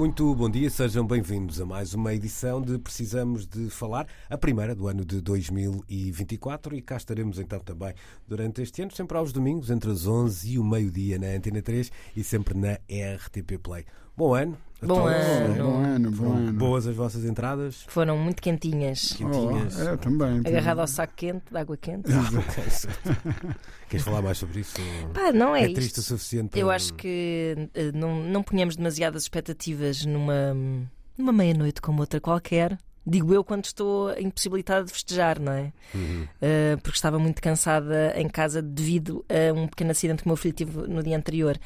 Muito 0.00 0.34
bom 0.34 0.48
dia, 0.48 0.70
sejam 0.70 1.06
bem-vindos 1.06 1.60
a 1.60 1.66
mais 1.66 1.92
uma 1.92 2.14
edição 2.14 2.62
de 2.62 2.78
Precisamos 2.78 3.46
de 3.46 3.68
Falar, 3.68 4.06
a 4.30 4.38
primeira 4.38 4.74
do 4.74 4.88
ano 4.88 5.04
de 5.04 5.20
2024 5.20 6.74
e 6.74 6.80
cá 6.80 6.96
estaremos 6.96 7.38
então 7.38 7.60
também 7.60 7.92
durante 8.26 8.62
este 8.62 8.80
ano, 8.80 8.90
sempre 8.92 9.18
aos 9.18 9.30
domingos, 9.30 9.68
entre 9.68 9.90
as 9.90 10.06
11 10.06 10.52
e 10.52 10.58
o 10.58 10.64
meio-dia 10.64 11.18
na 11.18 11.26
Antena 11.26 11.60
3 11.60 11.92
e 12.16 12.24
sempre 12.24 12.56
na 12.56 12.78
RTP 12.88 13.58
Play. 13.62 13.84
Bom 14.16 14.34
ano. 14.34 14.56
a 14.82 14.86
Bom 14.86 14.94
todos. 14.96 15.12
ano. 15.14 15.64
Bom 15.64 15.76
ano, 15.84 16.10
bom 16.10 16.16
Foram 16.16 16.36
ano. 16.36 16.52
boas 16.52 16.86
as 16.86 16.96
vossas 16.96 17.24
entradas, 17.24 17.84
Foram 17.88 18.16
muito 18.18 18.40
quentinhas. 18.42 19.12
quentinhas. 19.12 19.78
Oh, 19.78 19.82
eu 19.82 19.98
também. 19.98 20.38
Agarrado 20.44 20.80
ao 20.80 20.86
saco 20.86 21.12
quente, 21.16 21.44
de 21.50 21.56
água 21.56 21.76
quente. 21.76 22.08
Queres 23.88 24.04
falar 24.04 24.22
mais 24.22 24.38
sobre 24.38 24.60
isso? 24.60 24.76
Pá, 25.12 25.32
não 25.32 25.54
é, 25.54 25.64
é 25.64 25.74
triste 25.74 25.98
o 25.98 26.00
isto. 26.00 26.02
suficiente 26.02 26.50
para... 26.50 26.60
Eu 26.60 26.70
acho 26.70 26.94
que 26.94 27.68
eh, 27.74 27.90
não, 27.92 28.22
não 28.22 28.42
ponhamos 28.42 28.76
demasiadas 28.76 29.22
expectativas 29.24 30.04
numa, 30.04 30.56
numa 31.18 31.32
meia-noite 31.32 31.80
como 31.82 32.00
outra 32.00 32.20
qualquer. 32.20 32.78
Digo 33.06 33.32
eu 33.32 33.42
quando 33.42 33.64
estou 33.64 34.12
impossibilitada 34.18 34.84
de 34.84 34.92
festejar, 34.92 35.40
não 35.40 35.52
é? 35.52 35.72
Uhum. 35.94 36.22
Uh, 36.24 36.80
porque 36.82 36.96
estava 36.96 37.18
muito 37.18 37.40
cansada 37.40 38.12
em 38.14 38.28
casa 38.28 38.60
devido 38.60 39.24
a 39.28 39.52
um 39.54 39.66
pequeno 39.66 39.90
acidente 39.90 40.22
que 40.22 40.26
o 40.26 40.28
meu 40.28 40.36
filho 40.36 40.54
teve 40.54 40.76
no 40.86 41.02
dia 41.02 41.16
anterior. 41.16 41.58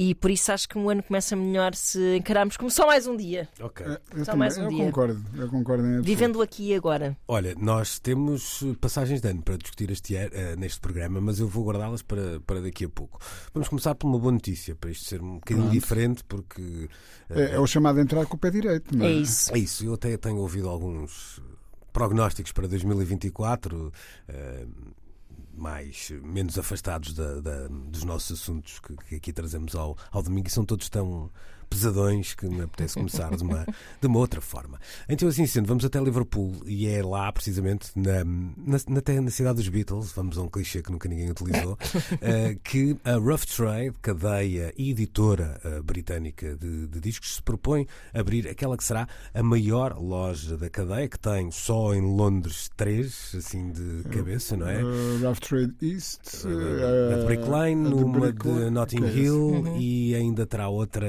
E 0.00 0.14
por 0.14 0.30
isso 0.30 0.52
acho 0.52 0.68
que 0.68 0.78
o 0.78 0.88
ano 0.88 1.02
começa 1.02 1.34
melhor 1.34 1.74
se 1.74 2.18
encararmos 2.18 2.56
como 2.56 2.70
só 2.70 2.86
mais 2.86 3.08
um 3.08 3.16
dia. 3.16 3.48
Ok. 3.60 3.84
Eu, 3.84 3.92
eu 3.92 4.24
Só 4.24 4.30
também, 4.30 4.38
mais 4.38 4.56
um 4.56 4.62
eu 4.62 4.68
dia. 4.68 4.84
concordo, 4.84 5.24
eu 5.36 5.48
concordo. 5.48 6.02
Vivendo 6.04 6.40
aqui 6.40 6.68
e 6.68 6.74
agora. 6.76 7.16
Olha, 7.26 7.52
nós 7.58 7.98
temos 7.98 8.62
passagens 8.80 9.20
de 9.20 9.28
ano 9.28 9.42
para 9.42 9.56
discutir 9.56 9.90
este 9.90 10.14
eh, 10.14 10.54
neste 10.56 10.78
programa, 10.78 11.20
mas 11.20 11.40
eu 11.40 11.48
vou 11.48 11.64
guardá-las 11.64 12.02
para, 12.02 12.38
para 12.46 12.60
daqui 12.62 12.84
a 12.84 12.88
pouco. 12.88 13.18
Vamos 13.52 13.68
começar 13.68 13.92
por 13.96 14.06
uma 14.06 14.20
boa 14.20 14.30
notícia, 14.30 14.76
para 14.76 14.88
isto 14.88 15.04
ser 15.04 15.20
um 15.20 15.34
bocadinho 15.34 15.66
Pronto. 15.66 15.80
diferente, 15.80 16.22
porque 16.28 16.88
eh, 17.30 17.40
É, 17.50 17.54
é 17.56 17.58
o 17.58 17.66
chamado 17.66 17.98
a 17.98 18.02
entrar 18.02 18.24
com 18.24 18.36
o 18.36 18.38
pé 18.38 18.50
direito, 18.52 18.96
não 18.96 19.04
é? 19.04 19.08
É 19.08 19.12
isso. 19.14 19.52
é 19.52 19.58
isso. 19.58 19.84
Eu 19.84 19.94
até 19.94 20.16
tenho 20.16 20.36
ouvido 20.36 20.68
alguns 20.68 21.42
prognósticos 21.92 22.52
para 22.52 22.68
2024. 22.68 23.92
eh, 24.28 24.64
mais 25.58 26.10
menos 26.22 26.58
afastados 26.58 27.12
da- 27.14 27.40
da- 27.40 27.68
dos 27.68 28.04
nossos 28.04 28.40
assuntos 28.40 28.78
que, 28.80 28.94
que 29.08 29.14
aqui 29.16 29.32
trazemos 29.32 29.74
ao, 29.74 29.96
ao 30.10 30.22
domingo 30.22 30.48
e 30.48 30.50
são 30.50 30.64
todos 30.64 30.88
tão 30.88 31.30
pesadões 31.68 32.34
que 32.34 32.46
me 32.48 32.62
apetece 32.62 32.94
começar 32.94 33.34
de 33.36 33.42
uma, 33.42 33.64
de 34.00 34.06
uma 34.06 34.18
outra 34.18 34.40
forma. 34.40 34.78
Então, 35.08 35.28
assim 35.28 35.46
sendo, 35.46 35.66
vamos 35.66 35.84
até 35.84 36.00
Liverpool 36.00 36.52
e 36.66 36.86
é 36.88 37.02
lá, 37.02 37.30
precisamente, 37.32 37.90
na, 37.96 38.24
na, 38.24 38.78
na, 38.88 39.00
terra- 39.00 39.20
na 39.20 39.30
cidade 39.30 39.56
dos 39.56 39.68
Beatles, 39.68 40.12
vamos 40.12 40.38
a 40.38 40.42
um 40.42 40.48
clichê 40.48 40.82
que 40.82 40.90
nunca 40.90 41.08
ninguém 41.08 41.30
utilizou, 41.30 41.78
eh, 42.20 42.56
que 42.64 42.96
a 43.04 43.14
Rough 43.16 43.44
Trade, 43.56 43.92
cadeia 44.00 44.72
e 44.76 44.90
editora 44.90 45.60
eh, 45.64 45.80
britânica 45.82 46.56
de, 46.56 46.86
de 46.86 47.00
discos, 47.00 47.34
se 47.36 47.42
propõe 47.42 47.86
abrir 48.14 48.48
aquela 48.48 48.76
que 48.76 48.84
será 48.84 49.06
a 49.34 49.42
maior 49.42 49.98
loja 50.00 50.56
da 50.56 50.68
cadeia, 50.70 51.08
que 51.08 51.18
tem 51.18 51.50
só 51.50 51.94
em 51.94 52.00
Londres 52.00 52.70
três, 52.76 53.32
assim 53.36 53.70
de 53.70 54.02
cabeça, 54.08 54.56
não 54.56 54.68
é? 54.68 54.82
Uh, 54.82 55.18
Rough 55.22 55.38
Trade 55.40 55.74
East, 55.82 56.44
a 56.44 56.48
uh, 56.48 57.18
de 57.20 57.26
Brick 57.26 57.48
Lane, 57.48 57.86
a 57.90 57.94
uma 57.94 58.32
de. 58.32 58.70
Notting 58.70 58.98
Ok, 59.04 59.22
Hill 59.22 59.38
Uhum. 59.38 59.76
e 59.78 60.14
ainda 60.14 60.46
terá 60.46 60.68
outra 60.68 61.06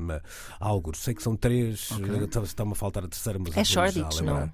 hum, 0.00 0.20
algo. 0.58 0.96
Sei 0.96 1.14
que 1.14 1.22
são 1.22 1.36
três, 1.36 1.90
Ok. 1.92 2.04
eh, 2.20 2.24
está- 2.24 2.40
está-me 2.42 2.72
a 2.72 2.74
faltar 2.74 3.04
a 3.04 3.08
terceira, 3.08 3.38
mas 3.38 3.56
É 3.56 3.64
Shoreditch, 3.64 4.16
lembrar. 4.20 4.40
não? 4.46 4.52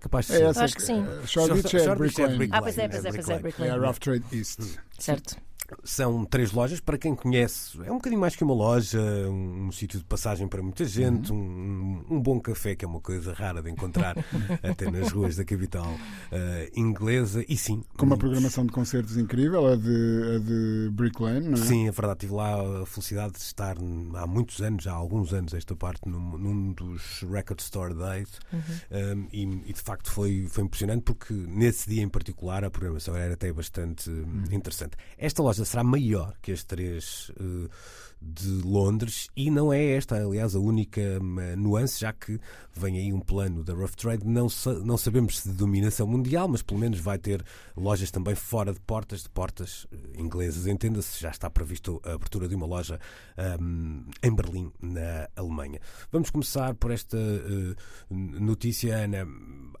Capaz 0.00 0.26
de 0.26 0.32
É 0.34 0.36
ser. 0.38 0.44
essa 0.44 0.64
Acho 0.64 0.74
que 0.76 0.82
sim. 0.82 1.04
Shoreditch 1.26 1.74
é 1.74 1.78
Shoreditch 1.84 1.98
Brick 1.98 2.20
é 2.20 2.24
Lane. 2.26 2.38
Brick 2.38 2.54
Ah, 2.54 2.62
pois 2.62 2.78
é, 2.78 2.82
Lane, 2.82 2.92
pois 2.92 3.04
é, 3.04 3.10
pois 3.12 3.28
é, 3.28 3.32
Lane. 3.34 3.54
É 3.58 3.70
a 3.70 3.74
Lane. 3.74 3.86
Rough 3.86 3.98
Trade 3.98 4.24
East. 4.32 4.60
Certo. 4.98 5.36
São 5.84 6.24
três 6.24 6.52
lojas, 6.52 6.80
para 6.80 6.98
quem 6.98 7.14
conhece, 7.14 7.78
é 7.84 7.90
um 7.90 7.96
bocadinho 7.96 8.20
mais 8.20 8.36
que 8.36 8.44
uma 8.44 8.54
loja, 8.54 9.00
um, 9.00 9.66
um 9.66 9.72
sítio 9.72 9.98
de 9.98 10.04
passagem 10.04 10.46
para 10.48 10.62
muita 10.62 10.84
gente, 10.84 11.32
um, 11.32 12.04
um 12.10 12.20
bom 12.20 12.40
café, 12.40 12.74
que 12.74 12.84
é 12.84 12.88
uma 12.88 13.00
coisa 13.00 13.32
rara 13.32 13.62
de 13.62 13.70
encontrar 13.70 14.16
até 14.62 14.90
nas 14.90 15.10
ruas 15.10 15.36
da 15.36 15.44
capital 15.44 15.86
eh, 16.30 16.70
inglesa, 16.76 17.44
e 17.48 17.56
sim. 17.56 17.82
Com 17.96 18.04
uma 18.06 18.10
muitos- 18.10 18.18
programação 18.18 18.64
de 18.66 18.72
concertos 18.72 19.16
incrível, 19.16 19.66
a 19.66 19.76
de, 19.76 20.36
a 20.36 20.38
de 20.38 20.90
Brick 20.92 21.20
Lane, 21.22 21.48
não 21.48 21.58
é? 21.58 21.64
Sim, 21.64 21.88
é 21.88 21.90
verdade. 21.90 22.20
Tive 22.20 22.34
lá 22.34 22.82
a 22.82 22.86
felicidade 22.86 23.34
de 23.34 23.40
estar 23.40 23.76
há 24.14 24.26
muitos 24.26 24.60
anos, 24.60 24.86
há 24.86 24.92
alguns 24.92 25.32
anos, 25.32 25.54
esta 25.54 25.74
parte, 25.76 26.08
num, 26.08 26.38
num 26.38 26.72
dos 26.72 27.22
Record 27.30 27.60
Store 27.60 27.94
Days 27.94 28.28
um, 28.90 29.26
e, 29.32 29.42
e, 29.66 29.72
de 29.72 29.80
facto 29.80 30.10
foi, 30.10 30.46
foi 30.50 30.64
impressionante 30.64 31.02
porque 31.02 31.32
nesse 31.32 31.88
dia 31.88 32.02
em 32.02 32.08
particular 32.08 32.64
a 32.64 32.70
programação 32.70 33.14
era 33.16 33.34
até 33.34 33.52
bastante 33.52 34.10
hum, 34.10 34.44
interessante. 34.50 34.96
Esta 35.18 35.42
loja 35.42 35.55
será 35.64 35.82
maior 35.82 36.34
que 36.42 36.52
as 36.52 36.64
três 36.64 37.30
eh, 37.40 37.68
de 38.20 38.48
Londres 38.62 39.28
e 39.36 39.50
não 39.50 39.72
é 39.72 39.84
esta, 39.92 40.16
aliás, 40.16 40.54
a 40.56 40.58
única 40.58 41.00
hum, 41.22 41.36
nuance, 41.56 42.00
já 42.00 42.12
que 42.12 42.40
vem 42.72 42.98
aí 42.98 43.12
um 43.12 43.20
plano 43.20 43.62
da 43.62 43.72
Rough 43.74 43.94
Trade. 43.96 44.26
Não, 44.26 44.48
sa- 44.48 44.78
não 44.80 44.96
sabemos 44.96 45.40
se 45.40 45.48
de 45.50 45.54
dominação 45.54 46.06
mundial, 46.06 46.48
mas 46.48 46.62
pelo 46.62 46.80
menos 46.80 46.98
vai 46.98 47.18
ter 47.18 47.44
lojas 47.76 48.10
também 48.10 48.34
fora 48.34 48.72
de 48.72 48.80
portas, 48.80 49.22
de 49.22 49.28
portas 49.30 49.86
eh, 49.92 50.20
inglesas, 50.20 50.66
entenda-se. 50.66 51.20
Já 51.20 51.30
está 51.30 51.48
previsto 51.50 52.00
a 52.04 52.12
abertura 52.14 52.48
de 52.48 52.54
uma 52.54 52.66
loja 52.66 52.98
hum, 53.60 54.04
em 54.22 54.34
Berlim, 54.34 54.72
na 54.80 55.28
Alemanha. 55.36 55.80
Vamos 56.10 56.30
começar 56.30 56.74
por 56.74 56.90
esta 56.90 57.16
eh, 57.18 57.74
notícia, 58.10 58.96
Ana. 58.96 59.26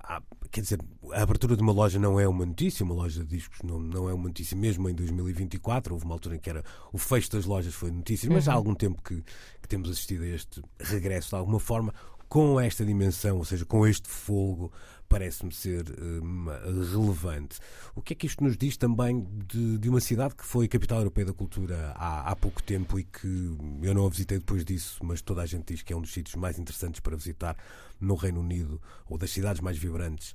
Ah, 0.08 0.22
quer 0.52 0.60
dizer, 0.60 0.78
a 1.12 1.22
abertura 1.22 1.56
de 1.56 1.62
uma 1.62 1.72
loja 1.72 1.98
não 1.98 2.20
é 2.20 2.28
uma 2.28 2.46
notícia, 2.46 2.84
uma 2.84 2.94
loja 2.94 3.24
de 3.24 3.36
discos 3.36 3.58
não, 3.64 3.80
não 3.80 4.08
é 4.08 4.14
uma 4.14 4.28
notícia 4.28 4.56
mesmo 4.56 4.88
em 4.88 4.94
2024. 4.94 5.92
Houve 5.92 6.04
uma 6.04 6.14
altura 6.14 6.36
em 6.36 6.38
que 6.38 6.48
era 6.48 6.64
o 6.92 6.98
fecho 6.98 7.30
das 7.32 7.44
lojas 7.44 7.74
foi 7.74 7.90
notícia, 7.90 8.25
mas 8.30 8.44
já 8.44 8.52
há 8.52 8.54
algum 8.54 8.74
tempo 8.74 9.02
que, 9.02 9.22
que 9.60 9.68
temos 9.68 9.90
assistido 9.90 10.24
a 10.24 10.28
este 10.28 10.62
regresso 10.80 11.30
de 11.30 11.34
alguma 11.36 11.60
forma 11.60 11.92
com 12.28 12.60
esta 12.60 12.84
dimensão, 12.84 13.38
ou 13.38 13.44
seja, 13.44 13.64
com 13.64 13.86
este 13.86 14.08
fogo, 14.08 14.72
parece-me 15.08 15.52
ser 15.52 15.84
hum, 16.00 16.46
relevante. 16.92 17.58
O 17.94 18.02
que 18.02 18.12
é 18.12 18.16
que 18.16 18.26
isto 18.26 18.42
nos 18.42 18.56
diz 18.56 18.76
também 18.76 19.26
de, 19.46 19.78
de 19.78 19.88
uma 19.88 20.00
cidade 20.00 20.34
que 20.34 20.44
foi 20.44 20.66
capital 20.66 20.98
europeia 20.98 21.26
da 21.26 21.32
cultura 21.32 21.92
há, 21.94 22.30
há 22.30 22.36
pouco 22.36 22.62
tempo 22.62 22.98
e 22.98 23.04
que 23.04 23.56
eu 23.82 23.94
não 23.94 24.06
a 24.06 24.10
visitei 24.10 24.38
depois 24.38 24.64
disso, 24.64 24.98
mas 25.04 25.22
toda 25.22 25.42
a 25.42 25.46
gente 25.46 25.72
diz 25.72 25.82
que 25.82 25.92
é 25.92 25.96
um 25.96 26.00
dos 26.00 26.12
sítios 26.12 26.34
mais 26.34 26.58
interessantes 26.58 27.00
para 27.00 27.16
visitar 27.16 27.56
no 28.00 28.14
Reino 28.14 28.40
Unido, 28.40 28.80
ou 29.08 29.16
das 29.16 29.30
cidades 29.30 29.60
mais 29.60 29.78
vibrantes 29.78 30.34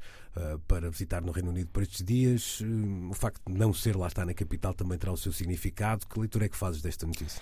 para 0.68 0.90
visitar 0.90 1.22
no 1.22 1.32
Reino 1.32 1.50
Unido 1.50 1.70
por 1.72 1.84
estes 1.84 2.04
dias. 2.06 2.62
Hum, 2.62 3.10
o 3.12 3.14
facto 3.14 3.42
de 3.48 3.54
não 3.58 3.74
ser 3.74 3.96
lá 3.96 4.08
estar 4.08 4.26
na 4.26 4.34
capital 4.34 4.74
também 4.74 4.98
terá 4.98 5.12
o 5.12 5.18
seu 5.18 5.32
significado. 5.32 6.06
Que 6.08 6.20
leitura 6.20 6.46
é 6.46 6.50
que 6.50 6.58
fazes 6.58 6.82
desta 6.82 7.06
notícia? 7.06 7.42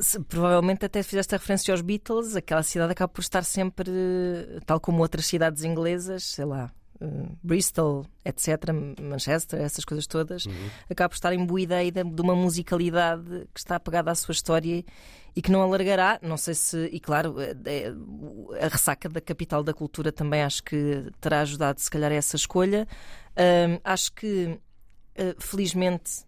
Se- 0.00 0.20
provavelmente 0.20 0.84
até 0.84 1.02
fizeste 1.02 1.34
a 1.34 1.38
referência 1.38 1.72
aos 1.72 1.80
Beatles, 1.80 2.36
aquela 2.36 2.62
cidade 2.62 2.92
acaba 2.92 3.08
por 3.12 3.20
estar 3.22 3.42
sempre, 3.44 3.90
eh, 3.90 4.60
tal 4.66 4.78
como 4.80 5.00
outras 5.02 5.26
cidades 5.26 5.64
inglesas, 5.64 6.24
sei 6.24 6.44
lá, 6.44 6.70
eh, 7.00 7.28
Bristol, 7.42 8.06
etc., 8.24 8.72
Manchester, 9.00 9.60
essas 9.60 9.84
coisas 9.84 10.06
todas, 10.06 10.46
acaba 10.90 11.08
por 11.08 11.14
estar 11.14 11.32
imbuída 11.32 11.76
aí 11.76 11.90
de, 11.90 12.02
de 12.02 12.22
uma 12.22 12.34
musicalidade 12.34 13.48
que 13.54 13.60
está 13.60 13.76
apegada 13.76 14.10
à 14.10 14.14
sua 14.14 14.32
história 14.32 14.84
e 15.38 15.42
que 15.42 15.52
não 15.52 15.62
alargará. 15.62 16.18
Não 16.22 16.36
sei 16.36 16.54
se, 16.54 16.86
e 16.92 16.98
claro, 16.98 17.40
eh, 17.40 17.54
eh, 17.64 17.92
a 18.60 18.68
ressaca 18.68 19.08
da 19.08 19.20
capital 19.20 19.62
da 19.62 19.72
cultura 19.72 20.10
também 20.10 20.42
acho 20.42 20.62
que 20.64 21.06
terá 21.20 21.40
ajudado, 21.42 21.78
se 21.80 21.90
calhar, 21.90 22.10
a 22.10 22.14
essa 22.16 22.36
escolha. 22.36 22.88
Ahm, 23.36 23.78
acho 23.84 24.12
que, 24.14 24.58
eh, 25.14 25.36
felizmente, 25.38 26.26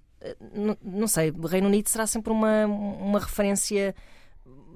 não, 0.54 0.76
não 0.82 1.08
sei, 1.08 1.30
o 1.30 1.46
Reino 1.46 1.66
Unido 1.66 1.88
será 1.88 2.06
sempre 2.06 2.30
uma, 2.32 2.66
uma 2.66 3.18
referência 3.18 3.94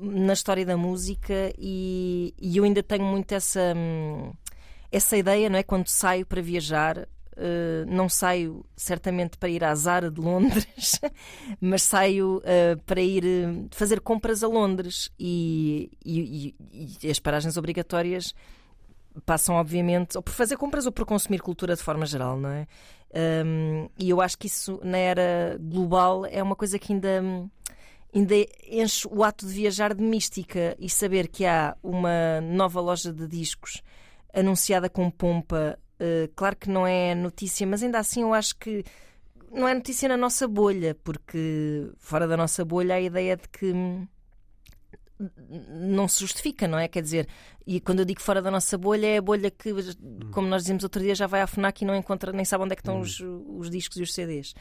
na 0.01 0.33
história 0.33 0.67
da 0.67 0.77
música 0.77 1.53
e, 1.57 2.35
e 2.41 2.57
eu 2.57 2.65
ainda 2.65 2.83
tenho 2.83 3.05
muito 3.05 3.33
essa, 3.33 3.73
hum, 3.77 4.33
essa 4.97 5.17
ideia, 5.17 5.49
não 5.51 5.59
é? 5.59 5.63
Quando 5.63 5.89
saio 5.89 6.25
para 6.27 6.41
viajar, 6.43 7.09
eh, 7.37 7.85
não 7.87 8.09
saio 8.09 8.65
certamente 8.77 9.37
para 9.37 9.49
ir 9.49 9.65
à 9.65 9.75
Zara 9.75 10.11
de 10.11 10.21
Londres, 10.21 11.01
mas 11.61 11.83
saio 11.83 12.41
eh, 12.45 12.77
para 12.87 13.01
ir 13.01 13.25
eh, 13.25 13.67
fazer 13.73 14.01
compras 14.01 14.43
a 14.45 14.49
Londres 14.49 15.11
e, 15.19 15.91
e- 16.05 16.55
e- 17.03 17.11
as 17.11 17.19
paragens 17.19 17.57
obrigatórias 17.57 18.35
passam, 19.27 19.57
obviamente, 19.57 20.17
ou 20.17 20.23
por 20.23 20.33
fazer 20.33 20.57
compras 20.57 20.87
ou 20.87 20.93
por 20.93 21.05
consumir 21.07 21.41
cultura 21.41 21.75
de 21.77 21.83
forma 21.83 22.05
geral, 22.07 22.37
não 22.39 22.51
é? 22.51 22.67
Um, 23.45 23.89
e 23.97 24.11
eu 24.11 24.21
acho 24.21 24.37
que 24.37 24.49
isso, 24.49 24.81
na 24.83 24.99
era 24.99 25.57
global, 25.61 26.27
é 26.27 26.43
uma 26.43 26.57
coisa 26.57 26.81
que 26.81 26.93
ainda, 26.93 27.23
ainda 28.13 28.35
enche 28.69 29.07
o 29.09 29.23
ato 29.23 29.47
de 29.47 29.53
viajar 29.53 29.95
de 29.95 30.03
mística 30.03 30.75
e 30.81 30.91
saber 30.91 31.29
que 31.29 31.47
há 31.47 31.77
uma 31.81 32.41
nova 32.41 32.81
loja 32.81 33.13
de 33.13 33.29
discos 33.29 33.83
anunciada 34.35 34.89
com 34.89 35.11
pompa. 35.11 35.79
Uh, 36.01 36.29
claro 36.35 36.57
que 36.57 36.69
não 36.69 36.87
é 36.87 37.15
notícia, 37.15 37.67
mas 37.67 37.83
ainda 37.83 37.99
assim 37.99 38.23
eu 38.23 38.35
acho 38.35 38.57
que 38.57 38.85
não 39.51 39.69
é 39.69 39.75
notícia 39.75 40.09
na 40.09 40.17
nossa 40.17 40.49
bolha, 40.49 40.97
porque 41.05 41.89
fora 41.99 42.27
da 42.27 42.37
nossa 42.37 42.65
bolha 42.65 42.95
há 42.95 42.99
a 42.99 43.01
ideia 43.01 43.37
de 43.37 43.49
que 43.49 43.73
não 45.71 46.09
se 46.09 46.21
justifica, 46.21 46.67
não 46.67 46.79
é? 46.79 46.89
Quer 46.89 47.03
dizer, 47.03 47.29
e 47.67 47.81
quando 47.81 48.01
eu 48.01 48.05
digo 48.05 48.21
fora 48.21 48.43
da 48.43 48.51
nossa 48.51 48.77
bolha, 48.77 49.07
é 49.07 49.19
a 49.19 49.23
bolha 49.23 49.51
que, 49.51 49.73
como 50.33 50.49
nós 50.49 50.63
dizemos 50.63 50.83
outro 50.83 51.01
dia, 51.01 51.15
já 51.15 51.27
vai 51.27 51.41
à 51.41 51.47
FNAC 51.47 51.83
e 51.83 51.85
não 51.87 51.95
encontra, 51.95 52.33
nem 52.33 52.45
sabe 52.45 52.65
onde 52.65 52.73
é 52.73 52.77
que 52.77 52.83
estão 52.83 52.97
hum. 52.97 53.01
os, 53.01 53.21
os, 53.21 53.71
discos 53.71 53.97
e 53.99 54.03
os 54.03 54.13
CDs. 54.13 54.55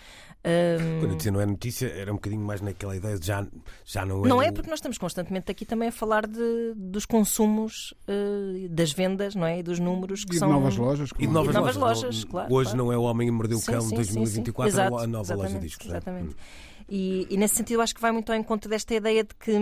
Um... 0.46 1.00
Quando 1.00 1.12
eu 1.12 1.18
dizia 1.18 1.32
não 1.32 1.42
é 1.42 1.46
notícia, 1.46 1.88
era 1.88 2.12
um 2.12 2.16
bocadinho 2.16 2.46
mais 2.46 2.62
naquela 2.62 2.96
ideia 2.96 3.18
de 3.18 3.26
já, 3.26 3.46
já 3.84 4.06
não 4.06 4.26
é. 4.26 4.30
Não 4.30 4.42
é 4.42 4.52
porque 4.52 4.70
nós 4.70 4.78
estamos 4.78 4.98
constantemente 4.98 5.52
aqui 5.52 5.66
também 5.66 5.90
a 5.90 5.92
falar 5.92 6.28
de, 6.28 6.74
dos 6.76 7.06
consumos, 7.06 7.94
uh, 8.08 8.70
das 8.70 8.92
vendas, 8.92 9.34
não 9.34 9.46
é? 9.46 9.60
E 9.60 9.64
dos 9.64 9.80
números 9.80 10.24
que 10.24 10.36
e 10.36 10.40
são. 10.40 10.50
De 10.50 10.54
novas 10.54 10.78
lojas. 10.78 11.10
E 11.18 11.28
de 11.28 11.34
novas, 11.34 11.56
novas 11.56 11.76
lojas. 11.76 12.04
lojas 12.04 12.24
claro, 12.26 12.54
Hoje 12.54 12.70
claro. 12.70 12.86
não 12.86 12.94
é 12.94 12.98
o 12.98 13.02
Homem 13.02 13.28
que 13.28 13.32
Mordeu 13.32 13.58
o 13.58 13.62
Cão 13.62 13.88
de 13.88 13.96
2024, 13.96 14.72
sim, 14.72 14.78
sim. 14.78 14.84
Exato, 14.84 15.00
é 15.00 15.04
a 15.04 15.08
nova 15.08 15.36
loja 15.36 15.60
de 15.60 15.66
discos. 15.66 15.88
Exatamente. 15.88 16.36
É? 16.36 16.74
E, 16.88 17.28
e, 17.30 17.38
nesse 17.38 17.56
sentido, 17.56 17.82
acho 17.82 17.96
que 17.96 18.02
vai 18.02 18.12
muito 18.12 18.32
ao 18.32 18.38
encontro 18.38 18.70
desta 18.70 18.94
ideia 18.94 19.24
de 19.24 19.34
que 19.36 19.58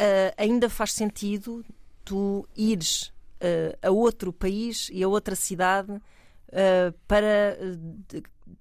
uh, 0.00 0.34
ainda 0.36 0.68
faz 0.68 0.92
sentido 0.92 1.64
tu 2.04 2.46
ires 2.56 3.12
uh, 3.40 3.76
a 3.82 3.90
outro 3.90 4.32
país 4.32 4.88
e 4.92 5.02
a 5.02 5.08
outra 5.08 5.34
cidade 5.34 5.92
uh, 5.92 6.92
para 7.06 7.58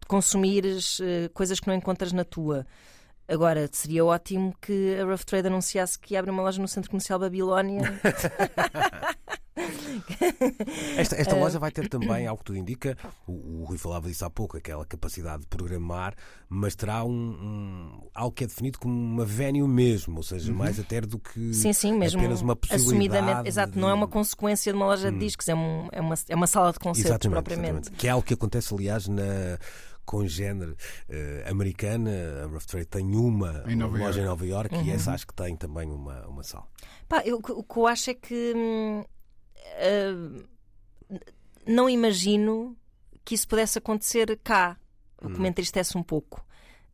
consumires 0.08 1.00
coisas 1.34 1.60
que 1.60 1.68
não 1.68 1.76
encontras 1.76 2.12
na 2.12 2.24
tua. 2.24 2.66
Agora, 3.28 3.68
seria 3.72 4.06
ótimo 4.06 4.54
que 4.62 4.98
a 5.00 5.06
Rough 5.06 5.24
Trade 5.26 5.48
anunciasse 5.48 5.98
que 5.98 6.16
abre 6.16 6.30
uma 6.30 6.44
loja 6.44 6.62
no 6.62 6.68
Centro 6.68 6.92
Comercial 6.92 7.20
Babilónia. 7.20 7.82
esta, 10.98 11.16
esta 11.16 11.36
loja 11.36 11.58
vai 11.58 11.72
ter 11.72 11.88
também, 11.90 12.28
ao 12.28 12.38
que 12.38 12.44
tudo 12.44 12.58
indica, 12.58 12.98
o, 13.28 13.62
o 13.62 13.66
Rui 13.66 13.78
falava 13.78 14.08
disso 14.08 14.26
há 14.26 14.30
pouco, 14.30 14.58
aquela 14.58 14.86
capacidade 14.86 15.42
de 15.42 15.48
programar, 15.48 16.14
mas 16.50 16.76
terá 16.76 17.04
um, 17.04 17.12
um 17.12 18.10
algo 18.14 18.32
que 18.32 18.44
é 18.44 18.48
definido 18.48 18.80
como 18.80 18.94
uma 18.94 19.26
venue 19.26 19.68
mesmo, 19.68 20.18
ou 20.18 20.24
seja, 20.24 20.52
uhum. 20.52 20.58
mais 20.58 20.80
até 20.80 21.02
do 21.02 21.20
que 21.20 21.54
sim, 21.54 21.74
sim, 21.74 21.94
mesmo 21.94 22.20
apenas 22.20 22.42
uma 22.42 22.56
possibilidade. 22.56 23.18
Assumidamente, 23.18 23.50
exato, 23.50 23.74
de... 23.74 23.80
não 23.80 23.90
é 23.90 23.94
uma 23.94 24.08
consequência 24.08 24.72
de 24.72 24.78
uma 24.78 24.86
loja 24.86 25.10
de 25.10 25.16
hum. 25.16 25.20
discos, 25.20 25.48
é, 25.48 25.56
um, 25.56 25.88
é, 25.92 26.02
uma, 26.02 26.16
é 26.30 26.36
uma 26.36 26.48
sala 26.48 26.72
de 26.72 26.80
concertos 26.80 27.10
exatamente, 27.10 27.36
propriamente. 27.36 27.72
Exatamente. 27.72 28.00
Que 28.00 28.08
é 28.08 28.10
algo 28.12 28.26
que 28.26 28.34
acontece, 28.34 28.74
aliás, 28.74 29.08
na 29.08 29.58
congénere 30.06 30.72
uh, 30.72 31.50
americana. 31.50 32.44
A 32.44 32.48
Rough 32.48 32.66
Trade 32.66 32.88
tem 32.88 33.16
uma, 33.16 33.64
uma 33.64 33.86
loja 33.88 34.04
York. 34.04 34.20
em 34.20 34.26
Nova 34.26 34.46
York 34.46 34.76
uhum. 34.76 34.84
e 34.84 34.92
essa 34.92 35.14
acho 35.14 35.28
que 35.28 35.34
tem 35.34 35.56
também 35.56 35.90
uma, 35.92 36.26
uma 36.28 36.44
sala. 36.44 36.68
Pá, 37.08 37.22
eu, 37.26 37.38
o 37.38 37.64
que 37.64 37.78
eu 37.78 37.88
acho 37.88 38.10
é 38.10 38.14
que 38.14 38.54
uh, 38.56 40.44
não 41.68 41.90
imagino 41.90 42.76
que 43.24 43.36
isso 43.36 43.48
pudesse 43.48 43.78
acontecer 43.78 44.40
cá, 44.44 44.78
o 45.22 45.28
que 45.28 45.38
hum. 45.38 45.42
me 45.42 45.50
entristece 45.50 45.98
um 45.98 46.04
pouco. 46.04 46.46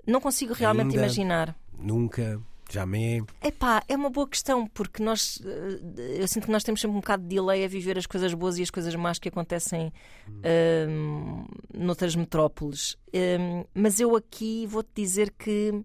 Não 0.07 0.21
consigo 0.21 0.53
realmente 0.53 0.87
Ainda, 0.87 0.99
imaginar. 0.99 1.55
Nunca. 1.77 2.41
Jamé. 2.71 3.21
Epá, 3.43 3.83
é 3.87 3.95
uma 3.95 4.09
boa 4.09 4.27
questão, 4.27 4.65
porque 4.67 5.03
nós 5.03 5.41
eh, 5.43 6.21
eu 6.21 6.27
sinto 6.27 6.45
que 6.45 6.51
nós 6.51 6.63
temos 6.63 6.79
sempre 6.79 6.95
um 6.95 7.01
bocado 7.01 7.23
de 7.23 7.29
delay 7.29 7.65
a 7.65 7.67
viver 7.67 7.97
as 7.97 8.05
coisas 8.05 8.33
boas 8.33 8.57
e 8.57 8.63
as 8.63 8.69
coisas 8.69 8.95
más 8.95 9.19
que 9.19 9.29
acontecem 9.29 9.91
hum. 10.27 10.41
um, 10.89 11.45
noutras 11.77 12.15
metrópoles. 12.15 12.97
Um, 13.13 13.65
mas 13.73 13.99
eu 13.99 14.15
aqui 14.15 14.65
vou-te 14.67 14.89
dizer 14.95 15.31
que 15.37 15.83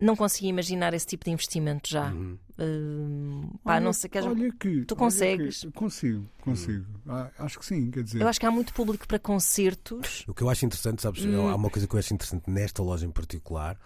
não 0.00 0.16
consigo 0.16 0.46
imaginar 0.46 0.92
esse 0.94 1.06
tipo 1.06 1.24
de 1.24 1.30
investimento 1.30 1.88
já. 1.88 2.10
Uhum. 2.10 2.38
Uh, 2.58 3.58
pá, 3.64 3.74
olha, 3.74 3.80
não 3.80 3.92
sei, 3.92 4.08
queres... 4.08 4.28
olha 4.28 4.52
que, 4.52 4.84
tu 4.84 4.96
consegues? 4.96 5.60
Que, 5.60 5.72
consigo, 5.72 6.28
consigo. 6.40 6.86
Uhum. 7.06 7.28
acho 7.38 7.58
que 7.58 7.66
sim, 7.66 7.90
quer 7.90 8.02
dizer. 8.02 8.22
Eu 8.22 8.28
acho 8.28 8.40
que 8.40 8.46
há 8.46 8.50
muito 8.50 8.72
público 8.72 9.06
para 9.06 9.18
concertos. 9.18 10.24
O 10.26 10.34
que 10.34 10.42
eu 10.42 10.50
acho 10.50 10.64
interessante, 10.64 11.02
sabes, 11.02 11.24
hum. 11.24 11.48
há 11.48 11.54
uma 11.54 11.70
coisa 11.70 11.86
que 11.86 11.94
eu 11.94 11.98
acho 11.98 12.14
interessante 12.14 12.50
nesta 12.50 12.82
loja 12.82 13.06
em 13.06 13.10
particular 13.10 13.78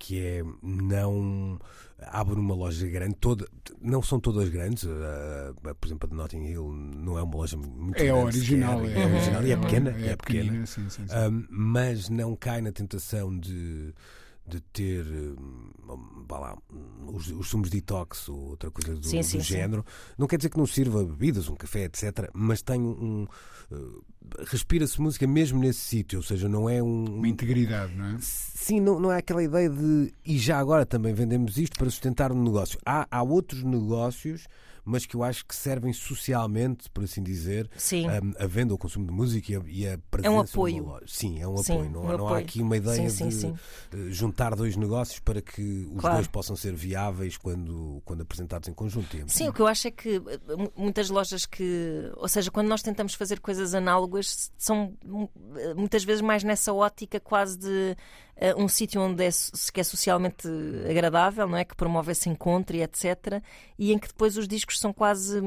que 0.00 0.18
é 0.18 0.42
não 0.62 1.60
abre 2.00 2.34
uma 2.34 2.54
loja 2.54 2.88
grande, 2.88 3.14
toda, 3.20 3.46
não 3.80 4.02
são 4.02 4.18
todas 4.18 4.48
grandes, 4.48 4.84
uh, 4.84 5.54
por 5.78 5.86
exemplo, 5.86 6.08
a 6.08 6.10
de 6.10 6.16
Notting 6.16 6.44
Hill 6.46 6.72
não 6.72 7.18
é 7.18 7.22
uma 7.22 7.36
loja 7.36 7.58
muito 7.58 8.00
é 8.00 8.06
grande. 8.06 8.38
Original, 8.38 8.80
sequer, 8.80 8.96
é, 8.96 9.02
é, 9.02 9.06
original 9.06 9.46
e 9.46 9.52
é 9.52 9.56
pequena, 9.56 9.90
é, 9.90 10.08
é 10.08 10.16
pequena, 10.16 10.66
sim, 10.66 10.88
sim, 10.88 11.06
sim. 11.06 11.14
Um, 11.14 11.46
mas 11.50 12.08
não 12.08 12.34
cai 12.34 12.62
na 12.62 12.72
tentação 12.72 13.38
de 13.38 13.94
de 14.50 14.60
ter 14.60 15.04
lá, 16.38 16.56
os, 17.06 17.28
os 17.28 17.48
sumos 17.48 17.70
detox 17.70 18.28
ou 18.28 18.50
outra 18.50 18.70
coisa 18.70 18.94
do, 18.94 19.06
sim, 19.06 19.18
do 19.18 19.24
sim, 19.24 19.40
género. 19.40 19.84
Não 20.18 20.26
quer 20.26 20.36
dizer 20.36 20.50
que 20.50 20.58
não 20.58 20.66
sirva 20.66 21.04
bebidas, 21.04 21.48
um 21.48 21.54
café, 21.54 21.84
etc. 21.84 22.30
Mas 22.32 22.62
tem 22.62 22.80
um. 22.80 23.26
Uh, 23.70 24.04
Respira-se 24.46 25.00
música 25.00 25.26
mesmo 25.26 25.58
nesse 25.58 25.80
sítio, 25.80 26.18
ou 26.18 26.22
seja, 26.22 26.48
não 26.48 26.68
é 26.68 26.82
um. 26.82 27.04
Uma 27.16 27.26
integridade, 27.28 27.94
não 27.96 28.04
é? 28.04 28.16
Sim, 28.20 28.78
não, 28.78 29.00
não 29.00 29.10
é 29.10 29.18
aquela 29.18 29.42
ideia 29.42 29.68
de. 29.68 30.12
E 30.24 30.38
já 30.38 30.58
agora 30.58 30.86
também 30.86 31.12
vendemos 31.12 31.56
isto 31.56 31.76
para 31.76 31.90
sustentar 31.90 32.30
um 32.30 32.42
negócio. 32.42 32.78
Há, 32.84 33.08
há 33.10 33.22
outros 33.22 33.64
negócios 33.64 34.46
mas 34.90 35.06
que 35.06 35.14
eu 35.14 35.22
acho 35.22 35.46
que 35.46 35.54
servem 35.54 35.92
socialmente, 35.92 36.90
por 36.90 37.04
assim 37.04 37.22
dizer, 37.22 37.70
a, 38.38 38.44
a, 38.44 38.46
venda, 38.46 38.74
o 38.74 38.78
consumo 38.78 39.06
de 39.06 39.12
música 39.12 39.52
e 39.52 39.56
a, 39.56 39.62
e 39.66 39.88
a 39.88 39.98
presença. 40.10 40.34
É 40.34 40.36
um 40.36 40.40
apoio. 40.40 41.00
Sim, 41.06 41.40
é 41.40 41.46
um 41.46 41.56
sim, 41.58 41.72
apoio. 41.74 41.90
Não, 41.90 42.00
um 42.00 42.08
não 42.08 42.14
apoio. 42.14 42.34
há 42.34 42.38
aqui 42.38 42.60
uma 42.60 42.76
ideia 42.76 43.08
sim, 43.08 43.28
de 43.28 43.34
sim, 43.34 43.54
juntar 44.08 44.56
dois 44.56 44.76
negócios 44.76 45.20
para 45.20 45.40
que 45.40 45.88
os 45.92 46.00
claro. 46.00 46.16
dois 46.16 46.26
possam 46.26 46.56
ser 46.56 46.74
viáveis 46.74 47.36
quando, 47.36 48.02
quando 48.04 48.22
apresentados 48.22 48.68
em 48.68 48.74
conjunto. 48.74 49.16
Sim, 49.28 49.48
o 49.48 49.52
que 49.52 49.60
eu 49.60 49.66
acho 49.66 49.86
é 49.86 49.90
que 49.90 50.16
eh, 50.16 50.70
muitas 50.76 51.08
lojas 51.08 51.46
que. 51.46 52.10
Ou 52.16 52.28
seja, 52.28 52.50
quando 52.50 52.68
nós 52.68 52.82
tentamos 52.82 53.14
fazer 53.14 53.38
coisas 53.38 53.74
análogas, 53.74 54.50
são 54.58 54.92
eh, 55.56 55.74
muitas 55.74 56.02
vezes 56.02 56.20
mais 56.20 56.42
nessa 56.42 56.72
ótica 56.72 57.20
quase 57.20 57.56
de 57.56 57.96
um 58.56 58.68
sítio 58.68 59.02
onde 59.02 59.24
é, 59.24 59.30
que 59.72 59.80
é 59.80 59.84
socialmente 59.84 60.48
agradável, 60.88 61.46
não 61.46 61.58
é? 61.58 61.64
Que 61.64 61.76
promove 61.76 62.12
esse 62.12 62.28
encontro 62.28 62.76
e 62.76 62.82
etc. 62.82 63.42
E 63.78 63.92
em 63.92 63.98
que 63.98 64.08
depois 64.08 64.36
os 64.36 64.48
discos 64.48 64.78
são 64.78 64.92
quase 64.92 65.40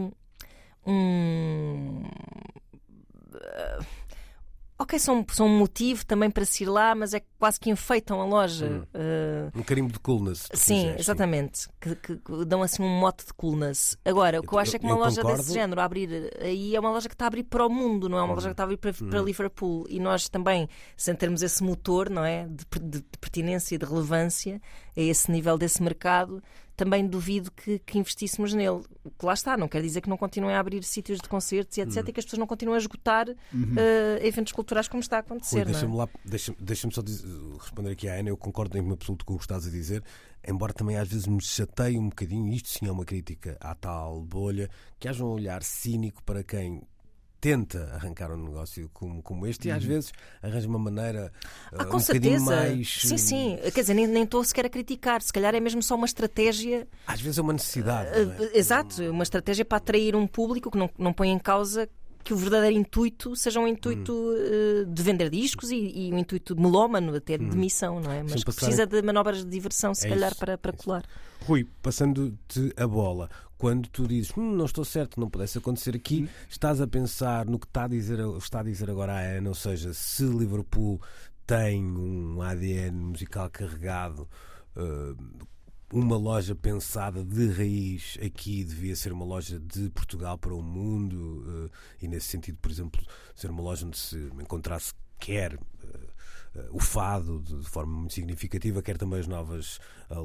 um. 0.86 2.04
Uh, 3.34 3.86
ok, 4.78 4.98
são, 5.00 5.26
são 5.30 5.48
um 5.48 5.58
motivo 5.58 6.06
também 6.06 6.30
para 6.30 6.46
se 6.46 6.64
ir 6.64 6.68
lá, 6.68 6.96
mas 6.96 7.14
é 7.14 7.22
quase 7.38 7.60
que 7.60 7.70
enfeitam 7.70 8.22
a 8.22 8.26
loja. 8.26 8.66
Hum. 8.66 8.84
Uh, 8.94 9.60
um 9.60 9.64
carimbo 9.64 9.92
de 9.92 10.00
coolness. 10.00 10.48
Sim, 10.54 10.94
exatamente. 10.98 11.68
Que, 11.80 11.96
que, 11.96 12.18
que, 12.18 12.46
dão 12.46 12.62
assim 12.62 12.84
um 12.84 13.00
mote 13.00 13.26
de 13.26 13.34
coolness. 13.34 13.98
Agora, 14.04 14.40
o 14.40 14.44
que 14.44 14.50
eu, 14.50 14.54
eu 14.54 14.60
acho 14.60 14.76
é 14.76 14.80
que 14.80 14.86
uma 14.86 14.96
loja 14.96 15.22
concordo. 15.22 15.42
desse 15.44 15.54
género 15.54 15.82
a 15.82 15.84
abrir 15.84 16.32
aí 16.40 16.76
é 16.76 16.80
uma 16.80 16.92
loja 16.92 17.08
que 17.08 17.16
está 17.16 17.26
a 17.26 17.28
abrir 17.28 17.44
para 17.44 17.66
o 17.66 17.70
mundo, 17.70 18.10
não 18.10 18.18
é 18.18 18.24
uma 18.24 18.34
loja 18.34 18.50
que 18.50 18.54
está 18.54 18.64
a 18.64 18.66
abrir 18.66 18.78
para, 18.78 18.92
hum. 18.92 19.10
para 19.10 19.22
Liverpool. 19.22 19.86
E 19.90 20.00
nós 20.00 20.28
também, 20.30 20.68
sem 20.98 21.16
termos 21.16 21.42
esse 21.42 21.64
motor, 21.64 22.10
não 22.10 22.26
é? 22.26 22.48
De, 22.48 22.66
de, 22.80 23.00
de 23.02 23.18
pertinência 23.20 23.76
e 23.76 23.78
de 23.78 23.86
relevância 23.86 24.62
a 24.96 25.02
esse 25.02 25.32
nível 25.32 25.58
desse 25.58 25.82
mercado, 25.82 26.42
também 26.76 27.06
duvido 27.06 27.52
que, 27.52 27.80
que, 27.80 27.98
investíssemos 27.98 28.54
nele. 28.54 28.84
O 29.04 29.12
que 29.12 29.26
lá 29.26 29.34
está, 29.34 29.56
não 29.56 29.68
quer 29.68 29.82
dizer 29.82 30.02
que 30.02 30.10
não 30.10 30.18
continuem 30.18 30.56
a 30.56 30.60
abrir 30.60 30.84
sítios 30.84 31.20
de 31.20 31.30
concertos 31.30 31.78
e 31.78 31.82
etc. 31.82 31.98
Uhum. 31.98 32.10
e 32.10 32.14
que 32.14 32.20
as 32.20 32.26
pessoas 32.26 32.40
não 32.40 32.48
continuem 32.48 32.76
a 32.76 32.80
esgotar 32.80 33.28
uhum. 33.30 33.74
uh, 33.74 34.26
eventos 34.26 34.54
culturais 34.54 34.88
como 34.88 35.02
está 35.02 35.18
a 35.18 35.20
acontecer. 35.20 35.66
Deixa-me 35.66 36.00
é? 36.00 36.08
deixa, 36.26 36.56
deixa 36.60 36.90
só 36.92 37.02
dizer, 37.02 37.28
responder 37.60 37.92
aqui 37.92 38.08
à 38.08 38.16
Ana, 38.16 38.30
eu 38.30 38.38
concordo 38.38 38.78
em 38.78 38.92
absoluto 38.92 39.26
com 39.26 39.36
o 39.36 39.38
que 39.38 39.44
estás 39.44 39.68
a 39.68 39.70
dizer, 39.70 40.04
embora 40.48 40.74
também 40.74 40.98
às 40.98 41.08
vezes 41.08 41.28
me 41.28 41.42
chateie 41.42 41.98
um 41.98 42.10
bocadinho, 42.10 42.52
isto 42.52 42.70
sim 42.70 42.88
é 42.88 42.92
uma 42.92 43.06
crítica 43.06 43.58
à 43.60 43.76
tal 43.76 44.22
bolha, 44.22 44.70
que 45.00 45.08
haja 45.08 45.24
um 45.24 45.30
olhar 45.30 45.62
cínico 45.64 46.24
para 46.24 46.44
quem 46.44 46.82
tenta 47.44 47.92
arrancar 47.94 48.32
um 48.32 48.42
negócio 48.42 48.90
como, 48.94 49.22
como 49.22 49.46
este 49.46 49.68
uhum. 49.68 49.74
e 49.74 49.78
às 49.78 49.84
uhum. 49.84 49.90
vezes 49.90 50.14
arranja 50.42 50.66
uma 50.66 50.80
maneira 50.80 51.30
ah, 51.74 51.84
com 51.84 51.98
um 51.98 52.00
certeza. 52.00 52.46
mais. 52.46 53.02
Sim, 53.02 53.18
sim. 53.18 53.60
Quer 53.74 53.82
dizer, 53.82 53.94
nem, 53.94 54.08
nem 54.08 54.24
estou 54.24 54.42
sequer 54.46 54.66
a 54.66 54.70
criticar. 54.70 55.22
Se 55.22 55.34
calhar 55.34 55.54
é 55.54 55.60
mesmo 55.60 55.84
só 55.84 55.96
uma 55.96 56.06
estratégia. 56.06 56.88
Às 57.06 57.20
vezes 57.20 57.38
é 57.38 57.42
uma 57.42 57.52
necessidade. 57.52 58.18
Uh, 58.18 58.44
é? 58.46 58.58
Exato, 58.58 59.04
uma 59.12 59.24
estratégia 59.24 59.66
para 59.66 59.78
atrair 59.78 60.16
um 60.16 60.26
público 60.26 60.72
que 60.72 60.78
não, 60.78 60.90
não 60.98 61.12
põe 61.12 61.32
em 61.32 61.38
causa 61.38 61.90
que 62.24 62.34
o 62.34 62.38
verdadeiro 62.38 62.76
intuito 62.78 63.36
seja 63.36 63.60
um 63.60 63.68
intuito 63.68 64.14
hum. 64.14 64.84
uh, 64.84 64.86
de 64.86 65.04
vender 65.04 65.30
discos 65.30 65.72
e, 65.72 65.76
e, 65.76 66.14
um 66.14 66.18
intuito 66.18 66.60
melómano, 66.60 67.16
até 67.16 67.38
de 67.38 67.46
hum. 67.46 67.56
missão, 67.56 68.00
não 68.00 68.12
é? 68.12 68.24
Mas 68.24 68.44
precisa 68.44 68.86
de 68.86 69.02
manobras 69.02 69.44
de 69.44 69.50
diversão, 69.50 69.94
se 69.94 70.08
é 70.08 70.10
calhar, 70.10 70.32
isso, 70.32 70.40
para, 70.40 70.58
para 70.58 70.74
é 70.74 70.76
colar. 70.76 71.06
Rui, 71.42 71.68
passando-te 71.82 72.74
a 72.78 72.88
bola, 72.88 73.30
quando 73.58 73.90
tu 73.90 74.08
dizes 74.08 74.32
hum, 74.38 74.56
não 74.56 74.66
estou 74.66 74.86
certo, 74.86 75.20
não 75.20 75.30
pudesse 75.30 75.58
acontecer 75.58 75.96
aqui, 75.96 76.24
hum. 76.24 76.28
estás 76.50 76.80
a 76.80 76.88
pensar 76.88 77.46
no 77.46 77.60
que 77.60 77.68
está 77.68 77.84
a 77.84 77.88
dizer, 77.88 78.20
está 78.38 78.62
a 78.62 78.64
dizer 78.64 78.90
agora 78.90 79.14
a 79.14 79.20
Ana, 79.20 79.50
ou 79.50 79.56
seja, 79.56 79.94
se 79.94 80.24
Liverpool 80.24 81.02
tem 81.46 81.84
um 81.84 82.42
ADN 82.42 82.98
musical 82.98 83.50
carregado. 83.50 84.28
Uh, 84.76 85.16
uma 85.94 86.18
loja 86.18 86.56
pensada 86.56 87.24
de 87.24 87.50
raiz 87.50 88.18
aqui 88.26 88.64
devia 88.64 88.96
ser 88.96 89.14
uma 89.14 89.24
loja 89.24 89.60
de 89.60 89.92
Portugal 89.92 90.40
para 90.40 90.54
o 90.54 90.62
mundo 90.62 91.46
uh, 91.46 91.72
e 92.02 92.08
nesse 92.08 92.30
sentido, 92.30 92.58
por 92.60 92.72
exemplo, 92.72 93.00
ser 93.36 93.52
uma 93.52 93.62
loja 93.62 93.86
onde 93.86 93.98
se 93.98 94.18
encontrasse 94.42 94.92
quer 95.20 95.54
uh, 95.54 96.14
o 96.72 96.80
fado 96.80 97.40
de, 97.42 97.64
forma 97.70 97.96
muito 97.96 98.14
significativa, 98.14 98.82
quer 98.82 98.98
também 98.98 99.20
as 99.20 99.28
novas 99.28 99.80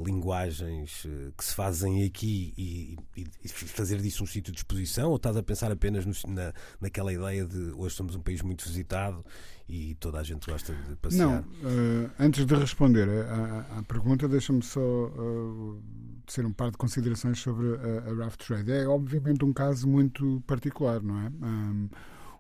linguagens 0.05 1.07
que 1.35 1.43
se 1.43 1.55
fazem 1.55 2.05
aqui 2.05 2.53
e, 2.59 2.99
fazer 3.69 3.97
disso 4.03 4.23
um 4.23 4.27
sítio 4.27 4.53
de 4.53 4.59
exposição? 4.59 5.09
Ou 5.09 5.17
estás 5.17 5.39
a 5.39 5.43
pensar 5.43 5.73
apenas 5.73 6.05
na, 6.25 6.53
naquela 6.79 7.15
ideia 7.15 7.47
de 7.47 7.73
hoje 7.75 7.95
somos 7.95 8.15
um 8.15 8.21
país 8.21 8.43
muito 8.43 8.63
visitado 8.69 9.25
e 9.69 9.95
toda 9.97 10.19
a 10.19 10.23
gente 10.23 10.51
gosta 10.51 10.73
de 10.73 10.97
passear? 10.97 11.27
Não, 11.27 11.41
uh, 11.41 12.11
antes 12.19 12.47
de 12.47 12.55
responder 12.55 13.09
à, 13.09 13.83
pergunta, 13.87 14.27
deixa-me 14.27 14.63
só 14.63 14.81
ser 16.27 16.47
um 16.47 16.53
par 16.53 16.71
de 16.71 16.77
considerações 16.77 17.39
sobre 17.39 17.67
a, 17.67 18.11
a 18.11 18.25
Rough 18.25 18.37
Trade. 18.37 18.73
É 18.73 18.87
obviamente 18.87 19.45
um 19.45 19.53
caso 19.53 19.89
muito 19.89 20.43
particular, 20.47 21.03
não 21.03 21.19
é? 21.19 21.31
Um, 21.43 21.89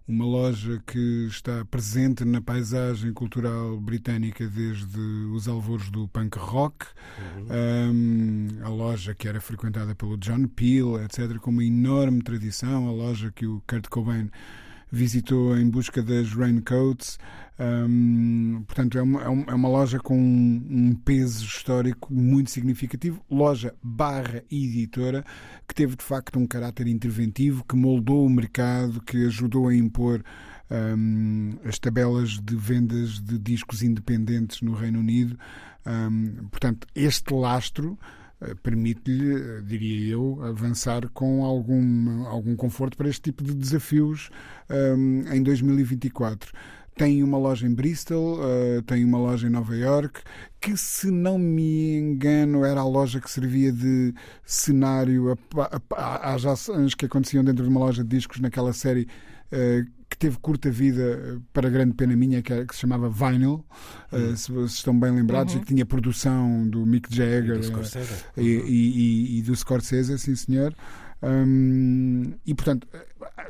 uma 0.08 0.25
loja 0.25 0.82
que 0.87 1.26
está 1.26 1.66
presente 1.66 2.25
na 2.25 2.40
paisagem 2.40 3.12
cultural 3.12 3.78
britânica 3.78 4.49
desde 4.49 4.99
os 5.35 5.47
alvores 5.47 5.90
do 5.90 6.08
punk 6.08 6.38
rock, 6.38 6.87
uhum. 7.18 7.47
um, 7.92 8.49
a 8.64 8.70
loja 8.70 9.14
que 9.14 9.28
era 9.28 9.38
frequentada 9.38 9.94
pelo 9.94 10.16
John 10.16 10.49
Peel, 10.49 10.99
etc., 11.02 11.37
com 11.38 11.50
uma 11.50 11.62
enorme 11.62 12.23
tradição, 12.23 12.88
a 12.88 12.90
loja 12.90 13.30
que 13.30 13.47
o 13.47 13.62
Kurt 13.66 13.88
Cobain 13.88 14.30
visitou 14.90 15.57
em 15.57 15.68
busca 15.68 16.02
das 16.02 16.33
raincoats. 16.33 17.18
Um, 17.59 18.62
portanto, 18.66 18.97
é 18.97 19.02
uma, 19.02 19.21
é, 19.21 19.25
é 19.25 19.54
uma, 19.54 19.68
loja 19.68 19.99
com 19.99 20.16
um, 20.16 20.95
peso 21.04 21.45
histórico 21.45 22.12
muito 22.12 22.50
significativo. 22.50 23.21
Loja 23.28 23.75
barra 23.83 24.45
editora 24.50 25.25
que 25.66 25.75
teve 25.75 25.97
de 25.97 26.04
facto 26.04 26.38
um 26.38 26.47
caráter 26.47 26.87
interventivo, 26.87 27.64
que 27.64 27.75
moldou 27.75 28.25
o 28.25 28.30
mercado, 28.30 29.02
que 29.02 29.26
ajudou 29.26 29.68
a 29.68 29.75
impor 29.75 30.23
um, 30.71 31.54
as 31.64 31.78
tabelas 31.78 32.38
de 32.40 32.54
vendas 32.54 33.21
de 33.21 33.38
discos 33.38 33.83
independentes 33.83 34.62
no 34.62 34.75
Reino 34.75 35.00
Unido. 35.00 35.37
portanto, 36.50 36.87
este 36.95 37.35
lastro 37.35 37.99
permite-lhe, 38.62 39.35
eh, 39.35 39.61
diria 39.62 40.12
eu, 40.12 40.40
avançar 40.42 41.09
com 41.09 41.45
algum, 41.45 42.26
algum 42.26 42.54
conforto 42.54 42.97
para 42.97 43.09
este 43.09 43.23
tipo 43.23 43.42
de 43.42 43.54
desafios 43.54 44.30
um, 44.71 45.25
em 45.33 45.42
2024 45.42 46.52
tem 46.99 47.23
uma 47.23 47.38
loja 47.38 47.64
em 47.64 47.73
Bristol, 47.73 48.40
uh, 48.40 48.83
tem 48.83 49.04
uma 49.04 49.18
loja 49.18 49.47
em 49.47 49.50
Nova 49.50 49.75
York, 49.76 50.21
que 50.61 50.76
se 50.76 51.12
não 51.12 51.38
me 51.38 51.97
engano 51.97 52.64
era 52.64 52.80
a 52.80 52.85
loja 52.85 53.21
que 53.21 53.30
servia 53.30 53.71
de 53.71 54.12
cenário 54.45 55.38
às 55.97 56.45
ações 56.45 56.97
que 56.97 57.07
aconteciam 57.07 57.45
dentro 57.45 57.62
de 57.62 57.71
uma 57.71 57.78
loja 57.78 58.02
de 58.02 58.09
discos 58.09 58.40
naquela 58.40 58.73
série 58.73 59.07
uh, 59.52 59.97
teve 60.18 60.38
curta 60.38 60.70
vida 60.70 61.40
para 61.52 61.70
grande 61.70 61.94
pena 61.94 62.16
minha, 62.16 62.42
que, 62.42 62.64
que 62.66 62.75
se 62.75 62.80
chamava 62.80 63.08
Vinyl, 63.08 63.64
uhum. 64.12 64.32
uh, 64.32 64.37
se 64.37 64.50
vocês 64.50 64.72
estão 64.72 64.98
bem 64.98 65.12
lembrados, 65.12 65.54
uhum. 65.54 65.60
e 65.60 65.62
que 65.64 65.75
tinha 65.75 65.87
produção 65.87 66.68
do 66.68 66.84
Mick 66.84 67.14
Jagger 67.14 67.56
e 67.56 67.58
do 67.58 67.64
Scorsese, 67.64 68.25
e, 68.37 68.42
e, 68.42 69.38
e, 69.38 69.42
do 69.42 69.54
Scorsese 69.54 70.18
sim 70.18 70.34
senhor. 70.34 70.75
Um, 71.22 72.32
e 72.46 72.54
portanto, 72.54 72.87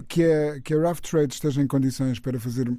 que 0.07 0.25
a, 0.25 0.61
que 0.61 0.75
a 0.75 0.81
Rough 0.81 1.01
Trade 1.01 1.35
esteja 1.35 1.61
em 1.61 1.67
condições 1.67 2.19
para 2.19 2.41
fazer 2.41 2.71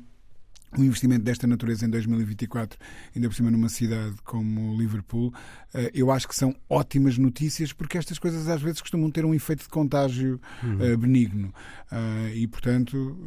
um 0.77 0.83
investimento 0.83 1.23
desta 1.23 1.47
natureza 1.47 1.85
em 1.85 1.89
2024, 1.89 2.77
ainda 3.15 3.27
por 3.27 3.35
cima 3.35 3.49
numa 3.49 3.69
cidade 3.69 4.15
como 4.23 4.77
Liverpool, 4.77 5.33
eh, 5.73 5.91
eu 5.93 6.11
acho 6.11 6.27
que 6.27 6.35
são 6.35 6.55
ótimas 6.69 7.17
notícias 7.17 7.73
porque 7.73 7.97
estas 7.97 8.19
coisas 8.19 8.47
às 8.47 8.61
vezes 8.61 8.81
costumam 8.81 9.09
ter 9.09 9.25
um 9.25 9.33
efeito 9.33 9.63
de 9.63 9.69
contágio 9.69 10.39
uhum. 10.63 10.97
benigno. 10.97 11.53
Eh, 11.91 12.33
e, 12.35 12.47
portanto, 12.47 13.17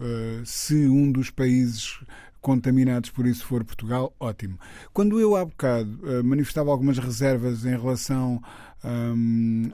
se 0.44 0.86
um 0.86 1.10
dos 1.10 1.30
países 1.30 2.00
contaminados 2.40 3.10
por 3.10 3.26
isso 3.26 3.46
for 3.46 3.64
Portugal, 3.64 4.14
ótimo. 4.18 4.58
Quando 4.92 5.20
eu 5.20 5.36
há 5.36 5.44
bocado 5.44 6.00
manifestava 6.24 6.70
algumas 6.70 6.98
reservas 6.98 7.64
em 7.64 7.70
relação 7.70 8.42
um, 8.84 9.70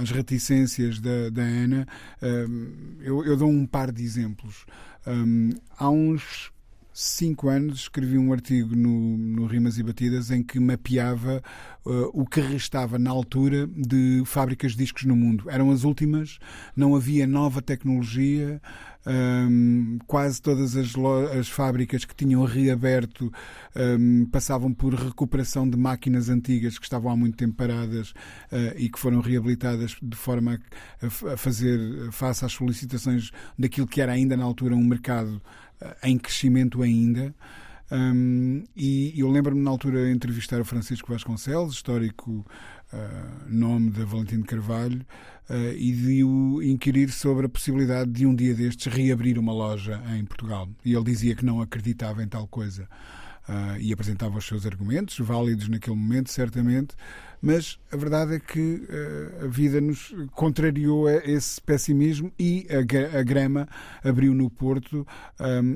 às 0.00 0.10
reticências 0.10 1.00
da, 1.00 1.30
da 1.30 1.42
Ana, 1.42 1.86
um, 2.22 2.96
eu, 3.00 3.24
eu, 3.24 3.36
dou 3.36 3.48
um 3.48 3.66
par 3.66 3.90
de 3.90 4.02
exemplos. 4.02 4.64
Um, 5.06 5.50
há 5.76 5.90
uns 5.90 6.52
cinco 6.96 7.50
anos 7.50 7.80
escrevi 7.80 8.16
um 8.16 8.32
artigo 8.32 8.74
no, 8.74 9.18
no 9.18 9.44
Rimas 9.44 9.76
e 9.76 9.82
Batidas 9.82 10.30
em 10.30 10.42
que 10.42 10.58
mapeava 10.58 11.42
uh, 11.84 12.10
o 12.14 12.24
que 12.24 12.40
restava 12.40 12.98
na 12.98 13.10
altura 13.10 13.66
de 13.66 14.22
fábricas 14.24 14.72
de 14.72 14.78
discos 14.78 15.04
no 15.04 15.14
mundo. 15.14 15.50
Eram 15.50 15.70
as 15.70 15.84
últimas, 15.84 16.38
não 16.74 16.96
havia 16.96 17.26
nova 17.26 17.60
tecnologia. 17.60 18.62
Um, 19.08 19.98
quase 20.08 20.42
todas 20.42 20.74
as, 20.74 20.92
as, 21.38 21.48
fábricas 21.48 22.04
que 22.04 22.12
tinham 22.12 22.42
reaberto 22.42 23.32
um, 23.76 24.26
passavam 24.26 24.74
por 24.74 24.94
recuperação 24.94 25.70
de 25.70 25.76
máquinas 25.76 26.28
antigas 26.28 26.76
que 26.76 26.86
estavam 26.86 27.12
há 27.12 27.16
muito 27.16 27.36
tempo 27.36 27.54
paradas 27.54 28.10
uh, 28.50 28.74
e 28.76 28.88
que 28.88 28.98
foram 28.98 29.20
reabilitadas 29.20 29.96
de 30.02 30.16
forma 30.16 30.60
a, 31.00 31.06
a, 31.06 31.36
fazer 31.36 32.10
face 32.10 32.44
às 32.44 32.50
solicitações 32.50 33.30
daquilo 33.56 33.86
que 33.86 34.00
era 34.00 34.10
ainda 34.10 34.36
na 34.36 34.42
altura 34.42 34.74
um 34.74 34.82
mercado 34.82 35.40
em 36.02 36.18
crescimento 36.18 36.82
ainda. 36.82 37.34
Um, 37.90 38.64
e 38.76 39.12
eu 39.16 39.30
lembro-me 39.30 39.62
na 39.62 39.70
altura 39.70 40.10
entrevistar 40.10 40.60
o 40.60 40.64
Francisco 40.64 41.12
Vasconcelos, 41.12 41.74
histórico 41.74 42.44
uh, 42.92 43.48
nome 43.48 43.90
da 43.90 44.04
Valentim 44.04 44.42
Carvalho, 44.42 45.06
uh, 45.48 45.72
e 45.76 45.92
de 45.92 46.24
o 46.24 46.60
inquirir 46.62 47.10
sobre 47.10 47.46
a 47.46 47.48
possibilidade 47.48 48.10
de 48.10 48.26
um 48.26 48.34
dia 48.34 48.54
destes 48.54 48.92
reabrir 48.92 49.38
uma 49.38 49.52
loja 49.52 50.02
em 50.18 50.24
Portugal. 50.24 50.68
E 50.84 50.94
ele 50.94 51.04
dizia 51.04 51.34
que 51.36 51.44
não 51.44 51.60
acreditava 51.60 52.22
em 52.22 52.28
tal 52.28 52.46
coisa. 52.48 52.88
Uh, 53.48 53.78
e 53.78 53.92
apresentava 53.92 54.36
os 54.38 54.44
seus 54.44 54.66
argumentos, 54.66 55.16
válidos 55.20 55.68
naquele 55.68 55.94
momento, 55.94 56.32
certamente, 56.32 56.96
mas 57.40 57.78
a 57.92 57.96
verdade 57.96 58.34
é 58.34 58.40
que 58.40 58.60
uh, 58.60 59.44
a 59.44 59.46
vida 59.46 59.80
nos 59.80 60.14
contrariou 60.32 61.08
esse 61.08 61.60
pessimismo 61.60 62.32
e 62.38 62.66
a, 62.70 63.22
grama 63.22 63.68
abriu 64.02 64.34
no 64.34 64.50
Porto 64.50 65.06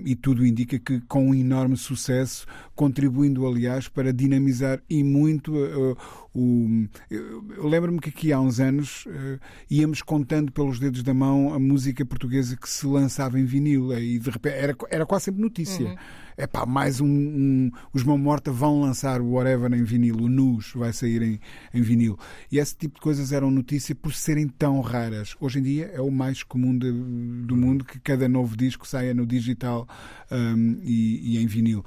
e 0.05 0.15
tudo 0.15 0.47
indica 0.47 0.79
que 0.79 1.01
com 1.03 1.29
um 1.29 1.35
enorme 1.35 1.77
sucesso, 1.77 2.47
contribuindo, 2.75 3.47
aliás, 3.47 3.89
para 3.89 4.13
dinamizar 4.13 4.81
e 4.89 5.03
muito 5.03 5.53
uh, 5.55 5.97
o. 6.35 6.87
Eu, 7.11 7.67
lembro-me 7.67 8.01
que 8.01 8.09
aqui 8.09 8.33
há 8.33 8.41
uns 8.41 8.61
anos 8.61 9.07
uh, 9.07 9.39
íamos 9.71 10.03
contando 10.03 10.53
pelos 10.53 10.79
dedos 10.79 11.03
da 11.03 11.13
mão 11.13 11.53
a 11.53 11.59
música 11.59 12.05
portuguesa 12.05 12.57
que 12.57 12.69
se 12.69 12.87
lançava 12.87 13.39
em 13.39 13.45
vinil 13.45 13.93
e 13.99 14.19
de 14.19 14.31
repente 14.31 14.55
era, 14.55 14.77
era 14.91 15.07
quase 15.07 15.27
sempre 15.27 15.41
notícia. 15.41 15.87
Uhum 15.87 15.97
é 16.41 16.47
pá, 16.47 16.65
mais 16.65 17.03
um, 17.03 17.07
um, 17.07 17.71
Os 17.93 18.03
Mão 18.03 18.17
Morta 18.17 18.51
vão 18.51 18.81
lançar 18.81 19.21
o 19.21 19.33
Whatever 19.33 19.75
em 19.75 19.85
vinil, 19.85 20.17
o 20.17 20.29
Nus 20.29 20.73
vai 20.75 20.91
sair 20.91 21.21
em, 21.21 21.41
em 21.73 21.83
vinil. 21.83 22.19
E 22.51 22.59
esse 22.59 22.77
tipo 22.77 22.97
de 22.97 23.01
coisas 23.01 23.33
eram 23.33 23.51
notícia 23.51 23.95
por 23.95 24.13
serem 24.13 24.49
tão 24.49 24.81
raras. 24.81 25.37
Hoje 25.41 25.59
em 25.59 25.63
dia 25.63 25.91
é 25.95 26.01
o 26.01 26.11
mais 26.11 26.43
comum 26.43 26.77
de, 26.77 26.91
do 26.91 27.57
mundo 27.57 27.85
que 27.85 27.99
cada 28.01 28.29
novo 28.29 28.57
disco 28.57 28.87
saia 28.87 29.15
no 29.15 29.27
digital 29.27 29.89
um, 30.31 30.81
e, 30.83 31.37
e 31.37 31.43
em 31.43 31.47
vinil 31.47 31.85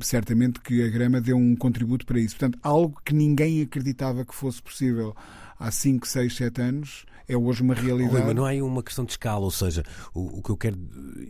certamente 0.00 0.60
que 0.60 0.82
a 0.82 0.88
Grama 0.88 1.20
deu 1.20 1.36
um 1.36 1.56
contributo 1.56 2.06
para 2.06 2.20
isso. 2.20 2.36
Portanto, 2.36 2.58
algo 2.62 3.00
que 3.04 3.14
ninguém 3.14 3.62
acreditava 3.62 4.24
que 4.24 4.34
fosse 4.34 4.62
possível 4.62 5.16
há 5.58 5.70
5, 5.70 6.06
6, 6.06 6.36
7 6.36 6.60
anos 6.60 7.06
é 7.30 7.36
hoje 7.36 7.62
uma 7.62 7.74
realidade. 7.74 8.24
mas 8.24 8.34
não 8.34 8.46
é 8.46 8.60
uma 8.60 8.82
questão 8.82 9.04
de 9.04 9.12
escala, 9.12 9.44
ou 9.44 9.50
seja, 9.50 9.84
o, 10.12 10.38
o, 10.38 10.42
que 10.42 10.50
eu 10.50 10.56
quero. 10.56 10.76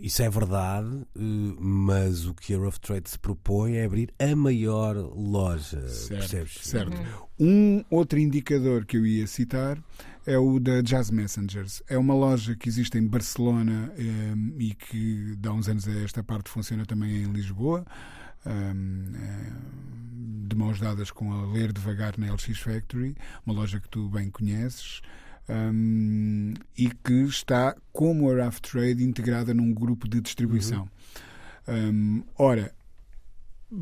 Isso 0.01 0.23
é 0.23 0.31
verdade, 0.31 0.89
eh, 1.15 1.21
mas 1.59 2.27
o 2.27 2.35
que 2.35 2.55
a 2.55 2.59
Rough 2.59 2.79
Trade 2.81 3.11
se 3.11 3.19
propõe 3.19 3.77
é 3.77 3.85
abrir 3.85 4.13
a 4.19 4.35
maior 4.35 4.97
loja. 4.97 5.87
Certo, 5.89 6.21
percebes? 6.21 6.59
certo. 6.63 6.97
Um 7.39 7.85
outro 7.91 8.19
indicador 8.19 8.87
que 8.87 8.97
eu 8.97 9.05
ia 9.05 9.27
citar 9.27 9.79
é 10.27 10.39
o 10.39 10.59
da 10.59 10.81
Jazz 10.81 11.11
Messengers. 11.11 11.83
É 11.87 11.99
uma 11.99 12.15
loja 12.15 12.57
que 12.57 12.69
existe 12.69 12.97
em 12.97 13.07
Barcelona 13.07 13.93
um, 13.99 14.55
eh, 14.59 14.63
e 14.65 14.75
que, 14.75 15.37
de 15.37 15.49
há 15.49 15.53
uns 15.53 15.69
anos 15.69 15.87
a 15.87 15.93
esta 16.03 16.23
parte, 16.23 16.49
funciona 16.49 16.87
também 16.87 17.25
em 17.25 17.31
Lisboa. 17.31 17.85
Um, 18.47 19.13
eh, 19.15 19.53
de 20.51 20.57
mãos 20.57 20.81
dadas 20.81 21.11
com 21.11 21.33
a 21.33 21.47
Ler 21.53 21.73
Devagar 21.73 22.19
na 22.19 22.33
LX 22.33 22.59
Factory, 22.59 23.15
uma 23.47 23.55
loja 23.55 23.79
que 23.79 23.89
tu 23.89 24.09
bem 24.09 24.31
conheces 24.31 25.01
um, 25.49 26.55
e 26.77 26.91
que 26.91 27.23
está, 27.25 27.77
como 27.93 28.31
a 28.31 28.45
Raft 28.45 28.71
Trade, 28.71 29.05
integrada 29.05 29.53
num 29.55 29.73
grupo 29.73 30.09
de 30.09 30.21
distribuição. 30.21 30.89
Uhum. 31.67 31.75
Um, 31.75 32.23
ora, 32.37 32.73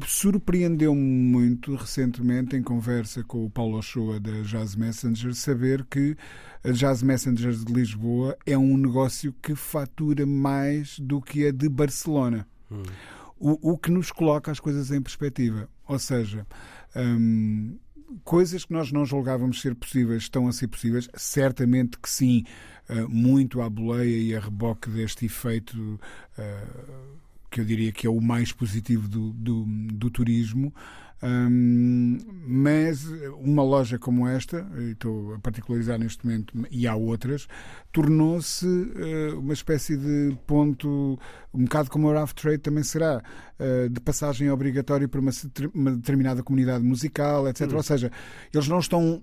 surpreendeu-me 0.07 1.01
muito 1.01 1.75
recentemente, 1.75 2.57
em 2.57 2.63
conversa 2.63 3.25
com 3.25 3.45
o 3.45 3.51
Paulo 3.51 3.79
Ochoa 3.79 4.21
da 4.21 4.43
Jazz 4.43 4.75
Messenger, 4.75 5.35
saber 5.35 5.85
que 5.85 6.17
a 6.63 6.71
Jazz 6.71 7.03
Messenger 7.03 7.53
de 7.53 7.73
Lisboa 7.73 8.37
é 8.45 8.57
um 8.57 8.77
negócio 8.77 9.35
que 9.43 9.55
fatura 9.55 10.27
mais 10.27 10.99
do 10.99 11.21
que 11.21 11.47
a 11.47 11.53
de 11.53 11.69
Barcelona. 11.69 12.47
Uhum. 12.71 12.83
O, 13.41 13.73
o 13.73 13.79
que 13.79 13.91
nos 13.91 14.11
coloca 14.11 14.51
as 14.51 14.61
coisas 14.61 14.91
em 14.91 15.01
perspectiva. 15.01 15.69
Ou 15.87 15.99
seja, 15.99 16.47
um, 16.95 17.79
coisas 18.25 18.65
que 18.65 18.73
nós 18.73 18.93
não 18.93 19.05
julgávamos 19.05 19.61
ser 19.61 19.75
possíveis 19.75 20.23
estão 20.25 20.49
a 20.49 20.53
ser 20.53 20.69
possíveis? 20.69 21.09
Certamente 21.15 21.99
que 21.99 22.09
sim, 22.09 22.45
eh, 22.89 23.07
muito 23.07 23.61
à 23.61 23.69
boleia 23.69 24.17
e 24.17 24.35
a 24.35 24.41
reboque 24.41 24.89
deste 24.89 25.27
efeito 25.27 26.01
eh, 26.37 26.67
que 27.51 27.61
eu 27.61 27.65
diria 27.65 27.93
que 27.93 28.07
é 28.07 28.11
o 28.11 28.21
mais 28.21 28.53
positivo 28.53 29.09
do, 29.09 29.33
do, 29.33 29.65
do 29.67 30.11
turismo. 30.11 30.75
Um, 31.21 32.19
mas 32.47 33.05
uma 33.41 33.63
loja 33.63 33.99
como 33.99 34.29
esta, 34.29 34.67
e 34.79 34.93
estou 34.93 35.35
a 35.35 35.39
particularizar 35.39 35.99
neste 35.99 36.25
momento, 36.25 36.55
e 36.71 36.87
há 36.87 36.95
outras, 36.95 37.49
tornou-se 37.93 38.67
uh, 38.67 39.39
uma 39.39 39.53
espécie 39.53 39.97
de 39.97 40.37
ponto, 40.47 41.19
um 41.53 41.65
bocado 41.65 41.91
como 41.91 42.09
o 42.09 42.13
Rough 42.13 42.35
Trade 42.35 42.59
também 42.59 42.85
será, 42.85 43.23
uh, 43.59 43.89
de 43.89 44.01
passagem 44.01 44.51
obrigatória 44.51 45.09
para 45.09 45.21
uma, 45.21 45.33
uma 45.75 45.93
determinada 45.93 46.43
comunidade 46.43 46.85
musical, 46.85 47.49
etc. 47.49 47.73
Hum. 47.73 47.77
Ou 47.77 47.83
seja, 47.83 48.13
eles 48.55 48.69
não 48.69 48.79
estão 48.79 49.23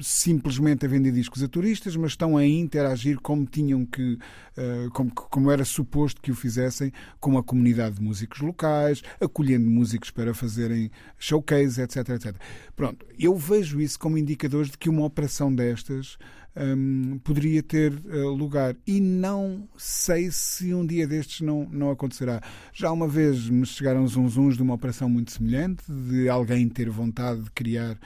simplesmente 0.00 0.84
a 0.84 0.88
vender 0.88 1.12
discos 1.12 1.42
a 1.42 1.48
turistas, 1.48 1.96
mas 1.96 2.12
estão 2.12 2.36
a 2.36 2.46
interagir 2.46 3.18
como 3.20 3.46
tinham 3.46 3.84
que, 3.84 4.14
uh, 4.14 4.90
como, 4.92 5.10
como 5.12 5.50
era 5.50 5.64
suposto 5.64 6.20
que 6.20 6.30
o 6.30 6.34
fizessem 6.34 6.92
com 7.18 7.36
a 7.38 7.42
comunidade 7.42 7.96
de 7.96 8.02
músicos 8.02 8.40
locais, 8.40 9.02
acolhendo 9.20 9.68
músicos 9.68 10.10
para 10.10 10.34
fazerem 10.34 10.90
showcase, 11.18 11.80
etc, 11.80 12.08
etc. 12.10 12.36
Pronto, 12.74 13.04
eu 13.18 13.36
vejo 13.36 13.80
isso 13.80 13.98
como 13.98 14.18
indicadores 14.18 14.70
de 14.70 14.78
que 14.78 14.88
uma 14.88 15.04
operação 15.04 15.52
destas 15.54 16.18
um, 16.56 17.18
poderia 17.22 17.62
ter 17.62 17.92
uh, 17.92 18.30
lugar. 18.30 18.74
E 18.86 19.00
não 19.00 19.68
sei 19.76 20.30
se 20.30 20.72
um 20.72 20.86
dia 20.86 21.06
destes 21.06 21.40
não, 21.40 21.68
não 21.70 21.90
acontecerá. 21.90 22.40
Já 22.72 22.90
uma 22.90 23.06
vez 23.06 23.48
me 23.48 23.66
chegaram 23.66 24.06
zunzuns 24.06 24.56
de 24.56 24.62
uma 24.62 24.74
operação 24.74 25.08
muito 25.08 25.32
semelhante, 25.32 25.84
de 25.90 26.28
alguém 26.28 26.68
ter 26.68 26.88
vontade 26.88 27.42
de 27.42 27.50
criar 27.50 27.98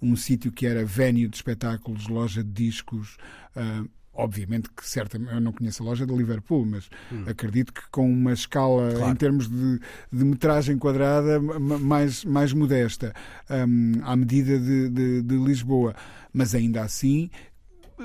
um 0.00 0.16
sítio 0.16 0.52
que 0.52 0.66
era 0.66 0.84
venue 0.84 1.28
de 1.28 1.36
espetáculos, 1.36 2.08
loja 2.08 2.42
de 2.42 2.50
discos. 2.50 3.16
Uh, 3.56 3.88
obviamente 4.18 4.68
que 4.76 4.86
certamente 4.86 5.32
eu 5.32 5.40
não 5.40 5.52
conheço 5.52 5.82
a 5.82 5.86
loja 5.86 6.04
de 6.04 6.12
Liverpool, 6.12 6.66
mas 6.66 6.90
hum. 7.10 7.22
acredito 7.26 7.72
que 7.72 7.82
com 7.88 8.10
uma 8.10 8.32
escala 8.32 8.92
claro. 8.92 9.12
em 9.12 9.14
termos 9.14 9.48
de, 9.48 9.80
de, 10.12 10.24
metragem 10.24 10.76
quadrada 10.76 11.40
mais, 11.40 12.24
mais 12.24 12.52
modesta, 12.52 13.14
um, 13.48 14.00
à 14.02 14.16
medida 14.16 14.58
de, 14.58 14.88
de, 14.88 15.22
de 15.22 15.36
Lisboa. 15.36 15.94
Mas 16.32 16.54
ainda 16.54 16.82
assim, 16.82 17.30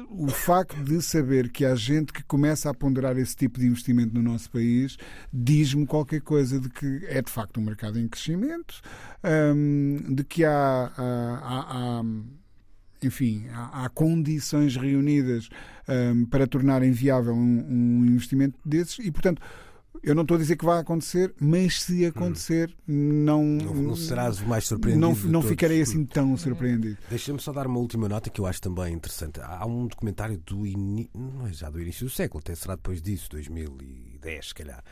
o 0.09 0.27
facto 0.27 0.75
de 0.83 1.01
saber 1.01 1.49
que 1.49 1.65
há 1.65 1.75
gente 1.75 2.11
que 2.11 2.23
começa 2.23 2.69
a 2.69 2.73
ponderar 2.73 3.17
esse 3.17 3.35
tipo 3.35 3.59
de 3.59 3.67
investimento 3.67 4.13
no 4.13 4.21
nosso 4.21 4.49
país 4.49 4.97
diz-me 5.31 5.85
qualquer 5.85 6.21
coisa 6.21 6.59
de 6.59 6.69
que 6.69 7.05
é 7.07 7.21
de 7.21 7.29
facto 7.29 7.59
um 7.59 7.63
mercado 7.63 7.99
em 7.99 8.07
crescimento, 8.07 8.81
um, 9.55 10.15
de 10.15 10.23
que 10.23 10.43
há, 10.43 10.91
há, 10.97 11.99
há 11.99 12.03
enfim, 13.03 13.45
há, 13.51 13.85
há, 13.85 13.89
condições 13.89 14.75
reunidas 14.75 15.49
um, 15.87 16.25
para 16.25 16.47
tornarem 16.47 16.91
viável 16.91 17.33
um, 17.33 17.65
um 17.67 18.05
investimento 18.05 18.57
desses 18.65 18.99
e, 18.99 19.11
portanto, 19.11 19.41
eu 20.01 20.15
não 20.15 20.23
estou 20.23 20.35
a 20.35 20.39
dizer 20.39 20.55
que 20.55 20.65
vai 20.65 20.79
acontecer, 20.79 21.33
mas 21.39 21.81
se 21.81 22.05
acontecer, 22.05 22.73
hum. 22.87 23.23
não, 23.23 23.43
não. 23.43 23.73
Não 23.73 23.95
serás 23.95 24.39
o 24.39 24.47
mais 24.47 24.65
surpreendido. 24.65 25.01
Não, 25.01 25.15
não 25.31 25.41
ficarei 25.41 25.81
assim 25.81 26.05
tão 26.05 26.35
surpreendido. 26.37 26.97
Deixa-me 27.09 27.39
só 27.39 27.51
dar 27.51 27.67
uma 27.67 27.79
última 27.79 28.09
nota 28.09 28.29
que 28.29 28.41
eu 28.41 28.45
acho 28.45 28.61
também 28.61 28.93
interessante. 28.93 29.39
Há 29.41 29.65
um 29.65 29.87
documentário 29.87 30.37
do. 30.37 30.65
In... 30.65 31.07
Não 31.13 31.47
é 31.47 31.53
já 31.53 31.69
do 31.69 31.81
início 31.81 32.05
do 32.05 32.09
século, 32.09 32.41
até 32.43 32.55
será 32.55 32.75
depois 32.75 33.01
disso, 33.01 33.29
2010, 34.23 34.47
se 34.47 34.53
calhar. 34.53 34.83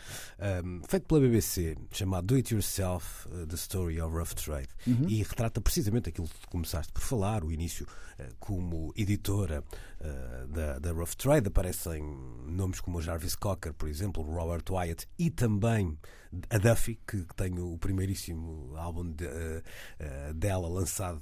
Um, 0.63 0.81
feito 0.87 1.07
pela 1.07 1.21
BBC, 1.21 1.77
chamado 1.91 2.27
Do 2.27 2.35
It 2.35 2.53
Yourself: 2.53 3.27
uh, 3.29 3.47
The 3.47 3.55
Story 3.55 4.01
of 4.01 4.15
Rough 4.15 4.33
Trade. 4.35 4.69
Uhum. 4.85 5.07
E 5.07 5.23
retrata 5.23 5.61
precisamente 5.61 6.09
aquilo 6.09 6.27
que 6.27 6.47
começaste 6.47 6.91
por 6.91 7.01
falar, 7.01 7.43
o 7.43 7.51
início 7.51 7.87
uh, 8.19 8.35
como 8.39 8.93
editora 8.95 9.63
uh, 9.99 10.47
da, 10.47 10.79
da 10.79 10.91
Rough 10.91 11.15
Trade. 11.17 11.47
Aparecem 11.47 12.03
nomes 12.45 12.79
como 12.79 13.01
Jarvis 13.01 13.35
Cocker, 13.35 13.73
por 13.73 13.87
exemplo, 13.87 14.23
Robert 14.23 14.65
Wyatt 14.69 15.07
e 15.17 15.29
também 15.29 15.97
a 16.49 16.57
Duffy, 16.57 16.99
que 17.07 17.25
tem 17.35 17.59
o 17.59 17.77
primeiríssimo 17.77 18.73
álbum 18.77 19.11
de, 19.11 19.25
uh, 19.25 19.29
uh, 19.29 20.33
dela 20.33 20.67
lançado, 20.67 21.21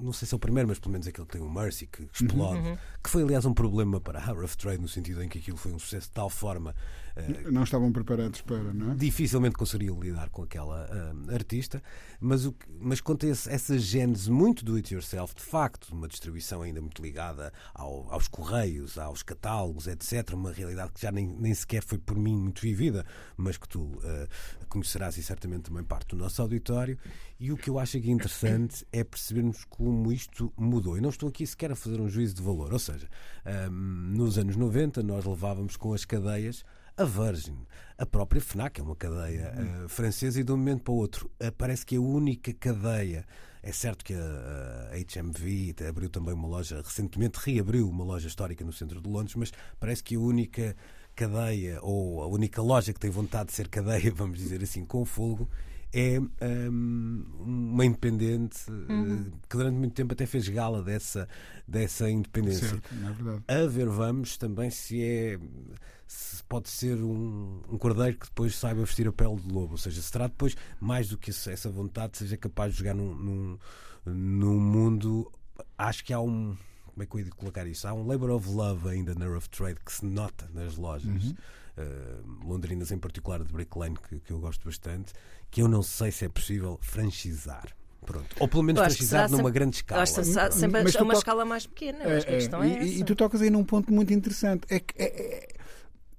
não 0.00 0.12
sei 0.12 0.28
se 0.28 0.34
é 0.34 0.36
o 0.36 0.38
primeiro, 0.38 0.68
mas 0.68 0.78
pelo 0.78 0.92
menos 0.92 1.06
aquele 1.06 1.26
que 1.26 1.32
tem 1.32 1.42
o 1.42 1.50
Mercy, 1.50 1.86
que 1.86 2.08
explode, 2.12 2.60
uhum. 2.60 2.78
que 3.02 3.10
foi 3.10 3.22
aliás 3.22 3.44
um 3.44 3.54
problema 3.54 4.00
para 4.00 4.18
a 4.18 4.22
Rough 4.22 4.56
Trade, 4.56 4.80
no 4.80 4.88
sentido 4.88 5.22
em 5.22 5.28
que 5.28 5.38
aquilo 5.38 5.56
foi 5.56 5.72
um 5.72 5.78
sucesso 5.78 6.08
de 6.08 6.14
tal 6.14 6.30
forma 6.30 6.74
Uh, 7.16 7.50
não 7.50 7.62
estavam 7.62 7.90
preparados 7.90 8.42
para, 8.42 8.74
não 8.74 8.92
é? 8.92 8.94
Dificilmente 8.94 9.56
conseguiriam 9.56 9.98
lidar 9.98 10.28
com 10.28 10.42
aquela 10.42 10.86
uh, 10.86 11.34
artista, 11.34 11.82
mas, 12.20 12.44
o 12.44 12.52
que, 12.52 12.66
mas 12.78 13.00
conta 13.00 13.26
esse, 13.26 13.50
essa 13.50 13.78
gênese 13.78 14.30
muito 14.30 14.62
do 14.62 14.74
it 14.74 14.92
yourself, 14.92 15.34
de 15.34 15.40
facto, 15.40 15.88
uma 15.94 16.08
distribuição 16.08 16.60
ainda 16.60 16.78
muito 16.78 17.00
ligada 17.00 17.50
ao, 17.74 18.12
aos 18.12 18.28
correios, 18.28 18.98
aos 18.98 19.22
catálogos, 19.22 19.86
etc. 19.86 20.34
Uma 20.34 20.52
realidade 20.52 20.92
que 20.92 21.00
já 21.00 21.10
nem, 21.10 21.26
nem 21.26 21.54
sequer 21.54 21.82
foi 21.82 21.96
por 21.96 22.18
mim 22.18 22.36
muito 22.36 22.60
vivida, 22.60 23.06
mas 23.34 23.56
que 23.56 23.66
tu 23.66 23.80
uh, 23.80 24.28
conhecerás 24.68 25.16
e 25.16 25.22
certamente 25.22 25.64
também 25.64 25.84
parte 25.84 26.08
do 26.08 26.16
nosso 26.16 26.40
auditório. 26.42 26.98
E 27.38 27.52
o 27.52 27.56
que 27.56 27.70
eu 27.70 27.78
acho 27.78 27.96
aqui 27.96 28.10
interessante 28.10 28.86
é 28.92 29.04
percebermos 29.04 29.64
como 29.64 30.12
isto 30.12 30.52
mudou. 30.56 30.96
E 30.96 31.00
não 31.00 31.10
estou 31.10 31.28
aqui 31.28 31.46
sequer 31.46 31.72
a 31.72 31.76
fazer 31.76 32.00
um 32.00 32.08
juízo 32.08 32.34
de 32.34 32.42
valor, 32.42 32.72
ou 32.72 32.78
seja, 32.78 33.08
um, 33.70 33.70
nos 33.70 34.38
anos 34.38 34.56
90 34.56 35.02
nós 35.02 35.24
levávamos 35.24 35.76
com 35.76 35.92
as 35.92 36.04
cadeias 36.04 36.64
a 36.96 37.04
Virgin, 37.04 37.58
a 37.98 38.06
própria 38.06 38.40
FNAC, 38.40 38.80
é 38.80 38.82
uma 38.82 38.96
cadeia 38.96 39.52
uh, 39.84 39.88
francesa, 39.88 40.40
e 40.40 40.44
de 40.44 40.50
um 40.50 40.56
momento 40.56 40.82
para 40.82 40.92
o 40.92 40.96
outro 40.96 41.30
uh, 41.42 41.52
parece 41.52 41.84
que 41.84 41.94
é 41.94 41.98
a 41.98 42.00
única 42.00 42.54
cadeia. 42.54 43.26
É 43.62 43.70
certo 43.70 44.04
que 44.04 44.14
a, 44.14 44.90
a 44.92 44.96
HMV 44.96 45.74
abriu 45.86 46.08
também 46.08 46.32
uma 46.32 46.48
loja, 46.48 46.80
recentemente 46.82 47.38
reabriu 47.38 47.88
uma 47.88 48.04
loja 48.04 48.28
histórica 48.28 48.64
no 48.64 48.72
centro 48.72 49.00
de 49.00 49.10
Londres, 49.10 49.34
mas 49.34 49.52
parece 49.78 50.02
que 50.02 50.14
a 50.14 50.20
única 50.20 50.74
cadeia, 51.16 51.80
ou 51.82 52.22
a 52.22 52.26
única 52.26 52.62
loja 52.62 52.92
que 52.92 53.00
tem 53.00 53.10
vontade 53.10 53.48
de 53.48 53.54
ser 53.54 53.68
cadeia, 53.68 54.12
vamos 54.14 54.38
dizer 54.38 54.62
assim, 54.62 54.84
com 54.84 55.04
fogo, 55.04 55.48
é 55.92 56.20
um, 56.70 57.24
uma 57.40 57.84
independente 57.84 58.70
uhum. 58.70 59.32
que 59.48 59.56
durante 59.56 59.76
muito 59.76 59.94
tempo 59.94 60.12
até 60.12 60.26
fez 60.26 60.48
gala 60.48 60.82
dessa, 60.82 61.26
dessa 61.66 62.10
independência. 62.10 62.68
Certo, 62.68 62.94
é 62.94 63.12
verdade. 63.12 63.44
A 63.48 63.66
ver, 63.66 63.88
vamos 63.88 64.36
também 64.36 64.70
se 64.70 65.02
é 65.02 65.38
se 66.06 66.42
pode 66.44 66.68
ser 66.68 66.96
um, 67.02 67.62
um 67.68 67.76
cordeiro 67.78 68.16
que 68.16 68.26
depois 68.26 68.54
saiba 68.54 68.80
vestir 68.82 69.08
a 69.08 69.12
pele 69.12 69.36
de 69.36 69.48
lobo, 69.52 69.72
ou 69.72 69.78
seja, 69.78 70.00
se 70.00 70.12
terá 70.12 70.28
depois 70.28 70.56
mais 70.80 71.08
do 71.08 71.18
que 71.18 71.30
essa 71.30 71.68
vontade, 71.68 72.18
seja 72.18 72.36
capaz 72.36 72.72
de 72.72 72.78
jogar 72.78 72.94
num, 72.94 73.12
num, 73.14 73.58
num 74.04 74.60
mundo. 74.60 75.32
Acho 75.76 76.04
que 76.04 76.12
há 76.12 76.20
um 76.20 76.56
como 76.96 77.02
é 77.02 77.06
que 77.06 77.14
eu 77.14 77.20
ia 77.20 77.30
colocar 77.36 77.66
isso? 77.66 77.86
Há 77.86 77.92
um 77.92 78.06
labor 78.06 78.30
of 78.30 78.48
love 78.48 78.88
ainda 78.88 79.14
na 79.14 79.26
Rough 79.26 79.48
Trade 79.50 79.78
que 79.84 79.92
se 79.92 80.04
nota 80.06 80.48
nas 80.54 80.76
lojas. 80.76 81.24
Uhum. 81.24 81.34
Uh, 81.76 82.46
londrinas 82.48 82.90
em 82.90 82.96
particular 82.96 83.44
de 83.44 83.52
Brick 83.52 83.78
Lane 83.78 83.98
que, 84.08 84.18
que 84.18 84.30
eu 84.32 84.38
gosto 84.38 84.64
bastante 84.64 85.12
que 85.50 85.60
eu 85.60 85.68
não 85.68 85.82
sei 85.82 86.10
se 86.10 86.24
é 86.24 86.28
possível 86.30 86.78
franchizar 86.80 87.66
Pronto. 88.06 88.36
Ou 88.38 88.48
pelo 88.48 88.62
menos 88.62 88.80
franchizar 88.80 89.28
numa 89.28 89.36
sempre, 89.36 89.52
grande 89.52 89.76
escala. 89.76 90.02
Acho 90.02 90.14
que 90.14 90.24
sempre 90.24 90.96
a 90.96 91.02
uma 91.02 91.12
escala 91.12 91.44
mais 91.44 91.66
pequena. 91.66 92.04
É, 92.04 92.16
acho 92.16 92.26
que 92.26 92.32
a 92.32 92.36
questão 92.36 92.62
é, 92.62 92.72
é 92.72 92.84
e, 92.84 93.00
e, 93.00 93.04
tu 93.04 93.16
tocas 93.16 93.42
aí 93.42 93.50
num 93.50 93.64
ponto 93.64 93.92
muito 93.92 94.12
interessante. 94.12 94.62
É 94.70 94.78
que 94.78 94.94
é, 94.96 95.04
é, 95.04 95.48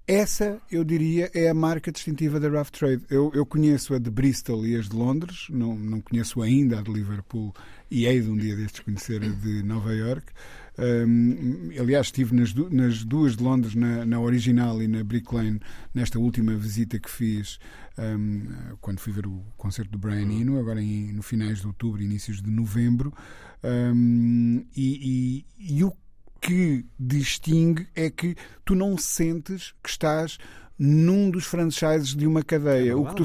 essa, 0.05 0.61
eu 0.71 0.83
diria, 0.83 1.31
é 1.33 1.49
a 1.49 1.53
marca 1.53 1.91
distintiva 1.91 2.39
da 2.39 2.49
Rough 2.49 2.71
Trade. 2.71 3.03
Eu, 3.09 3.31
eu 3.33 3.45
conheço 3.45 3.93
a 3.93 3.99
de 3.99 4.09
Bristol 4.09 4.65
e 4.65 4.75
as 4.75 4.89
de 4.89 4.95
Londres, 4.95 5.47
não, 5.49 5.75
não 5.75 6.01
conheço 6.01 6.41
ainda 6.41 6.79
a 6.79 6.81
de 6.81 6.91
Liverpool 6.91 7.53
e 7.89 8.05
hei 8.05 8.21
de 8.21 8.29
um 8.29 8.37
dia 8.37 8.55
destes 8.55 8.81
conhecer 8.81 9.23
a 9.23 9.27
de 9.27 9.63
Nova 9.63 9.93
York. 9.93 10.25
Um, 10.77 11.69
aliás, 11.79 12.07
estive 12.07 12.35
nas, 12.35 12.53
du 12.53 12.69
nas, 12.69 13.03
duas 13.03 13.35
de 13.35 13.43
Londres, 13.43 13.73
na, 13.73 14.05
na, 14.05 14.19
original 14.19 14.81
e 14.81 14.87
na 14.87 15.03
Brick 15.03 15.33
Lane, 15.33 15.59
nesta 15.93 16.19
última 16.19 16.55
visita 16.55 16.99
que 16.99 17.09
fiz 17.09 17.57
um, 17.97 18.75
quando 18.79 18.99
fui 18.99 19.11
ver 19.11 19.25
o 19.25 19.43
concerto 19.57 19.91
do 19.91 19.97
Brian 19.97 20.31
Eno, 20.31 20.59
agora 20.59 20.81
em, 20.81 21.11
no 21.13 21.23
finais 21.23 21.61
de 21.61 21.67
outubro, 21.67 22.01
inícios 22.01 22.41
de 22.41 22.51
novembro. 22.51 23.11
Um, 23.63 24.65
e, 24.75 25.45
e, 25.57 25.75
e 25.77 25.83
o 25.83 25.91
que 26.39 26.85
distingue 26.99 27.87
é 27.95 28.09
que 28.11 28.35
tu 28.63 28.75
não 28.75 28.97
sentes 28.97 29.73
que 29.83 29.89
estás 29.89 30.37
num 30.77 31.31
dos 31.31 31.45
franchises 31.45 32.15
de 32.15 32.27
uma 32.27 32.43
cadeia. 32.43 32.91
É 32.91 32.95
o 32.95 33.05
que 33.05 33.15
tu 33.15 33.23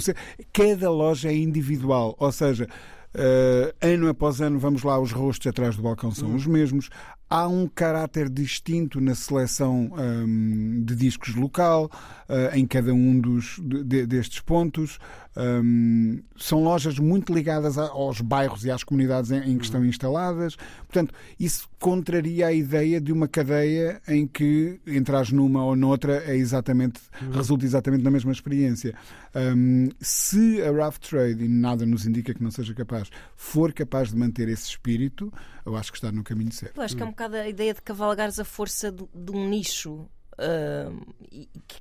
cada 0.52 0.90
loja 0.90 1.28
é 1.28 1.36
individual, 1.36 2.16
ou 2.18 2.32
seja, 2.32 2.66
uh, 3.14 3.75
ano 3.81 4.09
após 4.09 4.40
ano 4.40 4.59
vamos 4.59 4.83
lá, 4.83 4.98
os 4.98 5.12
rostos 5.12 5.46
atrás 5.46 5.77
do 5.77 5.83
balcão 5.83 6.11
são 6.11 6.31
hum. 6.31 6.35
os 6.35 6.46
mesmos 6.46 6.90
há 7.33 7.48
um 7.48 7.66
caráter 7.66 8.29
distinto 8.29 9.01
na 9.01 9.14
seleção 9.14 9.90
um, 9.96 10.85
de 10.85 10.94
discos 10.94 11.35
local, 11.35 11.90
uh, 12.29 12.55
em 12.55 12.66
cada 12.66 12.92
um 12.92 13.18
dos, 13.18 13.59
de, 13.59 14.05
destes 14.05 14.40
pontos. 14.40 14.98
Um, 15.35 16.23
são 16.37 16.62
lojas 16.62 16.99
muito 16.99 17.33
ligadas 17.33 17.79
aos 17.79 18.21
bairros 18.21 18.64
e 18.64 18.71
às 18.71 18.85
comunidades 18.85 19.31
em, 19.31 19.53
em, 19.53 19.59
que 19.59 19.64
estão 19.64 19.85
instaladas. 19.85 20.57
Portanto, 20.87 21.14
isso 21.40 21.68
contraria 21.79 22.49
a 22.49 22.53
ideia 22.53 23.01
de 23.01 23.12
uma 23.12 23.27
cadeia 23.27 24.01
em 24.07 24.27
que 24.27 24.79
entras 24.87 25.33
numa 25.33 25.64
ou 25.64 25.75
noutra 25.75 26.23
é 26.27 26.37
exatamente, 26.37 27.01
uhum. 27.21 27.31
resulta 27.31 27.64
exatamente 27.64 28.05
na 28.05 28.11
mesma 28.11 28.31
experiência. 28.33 28.95
Um, 29.35 29.88
se 30.01 30.62
a 30.62 30.71
Rough 30.71 30.99
Trade, 30.99 31.45
e 31.45 31.49
nada 31.49 31.87
nos 31.87 32.07
indica 32.07 32.35
que 32.35 32.42
não 32.42 32.51
seja 32.51 32.75
capaz, 32.75 33.09
for 33.35 33.73
capaz 33.73 34.11
de 34.11 34.16
manter 34.16 34.49
esse 34.49 34.68
espírito, 34.68 35.33
eu 35.64 35.77
acho 35.77 35.90
que 35.90 35.99
está 35.99 36.12
no 36.12 36.23
caminho 36.23 36.53
certo. 36.53 36.77
Eu 36.77 36.83
acho 36.83 36.97
que 36.97 37.03
é 37.03 37.07
um 37.07 37.11
bocado 37.11 37.37
a 37.37 37.49
ideia 37.49 37.73
de 37.73 37.81
cavalgares 37.81 38.38
a 38.38 38.45
força 38.45 38.92
de, 38.92 39.05
de 39.14 39.33
um 39.33 39.49
nicho. 39.49 40.07
Uh, 40.33 41.14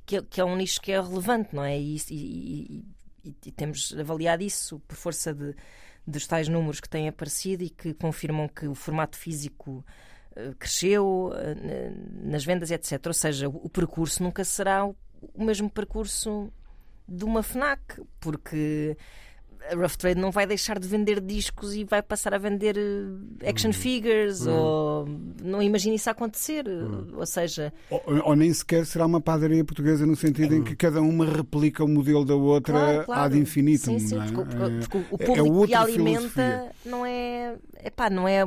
que, 0.05 0.21
que, 0.21 0.41
é 0.41 0.45
um 0.45 0.55
nicho 0.55 0.81
que 0.81 0.91
é 0.91 1.01
relevante, 1.01 1.55
não 1.55 1.63
é? 1.63 1.79
E, 1.79 1.95
e, 1.95 2.03
e, 2.11 2.85
e 3.23 3.51
temos 3.51 3.93
avaliado 3.97 4.43
isso 4.43 4.79
por 4.87 4.95
força 4.95 5.33
de, 5.33 5.55
dos 6.05 6.25
tais 6.27 6.47
números 6.47 6.79
que 6.79 6.89
têm 6.89 7.07
aparecido 7.07 7.63
e 7.63 7.69
que 7.69 7.93
confirmam 7.93 8.47
que 8.47 8.67
o 8.67 8.75
formato 8.75 9.17
físico 9.17 9.85
uh, 10.31 10.55
cresceu 10.55 11.31
uh, 11.31 12.27
nas 12.27 12.43
vendas, 12.43 12.71
etc. 12.71 12.99
Ou 13.05 13.13
seja, 13.13 13.49
o, 13.49 13.65
o 13.65 13.69
percurso 13.69 14.23
nunca 14.23 14.43
será 14.43 14.85
o, 14.85 14.95
o 15.33 15.43
mesmo 15.43 15.69
percurso 15.69 16.51
de 17.07 17.23
uma 17.25 17.43
FNAC, 17.43 18.01
porque 18.19 18.97
a 19.69 19.75
Rough 19.75 19.95
Trade 19.97 20.19
não 20.19 20.31
vai 20.31 20.45
deixar 20.47 20.79
de 20.79 20.87
vender 20.87 21.21
discos 21.21 21.73
e 21.75 21.83
vai 21.83 22.01
passar 22.01 22.33
a 22.33 22.37
vender 22.37 22.75
eh, 22.77 23.49
action 23.49 23.69
Hum. 23.69 23.73
figures 23.73 24.45
ou 24.47 25.07
não 25.43 25.61
imagino 25.61 25.95
isso 25.95 26.09
acontecer 26.09 26.67
Hum. 26.67 27.07
ou 27.15 27.25
seja 27.25 27.71
Ou, 27.89 28.01
ou 28.25 28.35
nem 28.35 28.51
sequer 28.53 28.85
será 28.85 29.05
uma 29.05 29.21
padaria 29.21 29.63
portuguesa 29.63 30.05
no 30.05 30.15
sentido 30.15 30.55
em 30.55 30.63
que 30.63 30.75
cada 30.75 31.01
uma 31.01 31.25
replica 31.25 31.83
o 31.83 31.87
modelo 31.87 32.25
da 32.25 32.35
outra 32.35 32.73
claro, 32.73 33.05
claro. 33.05 33.21
ad 33.21 33.37
infinitum. 33.37 33.99
sim, 33.99 34.07
sim, 34.07 34.15
não 34.15 34.23
é? 34.23 34.31
porque, 34.31 34.57
o- 34.57 34.65
É- 34.65 34.79
porque 34.79 34.97
o 34.97 35.15
é 35.15 35.25
público 35.25 35.43
que 35.43 35.49
outra 35.51 35.77
a 35.77 35.81
alimenta 35.83 36.19
filosofia. 36.21 36.71
não 36.85 37.05
é 37.05 37.55
epá, 37.83 38.09
não 38.09 38.27
é 38.27 38.41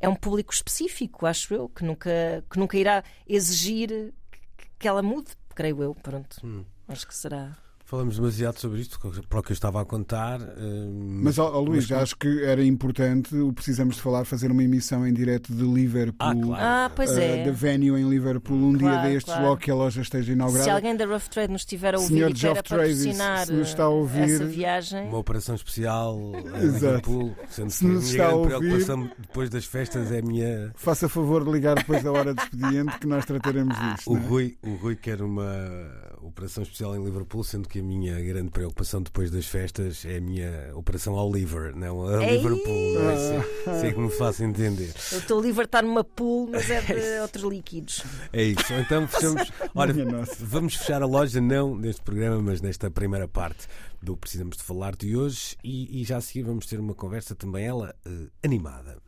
é 0.00 0.08
um 0.08 0.14
público 0.14 0.52
específico 0.52 1.26
acho 1.26 1.52
eu 1.54 1.68
que 1.68 1.84
nunca 1.84 2.10
que 2.50 2.58
nunca 2.58 2.76
irá 2.76 3.02
exigir 3.28 3.88
que, 4.30 4.68
que 4.78 4.88
ela 4.88 5.02
mude 5.02 5.32
creio 5.54 5.82
eu 5.82 5.94
pronto 5.94 6.36
Hum. 6.44 6.64
acho 6.88 7.06
que 7.06 7.14
será 7.14 7.56
Falamos 7.88 8.16
demasiado 8.16 8.58
sobre 8.58 8.80
isto, 8.82 8.98
para 9.30 9.40
o 9.40 9.42
que 9.42 9.50
eu 9.50 9.54
estava 9.54 9.80
a 9.80 9.84
contar. 9.86 10.42
eh, 10.42 10.86
Mas, 11.22 11.38
ó, 11.38 11.50
ó, 11.54 11.58
Luís, 11.58 11.88
mas- 11.88 12.02
acho 12.02 12.16
que 12.18 12.44
era 12.44 12.62
importante, 12.62 13.34
o 13.34 13.50
precisamos 13.50 13.96
de 13.96 14.02
falar, 14.02 14.26
fazer 14.26 14.50
uma 14.50 14.62
emissão 14.62 15.06
em 15.06 15.12
direto 15.14 15.54
de 15.54 15.62
Liverpool. 15.64 16.14
Ah, 16.18 16.34
claro. 16.34 16.62
ah 16.62 16.92
pois 16.94 17.10
eh, 17.16 17.40
é 17.40 17.44
da 17.46 17.50
venue 17.50 17.98
em 17.98 18.06
Liverpool, 18.06 18.58
um 18.58 18.76
Claro, 18.76 19.00
dia 19.00 19.08
destes, 19.14 19.32
claro. 19.32 19.48
logo 19.48 19.56
que 19.62 19.70
a 19.70 19.74
loja 19.74 20.02
esteja 20.02 20.34
inaugurada. 20.34 20.64
se 20.64 20.70
alguém 20.70 20.94
da 20.94 21.06
Rough 21.06 21.28
Trade 21.30 21.50
nos 21.50 21.62
estiver 21.62 21.94
a 21.94 21.98
ouvir 21.98 22.08
Senhor 22.14 22.30
e 22.30 22.34
Geoff 22.36 22.62
patrocinar 22.62 23.46
se 23.46 23.52
nos 23.54 23.68
está 23.68 23.84
a 23.84 23.88
ouvir- 23.88 24.20
essa 24.34 24.44
viagem 24.44 25.08
Uma 25.08 25.18
operação 25.18 25.54
especial 25.54 26.18
em. 26.60 26.66
Liverpool, 26.66 27.34
sendo 27.48 27.70
Se 27.70 27.78
que 27.78 27.84
a 27.86 27.88
minha 27.88 28.00
está 28.02 28.24
a 28.24 28.26
grande 28.32 28.38
ouvir- 28.52 28.58
preocupação 28.58 29.10
depois 29.18 29.48
das 29.48 29.64
festas 29.64 30.12
é 30.12 30.18
a 30.18 30.22
minha. 30.22 30.72
Faça 30.76 31.08
favor 31.08 31.42
de 31.42 31.50
ligar 31.50 31.74
depois 31.76 32.02
da 32.02 32.12
hora 32.12 32.34
de 32.34 32.42
expediente 32.42 32.98
que 32.98 33.06
nós 33.06 33.24
trataremos 33.24 33.74
disto. 33.78 34.12
O 34.12 34.16
é? 34.18 34.20
Rui, 34.20 34.58
o 34.62 34.74
Rui 34.74 34.94
quer 34.94 35.22
uma 35.22 35.56
operação 36.20 36.62
especial 36.62 36.94
em 36.94 37.02
Liverpool, 37.02 37.42
sendo 37.42 37.66
que 37.66 37.77
a 37.80 37.82
minha 37.82 38.20
grande 38.20 38.50
preocupação 38.50 39.02
depois 39.02 39.30
das 39.30 39.46
festas 39.46 40.04
é 40.04 40.16
a 40.16 40.20
minha 40.20 40.70
operação 40.74 41.16
ao 41.16 41.30
liver, 41.32 41.74
não 41.74 42.06
a 42.06 42.24
Ei! 42.24 42.36
Liverpool. 42.36 42.94
Não 42.94 43.10
é? 43.10 43.16
Se, 43.16 43.80
se 43.80 43.86
é 43.86 43.92
que 43.92 43.98
me 43.98 44.10
faço 44.10 44.42
entender. 44.44 44.92
eu 45.12 45.18
estou 45.18 45.42
de 45.42 45.48
estar 45.48 45.82
numa 45.82 46.04
pool 46.04 46.48
mas 46.50 46.68
é 46.70 46.80
de 46.82 47.20
outros 47.20 47.44
líquidos 47.44 48.02
É 48.32 48.42
isso. 48.42 48.72
Então 48.74 49.06
fechamos. 49.08 49.50
Vamos 50.40 50.74
fechar 50.74 51.02
a 51.02 51.06
loja, 51.06 51.40
não 51.40 51.76
neste 51.76 52.02
programa, 52.02 52.40
mas 52.40 52.60
nesta 52.60 52.90
primeira 52.90 53.28
parte 53.28 53.66
do 54.02 54.16
Precisamos 54.16 54.56
de 54.56 54.62
Falar 54.62 54.96
de 54.96 55.16
hoje. 55.16 55.56
E, 55.62 56.00
e 56.00 56.04
já 56.04 56.18
a 56.18 56.20
seguir 56.20 56.42
vamos 56.42 56.66
ter 56.66 56.78
uma 56.80 56.94
conversa 56.94 57.34
também, 57.34 57.66
ela, 57.66 57.94
eh, 58.06 58.28
animada. 58.42 58.98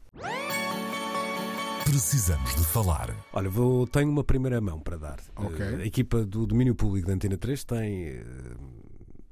Precisamos 1.84 2.54
de 2.54 2.64
falar. 2.64 3.14
Olha, 3.32 3.48
vou, 3.48 3.86
tenho 3.86 4.08
uma 4.10 4.22
primeira 4.22 4.60
mão 4.60 4.80
para 4.80 4.96
dar. 4.96 5.20
Ok. 5.36 5.64
Eh, 5.64 5.82
a 5.82 5.86
equipa 5.86 6.24
do 6.24 6.46
Domínio 6.46 6.74
Público 6.74 7.06
da 7.08 7.14
Antena 7.14 7.36
3 7.36 7.64
tem, 7.64 8.04
eh, 8.08 8.24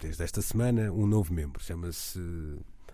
desde 0.00 0.22
esta 0.24 0.42
semana, 0.42 0.90
um 0.92 1.06
novo 1.06 1.32
membro. 1.32 1.62
Chama-se 1.62 2.18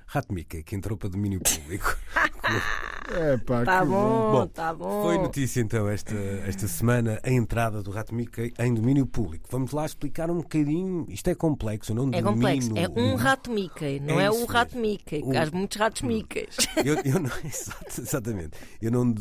Rato 0.07 0.33
Mica, 0.33 0.63
que 0.63 0.75
entrou 0.77 0.97
para 0.97 1.09
Domínio 1.09 1.41
Público. 1.41 1.97
É 3.11 3.37
pá, 3.37 3.65
tá 3.65 3.81
que 3.83 3.87
bom, 3.87 4.33
Bom, 4.33 4.47
tá 4.47 4.73
bom 4.73 5.03
Foi 5.03 5.19
notícia 5.19 5.61
então 5.61 5.87
esta, 5.89 6.15
esta 6.47 6.67
semana 6.67 7.21
a 7.23 7.31
entrada 7.31 7.83
do 7.83 7.91
Rato 7.91 8.15
Mica 8.15 8.43
em 8.59 8.73
domínio 8.75 9.07
público. 9.07 9.47
Vamos 9.51 9.73
lá 9.73 9.85
explicar 9.85 10.31
um 10.31 10.39
bocadinho. 10.39 11.05
Isto 11.11 11.29
é 11.29 11.35
complexo, 11.35 11.93
eu 11.93 11.97
não 11.97 12.05
É 12.09 12.23
domino. 12.23 12.33
complexo. 12.33 12.71
É 12.77 12.89
um 12.89 13.15
rato 13.15 13.51
Mickey, 13.51 14.01
não 14.01 14.19
É 14.19 14.25
é, 14.25 14.31
o 14.31 14.45
rato. 14.47 14.77
Mickey. 14.79 15.23
O- 15.23 15.37
Há 15.37 15.51
muitos 15.53 15.77
ratos 15.79 16.03
Mickeys. 16.03 16.57
Eu, 16.85 16.95
eu 17.05 17.21
não, 17.21 17.31
exatamente. 17.99 18.59
Eu 18.81 18.91
não 18.91 19.15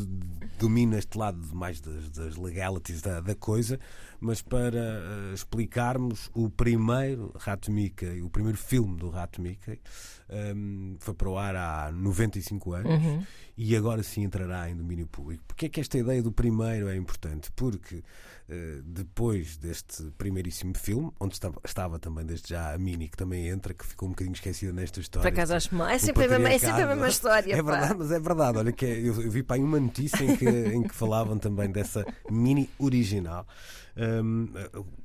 domino 0.58 0.98
este 0.98 1.18
lado 1.18 1.40
mais 1.54 1.82
das, 1.82 2.10
das 2.10 2.36
legalities 2.38 3.02
da, 3.02 3.20
da 3.20 3.36
coisa, 3.36 3.80
mas 4.20 4.42
para 4.42 4.80
eh, 4.80 5.34
explicarmos 5.34 6.30
o 6.34 6.50
primeiro 6.50 7.34
Rato 7.38 7.70
Mickey, 7.72 8.22
o 8.22 8.30
primeiro 8.30 8.58
filme 8.58 8.96
do 8.96 9.10
Rato 9.10 9.42
Mickey, 9.42 9.80
ehm, 10.30 10.96
foi 11.00 11.14
para 11.14 11.30
o 11.30 11.38
ar 11.38 11.56
há 11.56 11.92
95 11.92 12.74
anos 12.74 12.92
Uhum. 12.92 13.24
e 13.58 13.76
agora 13.76 14.02
sim 14.04 14.24
entrará 14.24 14.70
em 14.70 14.76
domínio 14.76 15.08
público. 15.08 15.44
Porque 15.48 15.66
é 15.68 15.70
que 15.70 15.80
esta 15.80 15.98
ideia 15.98 16.22
do 16.24 16.32
primeiro 16.32 16.88
é 16.90 16.96
importante? 16.96 17.52
Porque 17.56 18.04
eh, 18.50 18.82
depois 18.84 19.58
deste 19.58 20.04
primeiríssimo 20.18 20.78
filme, 20.78 21.12
onde 21.20 21.34
estava, 21.36 21.60
estava 21.66 22.00
também 22.00 22.26
desde 22.26 22.50
já 22.50 22.74
a 22.74 22.78
Mini, 22.78 23.08
que 23.10 23.18
também 23.18 23.48
entra, 23.48 23.74
que 23.74 23.86
ficou 23.86 24.08
um 24.08 24.12
bocadinho 24.12 24.34
esquecida 24.34 24.74
nesta 24.74 25.00
história. 25.00 25.30
Por 25.32 25.34
acaso 25.36 25.54
acho 25.56 25.76
mal. 25.76 25.88
É 25.88 25.98
sempre, 25.98 26.26
a 26.26 26.30
mesma, 26.30 26.50
é 26.50 26.58
sempre 26.60 26.82
a 26.82 26.88
mesma 26.88 27.08
história. 27.08 27.54
É 27.56 27.64
pá. 27.64 27.72
verdade, 27.72 27.96
mas 28.00 28.12
é 28.12 28.20
verdade. 28.20 28.58
Olha, 28.58 28.72
que 28.72 28.86
é- 28.86 29.00
eu, 29.00 29.22
eu 29.22 29.32
vi 29.32 29.44
para 29.44 29.56
aí 29.58 29.62
uma 29.64 29.80
notícia 29.80 30.24
em 30.24 30.36
que, 30.36 30.46
em 30.48 30.84
que 30.84 30.94
falavam 30.96 31.38
também 31.38 31.70
dessa 31.72 32.06
mini 32.30 32.70
original. 32.80 33.46
Hum, 33.98 34.48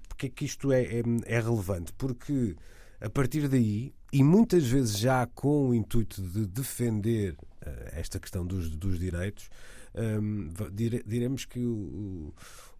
porque 0.09 0.27
é 0.27 0.31
que 0.31 0.45
isto 0.45 0.73
é, 0.73 0.83
é, 0.83 1.03
é 1.27 1.41
relevante? 1.41 1.93
Porque 1.93 2.57
a 3.01 3.09
partir 3.09 3.47
daí, 3.49 3.95
e 4.13 4.23
muitas 4.25 4.65
vezes 4.67 4.99
já 4.99 5.27
com 5.27 5.69
o 5.69 5.75
intuito 5.75 6.23
de 6.23 6.47
defender 6.47 7.37
eh, 7.61 7.93
esta 7.97 8.19
questão 8.19 8.47
dos, 8.47 8.71
dos 8.71 8.99
direitos, 8.99 9.49
hum, 9.95 10.49
va- 10.53 10.69
dire- 10.71 11.03
diremos 11.07 11.45
que 11.45 11.61
o, 11.61 12.33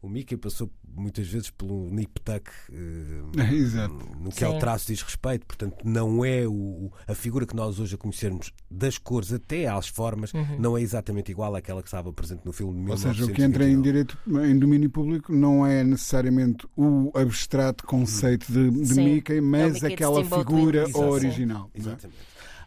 o, 0.03 0.09
Mickey 0.09 0.37
passou 0.37 0.71
muitas 0.97 1.27
vezes 1.29 1.51
pelo 1.51 1.91
nip 1.91 2.21
tuck 2.21 2.51
Exato. 3.53 3.95
no 4.21 4.31
que 4.31 4.45
ao 4.45 4.55
Sim. 4.55 4.59
traço 4.59 4.87
diz 4.87 5.03
respeito, 5.03 5.47
portanto, 5.47 5.77
não 5.85 6.25
é 6.25 6.47
o, 6.47 6.91
a 7.07 7.15
figura 7.15 7.47
que 7.47 7.55
nós 7.55 7.79
hoje 7.79 7.95
a 7.95 7.99
conhecermos 7.99 8.53
das 8.71 8.99
cores 8.99 9.33
até 9.33 9.67
às 9.67 9.89
formas, 9.89 10.33
não 10.59 10.77
é 10.77 10.83
exatamente 10.83 11.31
igual 11.31 11.55
àquela 11.55 11.83
que 11.83 11.89
estava 11.89 12.13
presente 12.13 12.45
no 12.45 12.53
filme 12.53 12.85
de 12.85 12.91
Ou 12.91 12.97
seja, 12.97 13.25
o 13.25 13.33
que 13.33 13.43
entra 13.43 13.65
em 13.65 13.77
1929. 13.77 13.83
direito 13.83 14.19
em 14.51 14.59
domínio 14.59 14.91
público 14.91 15.33
não 15.33 15.67
é 15.67 15.83
necessariamente 15.85 16.67
o 16.77 17.11
abstrato 17.15 17.85
conceito 17.87 18.51
de, 18.53 18.71
de 18.71 18.95
Sim. 18.95 19.05
Mickey, 19.05 19.41
mas 19.41 19.75
Mickey 19.75 19.89
de 19.89 19.95
aquela 19.95 20.25
figura. 20.25 20.83
Exato. 20.83 21.01
original. 21.01 21.71
é? 21.75 21.79
Exatamente. 21.79 22.19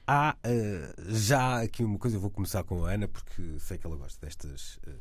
Há 0.08 0.36
eh, 0.44 0.94
já 1.10 1.62
aqui 1.62 1.84
uma 1.84 1.98
coisa, 1.98 2.18
eu 2.18 2.22
vou 2.22 2.30
começar 2.30 2.64
com 2.64 2.84
a 2.86 2.92
Ana, 2.92 3.08
porque 3.08 3.60
sei 3.60 3.78
que 3.78 3.86
ela 3.86 3.96
gosta 3.96 4.26
destas 4.26 4.80
eh, 4.86 4.92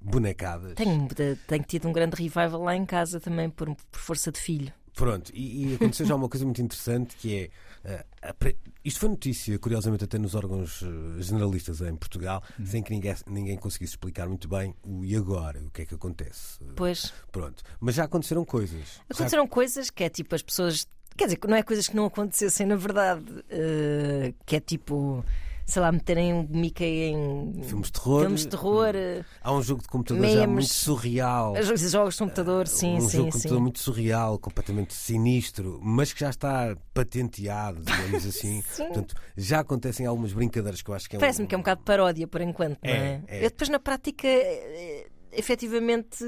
bonecadas. 0.00 0.74
Tenho, 0.74 1.08
tenho 1.46 1.64
tido 1.64 1.88
um 1.88 1.92
grande 1.92 2.16
revival 2.16 2.62
lá 2.62 2.76
em 2.76 2.84
casa 2.86 3.20
também, 3.20 3.50
por, 3.50 3.74
por 3.90 4.00
força 4.00 4.30
de 4.32 4.38
filho. 4.38 4.72
Pronto, 4.94 5.30
e, 5.34 5.72
e 5.72 5.74
aconteceu 5.74 6.06
já 6.06 6.14
uma 6.14 6.28
coisa 6.28 6.44
muito 6.46 6.62
interessante 6.62 7.14
que 7.16 7.50
é. 7.84 8.04
a 8.22 8.32
pre- 8.32 8.56
isto 8.82 8.98
foi 8.98 9.10
notícia, 9.10 9.58
curiosamente, 9.58 10.04
até 10.04 10.16
nos 10.18 10.34
órgãos 10.34 10.82
eh, 10.82 11.20
generalistas 11.22 11.82
em 11.82 11.94
Portugal, 11.94 12.42
sem 12.64 12.82
que 12.82 12.92
ninguém, 12.92 13.14
ninguém 13.26 13.56
conseguisse 13.58 13.92
explicar 13.92 14.26
muito 14.26 14.48
bem 14.48 14.74
o 14.82 15.04
e 15.04 15.14
agora, 15.14 15.60
o 15.62 15.70
que 15.70 15.82
é 15.82 15.84
que 15.84 15.94
acontece. 15.94 16.60
Pois 16.74 17.12
Pronto, 17.30 17.62
mas 17.78 17.94
já 17.96 18.04
aconteceram 18.04 18.42
coisas. 18.44 18.80
Já- 18.80 19.02
aconteceram 19.10 19.46
coisas 19.46 19.90
que 19.90 20.02
é 20.02 20.08
tipo 20.08 20.34
as 20.34 20.42
pessoas. 20.42 20.86
Quer 21.14 21.24
dizer, 21.26 21.38
não 21.46 21.56
é 21.56 21.62
coisas 21.62 21.86
que 21.88 21.96
não 21.96 22.06
acontecessem 22.06 22.66
na 22.66 22.76
verdade, 22.76 23.24
eh, 23.50 24.32
que 24.46 24.56
é 24.56 24.60
tipo, 24.60 25.22
sei 25.66 25.82
lá, 25.82 25.90
meterem 25.90 26.32
um 26.32 26.46
Mickey 26.48 26.84
em 27.10 27.62
Filmes 27.64 27.86
de 27.88 27.92
terror. 27.92 28.20
filmes 28.20 28.40
de 28.42 28.48
terror, 28.48 28.94
eh, 28.94 29.24
Há 29.42 29.52
um 29.52 29.60
jogo 29.62 29.82
de 29.82 29.88
computador 29.88 30.24
já 30.24 30.30
memes. 30.40 30.48
muito 30.54 30.68
surreal. 30.72 31.54
jogos 31.62 31.80
jogos 31.90 32.14
de 32.14 32.18
computador, 32.20 32.66
sim, 32.68 32.94
um 32.96 33.00
sim, 33.00 33.08
jogo 33.08 33.10
de 33.10 33.16
sim. 33.16 33.30
computador 33.32 33.60
muito 33.60 33.78
surreal, 33.80 34.38
completamente 34.38 34.94
sinistro, 34.94 35.80
mas 35.82 36.12
que 36.12 36.20
já 36.20 36.30
está 36.30 36.76
patenteado, 36.94 37.80
digamos 37.82 38.24
assim. 38.26 38.62
Portanto, 38.76 39.14
já 39.36 39.60
acontecem 39.60 40.06
algumas 40.06 40.32
brincadeiras 40.32 40.80
que 40.82 40.90
eu 40.90 40.94
acho 40.94 41.08
que 41.10 41.16
é 41.16 41.18
Parece-me 41.18 41.46
que 41.48 41.54
é 41.54 41.58
um 41.58 41.62
bocado 41.62 41.82
paródia 41.82 42.26
por 42.28 42.40
enquanto, 42.40 42.78
não 42.84 42.90
É, 42.90 42.96
é? 42.96 43.22
é. 43.28 43.38
Eu 43.44 43.50
depois 43.50 43.68
na 43.68 43.78
prática, 43.80 44.26
eh, 44.28 45.05
efetivamente. 45.36 46.24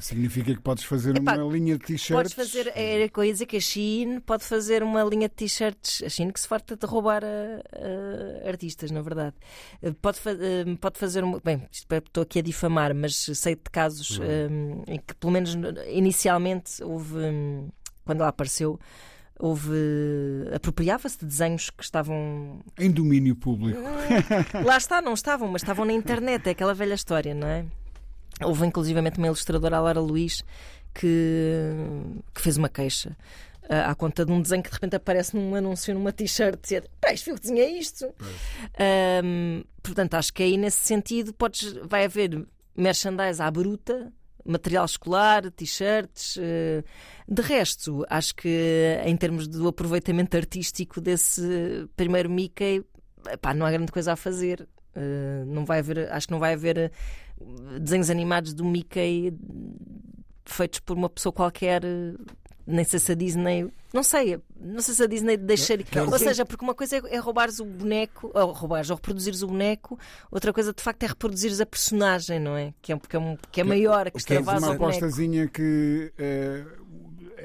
Significa 0.00 0.54
que 0.54 0.60
podes 0.60 0.84
fazer 0.84 1.16
Epá, 1.16 1.36
uma 1.36 1.52
linha 1.52 1.74
de 1.78 1.84
t-shirts. 1.84 2.10
Podes 2.16 2.32
fazer, 2.32 2.72
era 2.74 3.08
que 3.08 3.18
eu 3.18 3.24
ia 3.24 3.32
dizer 3.32 3.46
que 3.46 3.56
a 3.56 3.60
Shein 3.60 4.20
pode 4.20 4.44
fazer 4.44 4.82
uma 4.82 5.02
linha 5.04 5.28
de 5.28 5.34
t-shirts, 5.34 6.02
a 6.04 6.08
Shein 6.08 6.30
que 6.30 6.40
se 6.40 6.48
farta 6.48 6.76
de 6.76 6.86
roubar 6.86 7.22
a, 7.24 8.44
a 8.44 8.48
artistas, 8.48 8.90
na 8.90 9.02
verdade. 9.02 9.34
Eh, 9.82 9.92
Pode, 10.00 10.18
eh, 10.26 10.76
pode 10.80 10.98
fazer 10.98 11.22
uma. 11.24 11.40
Bem, 11.44 11.62
é- 11.90 11.96
estou 11.98 12.22
aqui 12.22 12.38
a 12.38 12.42
difamar, 12.42 12.94
mas 12.94 13.16
sei 13.34 13.54
de 13.54 13.62
casos 13.70 14.18
eh, 14.22 14.48
em 14.88 14.98
que, 14.98 15.14
pelo 15.14 15.32
menos 15.32 15.56
inicialmente, 15.88 16.82
houve. 16.82 17.16
hum, 17.16 17.68
Quando 18.04 18.20
ela 18.20 18.28
apareceu, 18.28 18.78
houve. 19.38 19.72
apropriava-se 20.54 21.18
de 21.18 21.26
desenhos 21.26 21.70
que 21.70 21.82
estavam. 21.82 22.60
Em 22.78 22.90
domínio 22.90 23.34
público. 23.36 23.80
Lá 24.64 24.76
está, 24.76 25.00
não 25.02 25.14
estavam, 25.14 25.48
mas 25.48 25.62
estavam 25.62 25.84
na 25.84 25.92
internet, 25.92 26.46
é 26.46 26.50
aquela 26.50 26.74
velha 26.74 26.94
história, 26.94 27.34
não 27.34 27.48
é? 27.48 27.64
Houve 28.44 28.66
inclusivamente 28.66 29.18
uma 29.18 29.26
ilustradora, 29.26 29.76
a 29.76 29.80
Lara 29.80 30.00
Luís, 30.00 30.42
que, 30.94 31.72
que 32.34 32.40
fez 32.40 32.56
uma 32.56 32.68
queixa 32.68 33.16
ah, 33.68 33.90
à 33.90 33.94
conta 33.94 34.24
de 34.24 34.32
um 34.32 34.40
desenho 34.40 34.62
que 34.62 34.70
de 34.70 34.74
repente 34.74 34.96
aparece 34.96 35.36
num 35.36 35.54
anúncio 35.54 35.92
numa 35.92 36.12
t-shirt 36.12 36.70
e 36.70 36.80
pá, 37.00 37.12
isto 37.12 37.24
foi 37.24 37.32
eu 37.32 37.36
que 37.36 37.42
desenhei 37.42 37.78
isto. 37.78 38.06
Ahm, 38.78 39.62
portanto, 39.82 40.14
acho 40.14 40.32
que 40.32 40.42
aí 40.42 40.56
nesse 40.56 40.78
sentido 40.78 41.32
podes, 41.32 41.72
vai 41.84 42.04
haver 42.04 42.46
merchandise 42.76 43.42
à 43.42 43.50
bruta 43.50 44.12
material 44.46 44.84
escolar, 44.84 45.50
t-shirts. 45.50 46.36
Uh, 46.36 46.84
de 47.28 47.42
resto, 47.42 48.06
acho 48.08 48.34
que 48.34 49.00
em 49.04 49.16
termos 49.16 49.48
do 49.48 49.66
aproveitamento 49.68 50.36
artístico 50.36 51.00
desse 51.00 51.88
primeiro 51.96 52.30
Mickey, 52.30 52.84
pá, 53.40 53.52
não 53.52 53.66
há 53.66 53.70
grande 53.70 53.92
coisa 53.92 54.12
a 54.12 54.16
fazer. 54.16 54.68
Uh, 54.94 55.44
não 55.46 55.64
vai 55.64 55.80
haver, 55.80 56.10
acho 56.12 56.28
que 56.28 56.32
não 56.32 56.38
vai 56.38 56.54
haver 56.54 56.92
desenhos 57.80 58.10
animados 58.10 58.52
do 58.52 58.64
Mickey 58.64 59.32
feitos 60.44 60.80
por 60.80 60.96
uma 60.96 61.08
pessoa 61.08 61.32
qualquer 61.32 61.82
nem 62.66 62.84
sei 62.84 62.98
se 62.98 63.12
a 63.12 63.14
Disney. 63.14 63.70
Não 63.94 64.02
sei, 64.02 64.38
não 64.60 64.82
sei 64.82 64.94
se 64.94 65.02
a 65.02 65.06
Disney 65.06 65.36
deixaria. 65.36 65.86
Ou 66.10 66.18
seja, 66.18 66.44
porque 66.44 66.64
uma 66.64 66.74
coisa 66.74 66.96
é, 66.96 67.14
é 67.14 67.18
roubares 67.18 67.60
o 67.60 67.64
boneco, 67.64 68.30
ou 68.34 68.52
roubares, 68.52 68.90
ou 68.90 68.96
reproduzires 68.96 69.42
o 69.42 69.46
boneco, 69.46 69.98
outra 70.30 70.52
coisa 70.52 70.72
de 70.72 70.82
facto 70.82 71.02
é 71.04 71.06
reproduzires 71.06 71.60
a 71.60 71.66
personagem, 71.66 72.40
não 72.40 72.56
é? 72.56 72.74
Que 72.82 72.92
é, 72.92 72.98
que 72.98 73.16
é, 73.16 73.38
que 73.52 73.60
é 73.60 73.64
maior, 73.64 74.10
que 74.10 74.18
extravasa 74.18 74.66
uma 74.66 74.74
apostazinha 74.74 75.46
que. 75.46 76.12
Eh, 76.18 76.64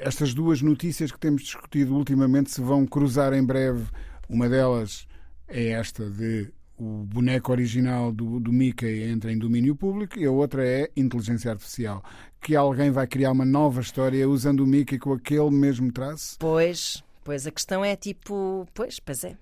estas 0.02 0.34
duas 0.34 0.64
notícias 0.64 1.12
que 1.12 1.20
temos 1.20 1.44
discutido 1.44 1.94
ultimamente 1.96 2.50
se 2.50 2.60
vão 2.60 2.88
cruzar 2.88 3.34
em 3.34 3.46
breve. 3.46 3.86
Uma 4.28 4.50
delas 4.50 5.08
é 5.48 5.68
esta 5.70 6.10
de 6.10 6.52
o 6.82 7.06
boneco 7.06 7.52
original 7.52 8.12
do, 8.12 8.40
do 8.40 8.52
Mickey 8.52 9.04
entra 9.04 9.32
em 9.32 9.38
domínio 9.38 9.76
público 9.76 10.18
e 10.18 10.26
a 10.26 10.32
outra 10.32 10.68
é 10.68 10.90
inteligência 10.98 11.52
artificial. 11.52 12.04
Que 12.42 12.56
alguém 12.56 12.90
vai 12.90 13.06
criar 13.06 13.32
uma 13.32 13.46
nova 13.46 13.82
história 13.82 14.28
usando 14.28 14.62
o 14.62 14.68
Mickey 14.68 14.98
com 14.98 15.14
aquele 15.14 15.52
mesmo 15.52 15.92
traço? 15.92 16.38
Pois, 16.40 17.04
pois 17.24 17.46
a 17.46 17.52
questão 17.52 17.86
é 17.86 17.96
tipo. 17.96 18.66
Pois, 18.74 19.00
pois 19.00 19.24
é. 19.24 19.38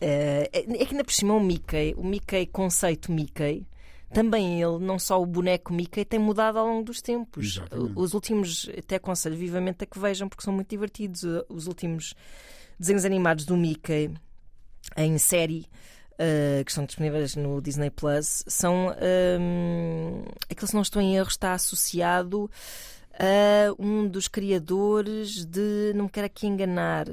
É, 0.00 0.48
é 0.50 0.62
que 0.62 0.92
ainda 0.92 1.04
por 1.04 1.12
cima 1.12 1.34
o 1.34 1.40
Mickey, 1.40 1.92
o 1.94 2.02
Mickey, 2.02 2.46
conceito 2.46 3.12
Mickey, 3.12 3.66
também 4.10 4.62
ele, 4.62 4.78
não 4.78 4.98
só 4.98 5.20
o 5.20 5.26
boneco 5.26 5.74
Mickey, 5.74 6.06
tem 6.06 6.18
mudado 6.18 6.58
ao 6.58 6.66
longo 6.66 6.84
dos 6.84 7.02
tempos. 7.02 7.56
Exatamente. 7.56 7.92
Os 7.96 8.14
últimos, 8.14 8.70
até 8.78 8.96
aconselho 8.96 9.36
vivamente 9.36 9.84
a 9.84 9.86
que 9.86 9.98
vejam, 9.98 10.26
porque 10.26 10.42
são 10.42 10.54
muito 10.54 10.70
divertidos. 10.70 11.22
Os 11.50 11.66
últimos 11.66 12.14
desenhos 12.80 13.04
animados 13.04 13.44
do 13.44 13.58
Mickey 13.58 14.10
em 14.96 15.18
série 15.18 15.66
uh, 16.18 16.64
que 16.64 16.70
estão 16.70 16.84
disponíveis 16.84 17.36
no 17.36 17.60
Disney 17.60 17.90
Plus, 17.90 18.44
são. 18.46 18.94
Um, 19.40 20.24
aquilo, 20.50 20.66
se 20.66 20.74
não 20.74 20.82
estou 20.82 21.00
em 21.00 21.16
erro, 21.16 21.28
está 21.28 21.52
associado 21.52 22.50
a 23.14 23.74
um 23.78 24.06
dos 24.06 24.28
criadores 24.28 25.44
de. 25.44 25.92
Não 25.94 26.04
me 26.04 26.10
quero 26.10 26.26
aqui 26.26 26.46
enganar. 26.46 27.06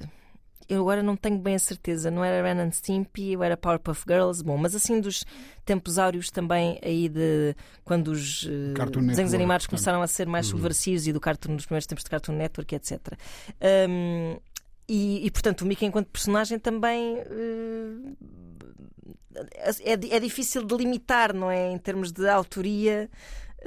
Eu 0.67 0.81
agora 0.81 1.03
não 1.03 1.15
tenho 1.15 1.37
bem 1.37 1.53
a 1.53 1.59
certeza, 1.59 2.09
não 2.09 2.23
era 2.23 2.41
Ren 2.41 2.59
and 2.59 2.71
Stimpy 2.71 3.37
ou 3.37 3.43
era 3.43 3.55
Powerpuff 3.55 4.03
Girls, 4.07 4.43
bom, 4.43 4.57
mas 4.57 4.73
assim 4.73 4.99
dos 4.99 5.23
tempos 5.63 5.99
áureos 5.99 6.31
também 6.31 6.79
aí 6.83 7.07
de 7.07 7.55
quando 7.83 8.07
os 8.07 8.41
uh, 8.41 8.47
desenhos 8.49 9.07
Network, 9.07 9.35
animados 9.35 9.67
começaram 9.67 10.01
a 10.01 10.07
ser 10.07 10.25
mais 10.25 10.47
uhum. 10.47 10.57
subversivos 10.57 11.05
e 11.05 11.13
do 11.13 11.19
Cartoon, 11.19 11.53
nos 11.53 11.67
primeiros 11.67 11.85
tempos 11.85 12.03
de 12.03 12.09
Cartoon 12.09 12.33
Network, 12.33 12.73
etc. 12.73 12.99
Um, 13.87 14.39
e, 14.89 15.27
e, 15.27 15.29
portanto 15.29 15.61
o 15.61 15.65
Mickey 15.67 15.85
enquanto 15.85 16.07
personagem 16.07 16.57
também 16.57 17.19
uh, 17.19 18.17
é, 19.83 19.93
é 19.93 20.19
difícil 20.19 20.63
de 20.63 20.75
limitar, 20.75 21.33
não 21.33 21.51
é? 21.51 21.71
Em 21.71 21.77
termos 21.77 22.11
de 22.11 22.27
autoria. 22.27 23.09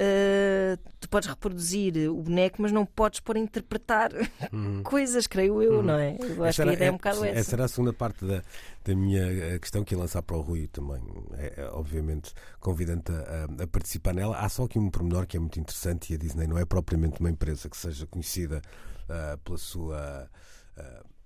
Uh, 0.01 0.79
tu 0.97 1.09
podes 1.09 1.27
reproduzir 1.27 2.09
o 2.09 2.21
boneco, 2.21 2.61
mas 2.61 2.71
não 2.71 2.85
podes 2.85 3.19
pôr 3.19 3.35
a 3.35 3.39
interpretar 3.39 4.09
uhum. 4.53 4.81
coisas, 4.85 5.27
creio 5.27 5.61
eu, 5.61 5.73
uhum. 5.79 5.83
não 5.83 5.95
é? 5.95 6.15
Eu 6.17 6.41
acho 6.45 6.61
que 6.61 6.69
a 6.69 6.73
ideia 6.73 6.87
é 6.87 6.91
um 6.91 6.95
bocado 6.95 7.25
essa. 7.25 7.39
Essa 7.39 7.55
era 7.55 7.65
a 7.65 7.67
segunda 7.67 7.91
parte 7.91 8.23
da, 8.23 8.41
da 8.85 8.95
minha 8.95 9.21
eh, 9.21 9.59
questão 9.59 9.83
que 9.83 9.93
ia 9.93 9.99
lançar 9.99 10.21
para 10.21 10.37
o 10.37 10.41
Rui 10.41 10.67
também. 10.67 11.01
É, 11.33 11.63
é 11.63 11.69
obviamente, 11.73 12.33
convidante 12.61 13.11
a, 13.11 13.63
a, 13.63 13.67
participar 13.67 14.13
nela. 14.13 14.37
Há 14.37 14.47
só 14.47 14.63
aqui 14.63 14.79
um 14.79 14.89
pormenor 14.89 15.27
que 15.27 15.35
é 15.35 15.39
muito 15.39 15.59
interessante 15.59 16.13
e 16.13 16.15
a 16.15 16.17
Disney 16.17 16.47
não 16.47 16.57
é 16.57 16.63
propriamente 16.63 17.19
uma 17.19 17.29
empresa 17.29 17.69
que 17.69 17.75
seja 17.75 18.07
conhecida 18.07 18.61
uh, 19.03 19.37
pela 19.39 19.57
sua. 19.57 20.29
Uh, 20.77 21.19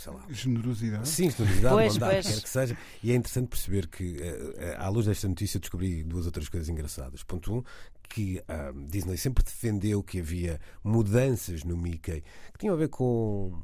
sei 0.00 0.12
lá. 0.12 0.24
Generosidade. 0.30 1.08
Sim, 1.08 1.30
generosidade, 1.30 1.74
pois, 1.74 1.92
bondade, 1.94 2.12
pois. 2.14 2.26
quer 2.26 2.42
que 2.42 2.48
seja. 2.48 2.78
E 3.02 3.12
é 3.12 3.14
interessante 3.14 3.48
perceber 3.48 3.86
que, 3.86 4.16
eh, 4.20 4.76
à 4.78 4.88
luz 4.88 5.06
desta 5.06 5.28
notícia, 5.28 5.60
descobri 5.60 6.02
duas 6.02 6.26
outras 6.26 6.48
coisas 6.48 6.68
engraçadas. 6.68 7.22
Ponto 7.22 7.58
um, 7.58 7.62
que 8.08 8.42
a 8.48 8.72
Disney 8.88 9.16
sempre 9.16 9.44
defendeu 9.44 10.02
que 10.02 10.18
havia 10.20 10.60
mudanças 10.82 11.62
no 11.62 11.76
Mickey 11.76 12.22
que 12.52 12.58
tinham 12.58 12.74
a 12.74 12.78
ver 12.78 12.88
com 12.88 13.62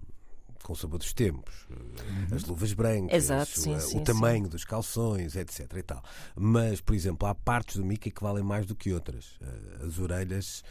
com 0.62 0.72
o 0.72 0.77
sabor 0.77 0.99
dos 0.99 1.12
tempos, 1.12 1.64
uhum. 1.70 2.35
as 2.35 2.42
luvas 2.44 2.72
brancas, 2.72 3.14
Exato, 3.14 3.61
sim, 3.61 3.72
o, 3.72 3.81
sim, 3.81 4.03
tamanho 4.03 4.46
sim. 4.46 4.51
dos 4.51 4.64
calções, 4.64 5.37
etc. 5.37 5.61
E 5.77 5.83
tal. 5.85 6.03
Mas, 6.35 6.81
por 6.81 6.92
exemplo, 6.92 7.29
há 7.29 7.37
partes 7.37 7.77
do 7.77 7.85
Mickey 7.85 8.11
que 8.11 8.20
valem 8.20 8.42
mais 8.42 8.66
do 8.66 8.75
que 8.75 8.92
outras. 8.92 9.38
Eh, 9.40 9.87
as 9.87 10.01
orelhas 10.01 10.64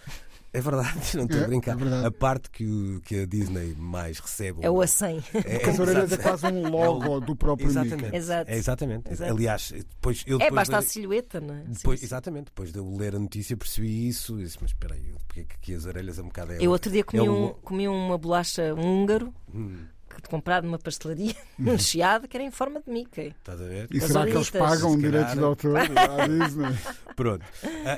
é 0.55 0.61
verdade, 0.61 0.99
não 1.17 1.25
estou 1.25 1.39
é, 1.39 1.43
a 1.43 1.47
brincar. 1.47 1.77
É 1.81 2.05
a 2.05 2.11
parte 2.11 2.49
que, 2.49 2.65
o, 2.65 3.01
que 3.01 3.21
a 3.21 3.25
Disney 3.25 3.75
mais 3.77 4.19
recebe. 4.19 4.59
É 4.61 4.69
o 4.69 4.81
a 4.81 4.87
100. 4.87 5.23
É, 5.33 5.69
As 5.69 5.79
orelhas 5.79 6.11
é 6.13 6.17
quase 6.17 6.47
um 6.47 6.69
logo 6.69 7.19
do 7.19 7.35
próprio 7.35 7.67
exatamente, 7.67 8.03
Mickey. 8.03 8.15
Exato. 8.15 8.51
É, 8.51 8.55
exatamente. 8.55 9.11
Exato. 9.11 9.33
Aliás, 9.33 9.71
depois 9.71 10.23
eu. 10.25 10.37
É, 10.37 10.45
depois 10.45 10.51
é, 10.51 10.51
basta 10.51 10.77
a 10.77 10.81
silhueta, 10.81 11.41
não 11.41 11.55
é? 11.55 11.63
Depois, 11.67 11.99
sim, 11.99 12.05
exatamente. 12.05 12.45
Depois 12.45 12.71
de 12.71 12.79
eu 12.79 12.89
ler 12.95 13.15
a 13.15 13.19
notícia 13.19 13.57
percebi 13.57 14.07
isso 14.07 14.39
e 14.39 14.43
disse: 14.43 14.57
Mas 14.61 14.71
espera 14.71 14.93
aí, 14.95 15.13
porque 15.27 15.41
é 15.41 15.43
que 15.43 15.55
aqui 15.55 15.73
as 15.73 15.85
orelhas 15.85 16.17
é 16.17 16.21
um 16.21 16.27
bocado. 16.27 16.53
É 16.53 16.57
eu 16.61 16.71
outro 16.71 16.89
dia 16.89 17.03
comi, 17.03 17.25
é 17.25 17.29
um, 17.29 17.49
comi 17.49 17.87
uma 17.87 18.17
bolacha 18.17 18.73
húngaro. 18.73 19.33
Hum 19.53 19.85
comprado 20.29 20.65
numa 20.65 20.79
pastelaria 20.79 21.35
no 21.57 21.77
Chiado 21.79 22.27
que 22.27 22.37
era 22.37 22.43
em 22.43 22.51
forma 22.51 22.81
de 22.81 22.91
Mickey. 22.91 23.27
Estás 23.37 23.61
a 23.61 23.65
ver? 23.65 23.87
E 23.91 23.97
As 23.97 24.03
será 24.05 24.21
olitas. 24.21 24.49
que 24.49 24.57
eles 24.57 24.69
pagam 24.69 24.97
direitos 24.97 25.33
de 25.33 25.43
autor 25.43 25.77
à 25.77 26.27
Disney? 26.27 26.77
Pronto. 27.15 27.45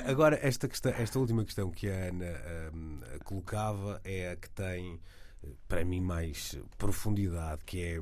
Agora, 0.06 0.38
esta, 0.42 0.68
questão, 0.68 0.92
esta 0.92 1.18
última 1.18 1.44
questão 1.44 1.70
que 1.70 1.88
a 1.88 2.08
Ana 2.08 2.70
um, 2.72 3.00
colocava 3.24 4.00
é 4.04 4.30
a 4.32 4.36
que 4.36 4.50
tem, 4.50 5.00
para 5.66 5.84
mim, 5.84 6.00
mais 6.00 6.56
profundidade, 6.76 7.62
que 7.64 7.82
é 7.82 7.98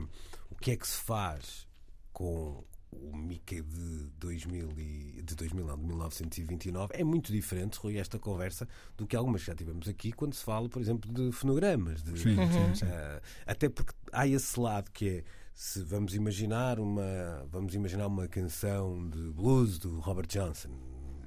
o 0.51 0.55
que 0.61 0.71
é 0.73 0.77
que 0.77 0.87
se 0.87 1.01
faz 1.01 1.67
com 2.13 2.65
o 3.03 3.17
Mickey 3.17 3.63
de 3.63 4.11
2000 4.19 4.71
e, 4.79 5.23
de 5.23 5.35
2000 5.35 5.67
não, 5.67 5.77
de 5.77 5.87
1929 5.87 6.95
é 6.95 7.05
muito 7.05 7.33
diferente, 7.33 7.79
Rui, 7.79 7.99
esta 7.99 8.19
conversa 8.19 8.69
do 8.97 9.07
que 9.07 9.17
algumas 9.17 9.43
que 9.43 9.49
já 9.49 9.55
tivemos 9.55 9.89
aqui 9.89 10.13
quando 10.13 10.35
se 10.35 10.45
fala, 10.45 10.69
por 10.69 10.81
exemplo, 10.81 11.13
de 11.13 11.33
fonogramas. 11.33 12.03
De, 12.03 12.19
sim, 12.19 12.37
sim, 12.37 12.75
sim. 12.75 12.85
Uh, 12.87 13.21
até 13.47 13.69
porque 13.69 13.93
há 14.13 14.27
esse 14.27 14.59
lado 14.59 14.91
que 14.91 15.09
é 15.09 15.25
se 15.55 15.83
vamos 15.83 16.15
imaginar 16.15 16.79
uma 16.79 17.47
vamos 17.51 17.75
imaginar 17.75 18.07
uma 18.09 18.29
canção 18.29 19.09
de 19.09 19.31
blues 19.31 19.79
do 19.79 19.99
Robert 20.01 20.27
Johnson 20.27 20.69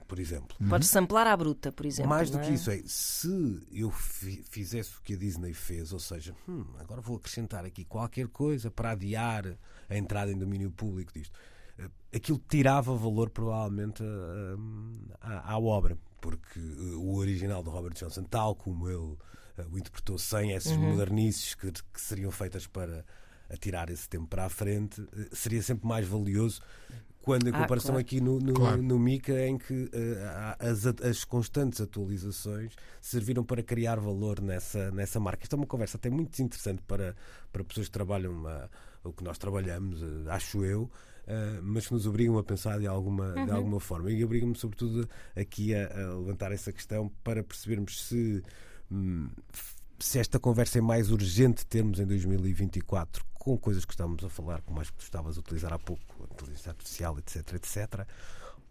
por 0.10 0.20
exemplo. 0.20 0.58
Uhum. 0.60 0.70
Podes 0.70 0.90
samplar 0.90 1.28
à 1.28 1.38
bruta, 1.38 1.72
por 1.72 1.86
exemplo. 1.86 2.10
Mais 2.10 2.32
do 2.32 2.40
é? 2.40 2.42
que 2.42 2.52
isso 2.52 2.72
é, 2.72 2.82
se 2.84 3.62
eu 3.72 3.92
fizesse 3.92 4.98
o 4.98 5.02
que 5.04 5.14
a 5.14 5.16
Disney 5.16 5.54
fez, 5.54 5.94
ou 5.94 6.00
seja, 6.00 6.36
hum, 6.48 6.66
agora 6.80 7.00
vou 7.00 7.16
acrescentar 7.16 7.64
aqui 7.64 7.86
qualquer 7.86 8.28
coisa 8.28 8.72
para 8.72 8.92
adiar 8.92 9.56
a 9.88 9.96
entrada 9.96 10.32
em 10.32 10.38
domínio 10.38 10.72
público 10.72 11.14
disto 11.14 11.40
aquilo 12.14 12.42
tirava 12.50 12.96
valor 12.96 13.30
provavelmente 13.30 14.04
à, 15.22 15.54
à, 15.54 15.60
obra, 15.60 15.98
porque 16.20 16.60
eh, 16.60 16.96
o 16.96 17.16
original 17.16 17.64
de 17.64 17.70
Robert 17.70 17.94
Johnson, 17.94 18.24
tal 18.24 18.56
como 18.56 18.90
ele 18.90 19.18
eh, 19.58 19.66
o 19.72 19.78
interpretou, 19.78 20.18
sem 20.18 20.54
essas 20.54 20.74
uhum. 20.74 20.92
modernices 20.92 21.54
que, 21.56 21.72
que, 21.72 22.02
seriam 22.02 22.32
feitas 22.32 22.68
para 22.68 23.06
tirar 23.60 23.90
esse 23.90 24.08
tempo 24.08 24.28
para 24.28 24.46
a 24.46 24.50
frente, 24.50 25.02
eh, 25.16 25.30
seria 25.32 25.62
sempre 25.62 25.88
mais 25.88 26.08
valioso. 26.08 26.62
Quando 27.22 27.48
em 27.48 27.54
ah, 27.54 27.60
comparação 27.60 27.92
claro. 27.92 28.02
aqui 28.02 28.22
no, 28.22 28.40
no, 28.40 28.54
claro. 28.54 28.82
no 28.82 28.98
Mica, 28.98 29.46
em 29.46 29.58
que 29.58 29.74
uh, 29.74 29.90
as, 30.58 30.86
as 30.86 31.24
constantes 31.26 31.82
atualizações 31.82 32.74
serviram 33.02 33.44
para 33.44 33.62
criar 33.62 34.00
valor 34.00 34.42
nessa, 34.42 34.90
nessa 34.92 35.20
marca. 35.20 35.44
Esta 35.44 35.56
é 35.56 35.58
uma 35.58 35.68
conversa 35.68 35.98
até 35.98 36.10
muito 36.10 36.42
interessante 36.42 36.82
para, 36.88 37.16
para 37.52 37.64
pessoas 37.66 37.88
que 37.88 37.92
trabalham 37.92 38.46
o 39.04 39.12
que 39.12 39.24
nós 39.24 39.38
trabalhamos, 39.38 40.02
uh, 40.02 40.30
acho 40.30 40.64
eu, 40.64 40.90
uh, 41.30 41.62
mas 41.62 41.88
que 41.88 41.94
nos 41.94 42.08
obrigam 42.08 42.38
a 42.38 42.44
pensar 42.44 42.80
de 42.80 42.88
alguma, 42.88 43.34
uhum. 43.34 43.46
de 43.46 43.52
alguma 43.52 43.80
forma. 43.80 44.12
E 44.12 44.24
obrigam-me, 44.24 44.56
sobretudo, 44.56 45.08
aqui 45.36 45.74
a, 45.76 45.88
a, 45.88 46.16
levantar 46.16 46.52
essa 46.52 46.74
questão 46.74 47.10
para 47.24 47.44
percebermos 47.44 48.08
se. 48.08 48.44
Hum, 48.92 49.30
se 50.00 50.18
esta 50.18 50.40
conversa 50.40 50.78
é 50.78 50.82
mais 50.82 51.12
urgente 51.12 51.66
termos 51.66 52.00
em 52.00 52.06
2024 52.06 53.22
com 53.34 53.58
coisas 53.58 53.84
que 53.84 53.92
estamos 53.92 54.24
a 54.24 54.30
falar, 54.30 54.62
como 54.62 54.80
as 54.80 54.90
que 54.90 54.98
tu 54.98 55.04
estavas 55.04 55.38
a 55.38 55.40
utilizar 55.42 55.74
há 55.74 55.80
pouco, 55.80 56.04
a 56.22 56.34
inteligência 56.34 56.70
artificial, 56.70 57.18
etc, 57.20 57.54
etc, 57.54 58.08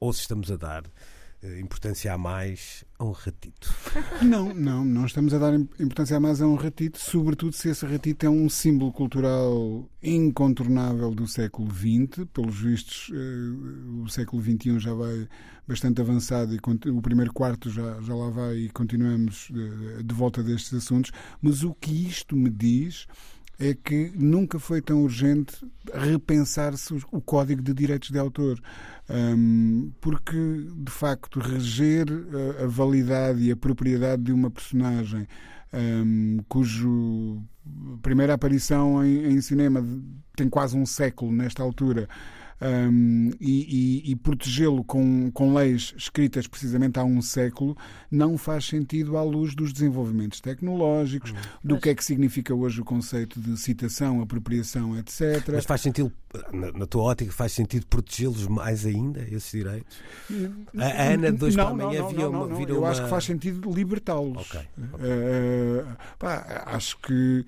ou 0.00 0.12
se 0.12 0.20
estamos 0.20 0.50
a 0.50 0.56
dar 0.56 0.84
importância 1.60 2.12
a 2.12 2.18
mais 2.18 2.84
a 2.98 3.04
um 3.04 3.12
ratito. 3.12 3.72
Não, 4.22 4.52
não, 4.52 4.84
não 4.84 5.06
estamos 5.06 5.32
a 5.32 5.38
dar 5.38 5.54
importância 5.54 6.16
a 6.16 6.20
mais 6.20 6.42
a 6.42 6.46
um 6.46 6.56
ratito, 6.56 6.98
sobretudo 6.98 7.52
se 7.52 7.68
esse 7.68 7.86
ratito 7.86 8.26
é 8.26 8.30
um 8.30 8.48
símbolo 8.48 8.92
cultural 8.92 9.88
incontornável 10.02 11.12
do 11.12 11.26
século 11.26 11.72
XX. 11.72 12.26
Pelos 12.32 12.60
vistos, 12.60 13.12
eh, 13.14 14.02
o 14.02 14.08
século 14.08 14.42
XXI 14.42 14.80
já 14.80 14.92
vai 14.92 15.28
bastante 15.66 16.00
avançado 16.00 16.54
e 16.54 16.90
o 16.90 17.00
primeiro 17.00 17.32
quarto 17.32 17.70
já, 17.70 18.00
já 18.00 18.14
lá 18.14 18.30
vai 18.30 18.56
e 18.56 18.70
continuamos 18.70 19.48
de, 19.50 20.02
de 20.02 20.14
volta 20.14 20.42
destes 20.42 20.74
assuntos. 20.74 21.12
Mas 21.40 21.62
o 21.62 21.72
que 21.74 22.08
isto 22.08 22.34
me 22.34 22.50
diz 22.50 23.06
é 23.58 23.74
que 23.74 24.12
nunca 24.14 24.58
foi 24.58 24.80
tão 24.80 25.02
urgente 25.02 25.56
repensar-se 25.92 26.94
o 27.10 27.20
código 27.20 27.60
de 27.60 27.74
direitos 27.74 28.10
de 28.10 28.18
autor. 28.18 28.60
Um, 29.10 29.90
porque, 30.00 30.66
de 30.76 30.92
facto, 30.92 31.40
reger 31.40 32.06
a, 32.62 32.66
validade 32.66 33.40
e 33.40 33.50
a 33.50 33.56
propriedade 33.56 34.22
de 34.22 34.32
uma 34.32 34.50
personagem 34.50 35.26
um, 35.72 36.38
cujo 36.48 37.42
primeira 38.02 38.34
aparição 38.34 39.04
em 39.04 39.40
cinema 39.40 39.84
tem 40.34 40.48
quase 40.48 40.76
um 40.76 40.86
século 40.86 41.30
nesta 41.30 41.62
altura 41.62 42.08
um, 42.60 43.30
e, 43.40 44.02
e, 44.08 44.10
e 44.12 44.16
protegê-lo 44.16 44.82
com, 44.82 45.30
com 45.30 45.54
leis 45.54 45.94
escritas 45.96 46.46
precisamente 46.46 46.98
há 46.98 47.04
um 47.04 47.22
século 47.22 47.76
não 48.10 48.36
faz 48.36 48.66
sentido 48.66 49.16
à 49.16 49.22
luz 49.22 49.54
dos 49.54 49.72
desenvolvimentos 49.72 50.40
tecnológicos, 50.40 51.30
hum. 51.30 51.36
do 51.62 51.74
Mas... 51.74 51.82
que 51.82 51.90
é 51.90 51.94
que 51.94 52.04
significa 52.04 52.54
hoje 52.54 52.80
o 52.80 52.84
conceito 52.84 53.40
de 53.40 53.56
citação, 53.56 54.20
apropriação, 54.20 54.98
etc. 54.98 55.48
Mas 55.52 55.64
faz 55.64 55.80
sentido, 55.80 56.12
na, 56.52 56.72
na 56.72 56.86
tua 56.86 57.02
ótica, 57.04 57.30
faz 57.30 57.52
sentido 57.52 57.86
protegê-los 57.86 58.46
mais 58.46 58.84
ainda, 58.84 59.20
esses 59.30 59.50
direitos? 59.50 59.98
A 60.76 61.12
Ana 61.12 61.30
de 61.30 61.38
dois 61.38 61.54
não, 61.54 61.76
para 61.76 61.84
amanhã 61.84 62.00
não, 62.00 62.12
não, 62.12 62.32
não, 62.32 62.48
não. 62.48 62.68
Eu 62.68 62.78
uma... 62.78 62.88
acho 62.88 63.04
que 63.04 63.10
faz 63.10 63.24
sentido 63.24 63.70
libertá-los. 63.70 64.48
Okay. 64.48 64.66
Okay. 64.76 65.08
Uh, 65.08 65.96
pá, 66.18 66.64
acho 66.66 66.98
que 66.98 67.44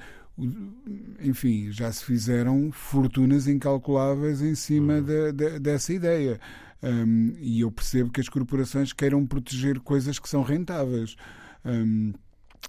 enfim, 1.21 1.71
já 1.71 1.91
se 1.93 2.05
fizeram 2.05 2.71
fortunas 2.73 3.47
incalculáveis 3.47 4.41
em 4.43 4.55
cima 4.55 4.95
uhum. 4.95 5.03
de, 5.03 5.33
de, 5.33 5.59
dessa 5.59 5.93
ideia. 5.93 6.41
Um, 6.83 7.35
e 7.39 7.61
eu 7.61 7.71
percebo 7.71 8.11
que 8.11 8.21
as 8.21 8.29
corporações 8.29 8.93
queiram 8.93 9.27
proteger 9.27 9.81
coisas 9.81 10.19
que 10.19 10.29
são 10.29 10.43
rentáveis. 10.43 11.17
Um, 11.65 12.13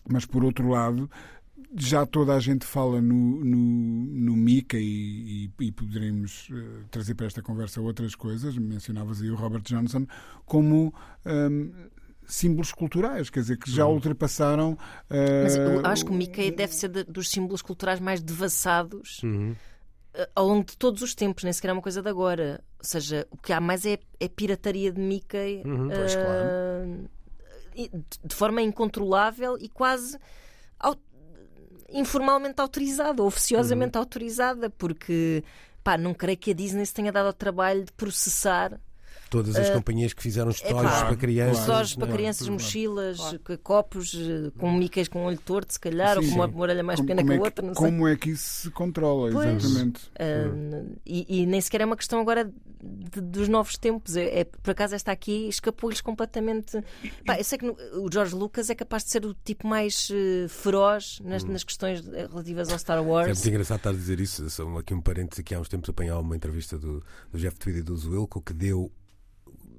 mas, 0.09 0.25
por 0.25 0.43
outro 0.43 0.67
lado, 0.67 1.09
já 1.75 2.05
toda 2.05 2.35
a 2.35 2.39
gente 2.39 2.65
fala 2.65 3.01
no, 3.01 3.43
no, 3.45 3.57
no 3.57 4.35
Mica 4.35 4.77
e, 4.77 5.49
e, 5.59 5.65
e 5.65 5.71
poderemos 5.71 6.49
uh, 6.49 6.85
trazer 6.89 7.15
para 7.15 7.27
esta 7.27 7.41
conversa 7.41 7.79
outras 7.79 8.15
coisas. 8.15 8.57
Mencionavas 8.57 9.21
aí 9.21 9.29
o 9.29 9.35
Robert 9.35 9.63
Johnson 9.63 10.05
como. 10.45 10.93
Um, 11.25 11.71
símbolos 12.27 12.71
culturais, 12.71 13.29
quer 13.29 13.41
dizer, 13.41 13.57
que 13.57 13.69
já 13.69 13.85
uhum. 13.85 13.95
ultrapassaram. 13.95 14.73
Uh, 15.09 15.43
Mas 15.43 15.55
eu 15.55 15.85
acho 15.85 16.05
que 16.05 16.11
o 16.11 16.13
Mickey 16.13 16.51
deve 16.51 16.73
ser 16.73 16.89
de, 16.89 17.03
dos 17.03 17.29
símbolos 17.29 17.61
culturais 17.61 17.99
mais 17.99 18.21
devassados. 18.21 19.21
Uhum. 19.23 19.55
Eh, 20.13 20.29
ao 20.35 20.47
longo 20.47 20.65
de 20.65 20.77
todos 20.77 21.01
os 21.01 21.13
tempos, 21.13 21.43
nem 21.43 21.53
sequer 21.53 21.69
é 21.69 21.73
uma 21.73 21.81
coisa 21.81 22.01
de 22.01 22.09
agora. 22.09 22.63
Ou 22.79 22.85
seja, 22.85 23.27
o 23.31 23.37
que 23.37 23.51
há 23.53 23.59
mais 23.59 23.85
é, 23.85 23.99
é 24.19 24.27
pirataria 24.27 24.91
de 24.91 24.99
Mickey 24.99 25.61
uhum, 25.65 25.89
pois, 25.89 26.15
uh, 26.15 26.17
claro. 26.17 28.09
de 28.23 28.35
forma 28.35 28.61
incontrolável 28.61 29.57
e 29.59 29.67
quase 29.67 30.17
informalmente 31.91 32.61
autorizada, 32.61 33.23
oficiosamente 33.23 33.97
uhum. 33.97 34.01
autorizada, 34.01 34.69
porque 34.69 35.43
pá, 35.83 35.97
não 35.97 36.13
creio 36.13 36.37
que 36.37 36.51
a 36.51 36.53
Disney 36.53 36.85
se 36.85 36.93
tenha 36.93 37.11
dado 37.11 37.27
ao 37.27 37.33
trabalho 37.33 37.83
de 37.83 37.91
processar 37.93 38.79
Todas 39.31 39.55
as 39.55 39.69
uh, 39.69 39.71
companhias 39.71 40.11
que 40.11 40.21
fizeram 40.21 40.51
histórias 40.51 40.77
é 40.77 40.89
claro, 40.89 41.07
para 41.07 41.15
crianças. 41.15 41.59
Histórias 41.59 41.95
para 41.95 42.07
crianças, 42.11 42.49
mochilas, 42.49 43.17
claro. 43.17 43.59
copos 43.63 44.13
eh, 44.13 44.51
com 44.59 44.69
micas 44.73 45.07
com 45.07 45.23
olho 45.23 45.39
torto, 45.39 45.71
se 45.71 45.79
calhar, 45.79 46.21
sim, 46.21 46.37
ou 46.37 46.49
com 46.49 46.55
uma 46.55 46.61
orelha 46.63 46.83
mais 46.83 46.99
como, 46.99 47.07
pequena 47.07 47.21
como 47.21 47.31
que 47.31 47.39
a 47.39 47.45
outra. 47.45 47.65
Não 47.65 47.73
sei. 47.73 47.85
Como 47.85 48.07
é 48.09 48.17
que 48.17 48.31
isso 48.31 48.63
se 48.63 48.71
controla, 48.71 49.31
pois, 49.31 49.63
exatamente? 49.63 50.01
Uh, 50.07 50.99
e, 51.05 51.43
e, 51.43 51.45
nem 51.45 51.61
sequer 51.61 51.79
é 51.79 51.85
uma 51.85 51.95
questão 51.95 52.19
agora 52.19 52.51
de, 52.83 53.21
dos 53.21 53.47
novos 53.47 53.77
tempos. 53.77 54.17
É, 54.17 54.41
é, 54.41 54.43
por 54.43 54.71
acaso 54.71 54.95
esta 54.95 55.13
aqui 55.13 55.47
escapou-lhes 55.47 56.01
completamente. 56.01 56.83
Pá, 57.25 57.37
eu 57.37 57.43
sei 57.45 57.57
que 57.57 57.65
no, 57.65 57.77
o 58.03 58.11
George 58.11 58.35
Lucas 58.35 58.69
é 58.69 58.75
capaz 58.75 59.05
de 59.05 59.11
ser 59.11 59.25
o 59.25 59.33
tipo 59.33 59.65
mais 59.65 60.09
uh, 60.09 60.49
feroz 60.49 61.21
nas, 61.23 61.45
hum. 61.45 61.53
nas, 61.53 61.63
questões 61.63 62.05
relativas 62.05 62.69
ao 62.69 62.77
Star 62.77 63.01
Wars. 63.01 63.29
É 63.29 63.33
muito 63.33 63.47
engraçado 63.47 63.77
estar 63.77 63.91
a 63.91 63.93
dizer 63.93 64.19
isso. 64.19 64.49
Só 64.49 64.67
aqui 64.77 64.93
um 64.93 64.99
parênteses 64.99 65.39
aqui 65.39 65.55
há 65.55 65.59
uns 65.61 65.69
tempos 65.69 65.89
apanhar 65.89 66.19
uma 66.19 66.35
entrevista 66.35 66.77
do, 66.77 67.01
do 67.31 67.39
Jeff 67.39 67.57
Tweedy 67.57 67.79
e 67.79 67.83
do 67.83 67.95
Zwilko 67.95 68.41
que 68.41 68.53
deu 68.53 68.91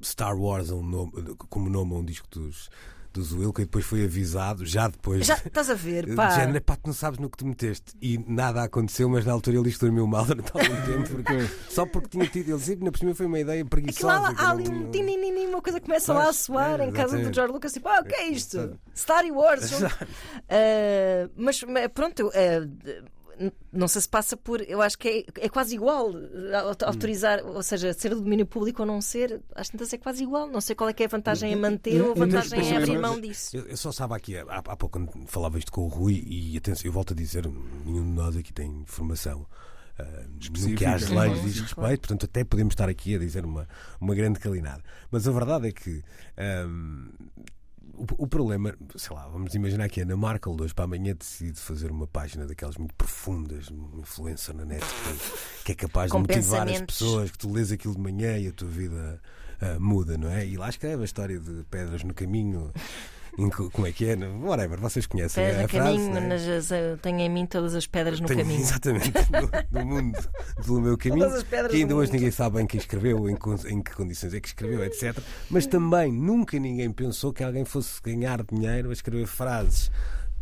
Star 0.03 0.37
Wars 0.37 0.71
um 0.71 0.83
nome, 0.83 1.13
como 1.49 1.71
nome 1.71 1.95
a 1.95 1.97
um 1.99 2.05
disco 2.05 2.27
dos, 2.31 2.69
dos 3.13 3.33
Wilco 3.33 3.61
e 3.61 3.65
depois 3.65 3.85
foi 3.85 4.05
avisado, 4.05 4.65
já 4.65 4.89
depois. 4.89 5.27
Já 5.27 5.35
estás 5.35 5.69
a 5.69 5.75
ver, 5.75 6.13
pá. 6.17 6.31
Género, 6.31 6.63
pá, 6.63 6.77
tu 6.77 6.87
não 6.87 6.95
sabes 6.95 7.19
no 7.19 7.29
que 7.29 7.37
te 7.37 7.45
meteste. 7.45 7.95
E 8.01 8.19
nada 8.27 8.63
aconteceu, 8.63 9.09
mas 9.09 9.25
na 9.25 9.33
altura 9.33 9.57
ele 9.57 9.65
disse 9.65 9.79
que 9.79 9.85
dormiu 9.85 10.07
mal 10.07 10.25
durante 10.25 10.51
algum 10.53 10.81
tempo, 10.87 11.09
porque, 11.11 11.49
só 11.69 11.87
porque 11.87 12.09
tinha 12.09 12.27
tido. 12.27 12.51
Ele 12.51 12.59
disse 12.59 12.77
que 12.77 12.91
por 12.91 12.99
cima 12.99 13.15
foi 13.15 13.27
uma 13.27 13.39
ideia 13.39 13.65
preguiçosa. 13.65 14.07
Lá, 14.07 14.35
há 14.37 14.51
ali 14.51 14.69
um 14.69 14.91
tinininim, 14.91 15.47
uma 15.47 15.63
coisa 15.63 15.81
começa 15.81 16.13
lá 16.13 16.29
a 16.29 16.33
soar 16.33 16.81
é, 16.81 16.87
em 16.87 16.93
casa 16.93 17.19
do 17.19 17.33
George 17.33 17.53
Lucas, 17.53 17.73
tipo, 17.73 17.89
ah, 17.89 18.01
o 18.01 18.05
que 18.05 18.15
é 18.15 18.29
isto? 18.29 18.79
Star 18.97 19.25
Wars. 19.27 19.71
uh, 19.83 19.87
mas 21.37 21.63
pronto, 21.95 22.29
uh, 22.29 23.13
não 23.73 23.89
sei 23.89 24.03
se 24.03 24.09
passa 24.09 24.37
por. 24.37 24.61
Eu 24.61 24.81
acho 24.83 24.99
que 24.99 25.09
é, 25.09 25.47
é 25.47 25.49
quase 25.49 25.75
igual 25.75 26.11
eh, 26.17 26.85
autorizar, 26.85 27.45
hum. 27.45 27.55
ou 27.55 27.63
seja, 27.63 27.93
ser 27.93 28.11
do 28.11 28.21
domínio 28.21 28.47
público 28.47 28.83
ou 28.83 28.87
não 28.87 29.01
ser, 29.01 29.41
às 29.55 29.69
tantas 29.69 29.93
é 29.93 29.99
quase 29.99 30.23
igual. 30.23 30.49
Não 30.49 30.61
sei 30.61 30.75
qual 30.75 30.91
é 30.91 30.93
que 30.93 31.03
é 31.03 31.07
a 31.07 31.09
vantagem 31.09 31.53
em 31.53 31.57
manter 31.57 32.01
ou 32.03 32.13
a 32.13 32.15
vantagem 32.15 32.61
em 32.61 32.77
abrir 32.77 32.99
mão 32.99 33.21
disso. 33.21 33.57
Eu, 33.57 33.67
eu 33.67 33.77
só 33.77 33.91
estava 33.91 34.17
aqui 34.17 34.37
há, 34.37 34.45
há 34.49 34.77
pouco 34.77 34.99
quando 34.99 35.27
falava 35.27 35.59
isto 35.59 35.73
com 35.73 35.83
o 35.83 35.89
Rui, 35.89 36.23
e 36.27 36.57
atenção, 36.57 36.87
eu 36.87 36.93
volto 36.93 37.13
a 37.13 37.17
dizer, 37.17 37.47
nenhum 37.85 38.05
de 38.05 38.11
nós 38.11 38.37
aqui 38.37 38.53
tem 38.53 38.69
informação. 38.69 39.47
Uh, 39.93 40.69
no 40.69 40.75
que 40.75 40.87
às 40.87 41.09
leis 41.11 41.43
diz 41.43 41.61
respeito, 41.61 42.01
portanto, 42.01 42.25
até 42.25 42.43
podemos 42.45 42.73
estar 42.73 42.89
aqui 42.89 43.15
a 43.15 43.19
dizer 43.19 43.45
uma, 43.45 43.69
uma 44.01 44.15
grande 44.15 44.41
calinada. 44.41 44.83
Mas 45.11 45.29
a 45.29 45.31
verdade 45.31 45.69
é 45.69 45.73
que 45.73 46.03
um, 46.67 47.11
o, 47.95 48.25
o, 48.25 48.27
problema, 48.27 48.75
sei 48.97 49.15
lá, 49.15 49.29
vamos 49.29 49.55
imaginar 49.55 49.89
que 49.89 50.01
a 50.01 50.05
Ana 50.05 50.17
Markel 50.17 50.57
hoje 50.59 50.75
para 50.75 50.85
amanhã 50.85 51.15
decide 51.15 51.61
fazer 51.61 51.91
uma 51.91 52.07
página 52.07 52.47
daquelas 52.47 52.77
muito 52.77 52.95
profundas, 52.95 53.69
uma 53.69 54.01
influência 54.01 54.55
na 54.55 54.65
net 54.65 54.85
que, 54.85 55.65
que 55.65 55.73
é 55.73 55.75
capaz 55.75 56.11
de 56.11 56.19
motivar 56.19 56.69
as 56.69 56.81
pessoas, 56.81 57.31
que 57.31 57.39
tu 57.39 57.53
lês 57.53 57.71
aquilo 57.71 57.95
de 57.95 58.01
manhã 58.01 58.39
e 58.39 58.49
a 58.49 58.53
tua 58.53 58.69
vida 58.69 59.21
uh, 59.61 59.81
muda, 59.81 60.17
não 60.17 60.29
é? 60.29 60.47
E 60.47 60.57
lá 60.57 60.69
escreve 60.69 61.03
a 61.03 61.05
história 61.05 61.39
de 61.39 61.65
pedras 61.65 62.03
no 62.03 62.15
caminho 62.15 62.73
como 63.73 63.87
é 63.87 63.93
que 63.93 64.09
é? 64.09 64.17
Whatever, 64.17 64.79
vocês 64.79 65.07
conhecem 65.07 65.45
Pedra 65.45 65.65
a 65.65 65.69
frase. 65.69 65.97
Caminho, 65.97 66.15
né? 66.15 66.21
nas, 66.21 66.69
tenho 67.01 67.21
em 67.21 67.31
mim 67.31 67.47
todas 67.47 67.75
as 67.75 67.87
pedras 67.87 68.21
no 68.21 68.27
tenho, 68.27 68.41
caminho. 68.41 68.61
Exatamente, 68.61 69.13
no, 69.73 69.87
mundo 69.87 70.19
do 70.67 70.81
meu 70.81 70.99
caminho. 70.99 71.31
Que 71.71 71.77
ainda 71.77 71.95
hoje 71.95 72.11
mundo. 72.11 72.13
ninguém 72.13 72.31
sabe 72.31 72.57
bem 72.57 72.67
quem 72.67 72.79
escreveu, 72.79 73.29
em, 73.29 73.39
em 73.69 73.83
que 73.83 73.93
condições 73.93 74.35
é 74.35 74.41
que 74.41 74.49
escreveu, 74.49 74.85
etc. 74.85 75.19
Mas 75.49 75.67
também 75.67 76.13
nunca 76.13 76.59
ninguém 76.59 76.93
pensou 76.93 77.33
que 77.33 77.43
alguém 77.43 77.65
fosse 77.65 78.01
ganhar 78.03 78.43
dinheiro 78.43 78.91
a 78.91 78.93
escrever 78.93 79.27
frases 79.27 79.91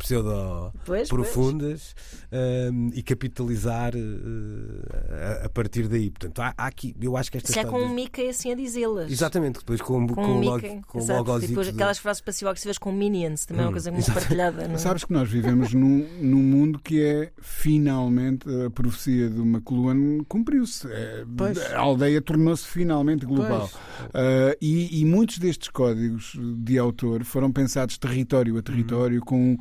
pseudo-profundas 0.01 1.95
um, 2.31 2.89
e 2.93 3.03
capitalizar 3.03 3.93
uh, 3.95 5.39
a, 5.41 5.45
a, 5.45 5.49
partir 5.49 5.87
daí. 5.87 6.09
Portanto, 6.09 6.39
há, 6.39 6.53
há, 6.57 6.67
aqui, 6.67 6.95
eu 7.01 7.15
acho 7.15 7.31
que 7.31 7.37
esta 7.37 7.51
Se 7.51 7.59
é 7.59 7.63
com 7.63 7.79
o 7.79 7.89
Mickey 7.89 8.29
assim 8.29 8.51
a 8.51 8.55
dizê-las. 8.55 9.11
Exatamente, 9.11 9.59
depois 9.59 9.81
com, 9.81 10.07
com, 10.07 10.15
com, 10.15 10.39
log, 10.39 10.81
com 10.87 10.99
o 10.99 11.07
logosito. 11.07 11.49
depois 11.49 11.67
aquelas 11.67 11.99
frases 11.99 12.21
passivo-agressivas 12.21 12.77
com 12.77 12.91
Minions, 12.91 13.45
também 13.45 13.61
hum, 13.61 13.65
é 13.65 13.67
uma 13.67 13.69
hum, 13.69 13.73
coisa 13.73 13.91
muito 13.91 14.03
exatamente. 14.03 14.27
partilhada. 14.27 14.67
Não? 14.67 14.75
É? 14.75 14.77
Sabes 14.77 15.03
que 15.03 15.13
nós 15.13 15.29
vivemos 15.29 15.73
num, 15.73 16.07
num 16.21 16.41
mundo 16.41 16.79
que 16.79 17.03
é 17.03 17.31
finalmente 17.41 18.47
a 18.65 18.69
profecia 18.69 19.29
do 19.29 19.43
McLuhan 19.43 20.23
cumpriu-se. 20.27 20.87
É, 20.91 21.25
a 21.73 21.79
aldeia 21.79 22.21
tornou-se 22.21 22.65
finalmente 22.65 23.25
global. 23.25 23.69
Uh, 24.05 24.55
e, 24.61 25.01
e 25.01 25.05
muitos 25.05 25.37
destes 25.37 25.69
códigos 25.69 26.37
de 26.57 26.77
autor 26.77 27.23
foram 27.23 27.51
pensados 27.51 27.97
território 27.97 28.57
a 28.57 28.61
território, 28.61 29.19
uhum. 29.19 29.25
com 29.25 29.57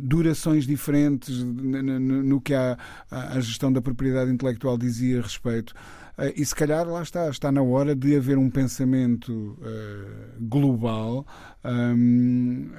durações 0.00 0.66
diferentes 0.66 1.42
no, 1.42 2.40
que 2.40 2.54
a, 2.54 2.78
a, 3.10 3.40
gestão 3.40 3.72
da 3.72 3.82
propriedade 3.82 4.30
intelectual 4.30 4.78
dizia 4.78 5.18
a 5.18 5.22
respeito. 5.22 5.74
Uh, 6.16 6.32
e 6.36 6.46
se 6.46 6.54
calhar 6.54 6.86
lá 6.86 7.02
está, 7.02 7.28
está 7.28 7.50
na 7.50 7.60
hora 7.60 7.94
de 7.94 8.16
haver 8.16 8.38
um 8.38 8.48
pensamento 8.48 9.32
uh, 9.32 10.36
global. 10.40 11.26
Um, 11.64 12.70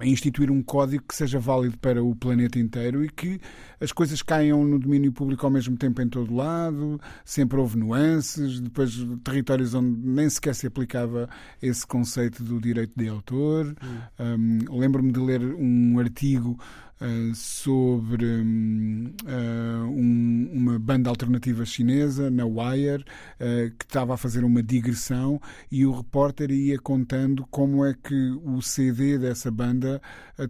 a 0.00 0.06
instituir 0.06 0.50
um 0.50 0.62
código 0.62 1.04
que 1.06 1.14
seja 1.14 1.38
válido 1.38 1.76
para 1.78 2.02
o 2.02 2.16
planeta 2.16 2.58
inteiro 2.58 3.04
e 3.04 3.10
que 3.10 3.38
as 3.78 3.92
coisas 3.92 4.22
caiam 4.22 4.64
no 4.64 4.78
domínio 4.78 5.12
público 5.12 5.44
ao 5.44 5.52
mesmo 5.52 5.76
tempo 5.76 6.00
em 6.00 6.08
todo 6.08 6.34
lado, 6.34 6.98
sempre 7.24 7.58
houve 7.58 7.76
nuances, 7.76 8.60
depois 8.60 8.94
territórios 9.22 9.74
onde 9.74 9.98
nem 9.98 10.28
sequer 10.30 10.54
se 10.54 10.66
aplicava 10.66 11.28
esse 11.60 11.86
conceito 11.86 12.42
do 12.42 12.58
direito 12.58 12.92
de 12.96 13.08
autor. 13.08 13.76
Hum. 14.18 14.58
Um, 14.70 14.78
Lembro-me 14.78 15.12
de 15.12 15.20
ler 15.20 15.42
um 15.42 15.98
artigo 15.98 16.58
uh, 17.04 17.34
sobre 17.34 18.24
hum, 18.24 19.12
uh, 19.24 19.88
um, 19.88 20.50
uma 20.52 20.78
banda 20.78 21.10
alternativa 21.10 21.64
chinesa, 21.64 22.30
na 22.30 22.44
Wire, 22.46 23.02
uh, 23.02 23.70
que 23.78 23.84
estava 23.84 24.14
a 24.14 24.16
fazer 24.16 24.44
uma 24.44 24.62
digressão 24.62 25.40
e 25.70 25.84
o 25.84 25.92
repórter 25.92 26.50
ia 26.50 26.78
contando 26.78 27.46
como 27.50 27.84
é 27.84 27.94
que 27.94 28.30
o 28.44 28.62
CD 28.62 29.18
dessa 29.18 29.50
banda 29.50 30.00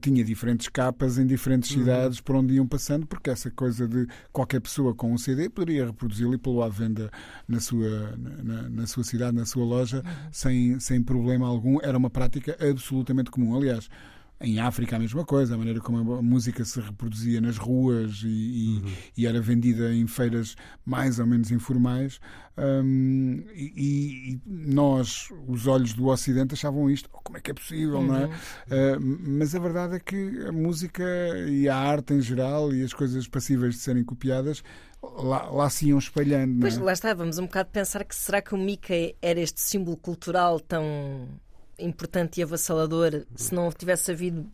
tinha 0.00 0.24
diferentes 0.24 0.68
capas 0.68 1.18
em 1.18 1.26
diferentes 1.26 1.70
uhum. 1.70 1.78
cidades 1.78 2.20
por 2.20 2.36
onde 2.36 2.55
iam 2.55 2.66
passando, 2.66 3.07
porque 3.07 3.30
essa 3.30 3.50
coisa 3.50 3.86
de 3.86 4.07
qualquer 4.32 4.61
pessoa 4.61 4.94
com 4.94 5.12
um 5.12 5.18
CD 5.18 5.48
poderia 5.48 5.86
reproduzi-lo 5.86 6.34
e 6.34 6.38
pô-lo 6.38 6.62
à 6.62 6.68
venda 6.68 7.11
na 7.46 7.61
sua, 7.61 8.16
na, 8.16 8.68
na, 8.68 8.86
sua 8.86 9.05
cidade, 9.05 9.36
na 9.36 9.44
sua 9.44 9.64
loja, 9.64 9.98
uhum. 9.98 10.28
sem, 10.32 10.80
sem 10.80 11.02
problema 11.02 11.46
algum. 11.46 11.78
Era 11.82 11.98
uma 11.98 12.09
prática 12.09 12.57
absolutamente 12.61 13.30
comum. 13.30 13.57
Aliás, 13.57 13.88
em 14.45 14.61
África 14.61 14.97
a 14.97 14.99
mesma 14.99 15.24
coisa, 15.24 15.55
a 15.55 15.59
maneira 15.59 15.80
como 15.80 16.14
a 16.14 16.22
música 16.22 16.64
se 16.64 16.80
reproduzia 16.80 17.40
nas 17.40 17.57
ruas 17.57 18.22
e, 18.24 18.80
Uhum. 18.84 18.92
e 19.16 19.26
era 19.26 19.40
vendida 19.40 19.92
em 19.92 20.07
feiras 20.07 20.57
mais 20.84 21.18
ou 21.18 21.26
menos 21.26 21.51
informais. 21.51 22.20
Hum, 22.57 23.45
e, 23.55 24.34
e 24.34 24.40
nós, 24.47 25.28
os 25.49 25.66
olhos 25.66 25.92
do 25.92 26.07
Ocidente, 26.07 26.55
achavam 26.55 26.88
isto, 26.88 27.11
oh, 27.12 27.18
como 27.20 27.36
é 27.36 27.40
que 27.40 27.51
é 27.51 27.55
possível, 27.55 28.01
não 28.01 28.16
é? 28.16 28.26
Uh, 28.26 29.01
mas 29.01 29.55
a 29.55 29.59
verdade 29.59 29.97
é 29.97 29.99
que 30.01 30.45
a 30.47 30.53
música 30.53 31.03
e 31.49 31.68
a 31.68 31.76
arte 31.76 32.14
em 32.14 32.20
geral 32.20 32.72
e 32.72 32.84
as 32.84 32.92
coisas 32.92 33.26
passíveis 33.26 33.74
de 33.74 33.80
serem 33.80 34.05
copiadas 34.05 34.62
lá, 35.03 35.51
lá 35.51 35.68
se 35.70 35.88
iam 35.88 35.99
espalhando. 35.99 36.61
Pois 36.61 36.76
é? 36.78 36.80
lá 36.80 36.92
está, 36.92 37.12
vamos 37.12 37.38
um 37.38 37.47
bocado 37.47 37.70
pensar 37.70 38.05
que 38.05 38.14
será 38.14 38.40
que 38.40 38.55
o 38.55 38.59
Mickey 38.59 39.16
era 39.20 39.40
este 39.40 39.61
símbolo 39.61 39.97
cultural 39.97 40.61
tão 40.61 41.28
importante 41.78 42.40
e 42.40 42.42
avassalador 42.42 43.24
se 43.34 43.54
não 43.54 43.70
tivesse 43.72 44.10
havido 44.12 44.46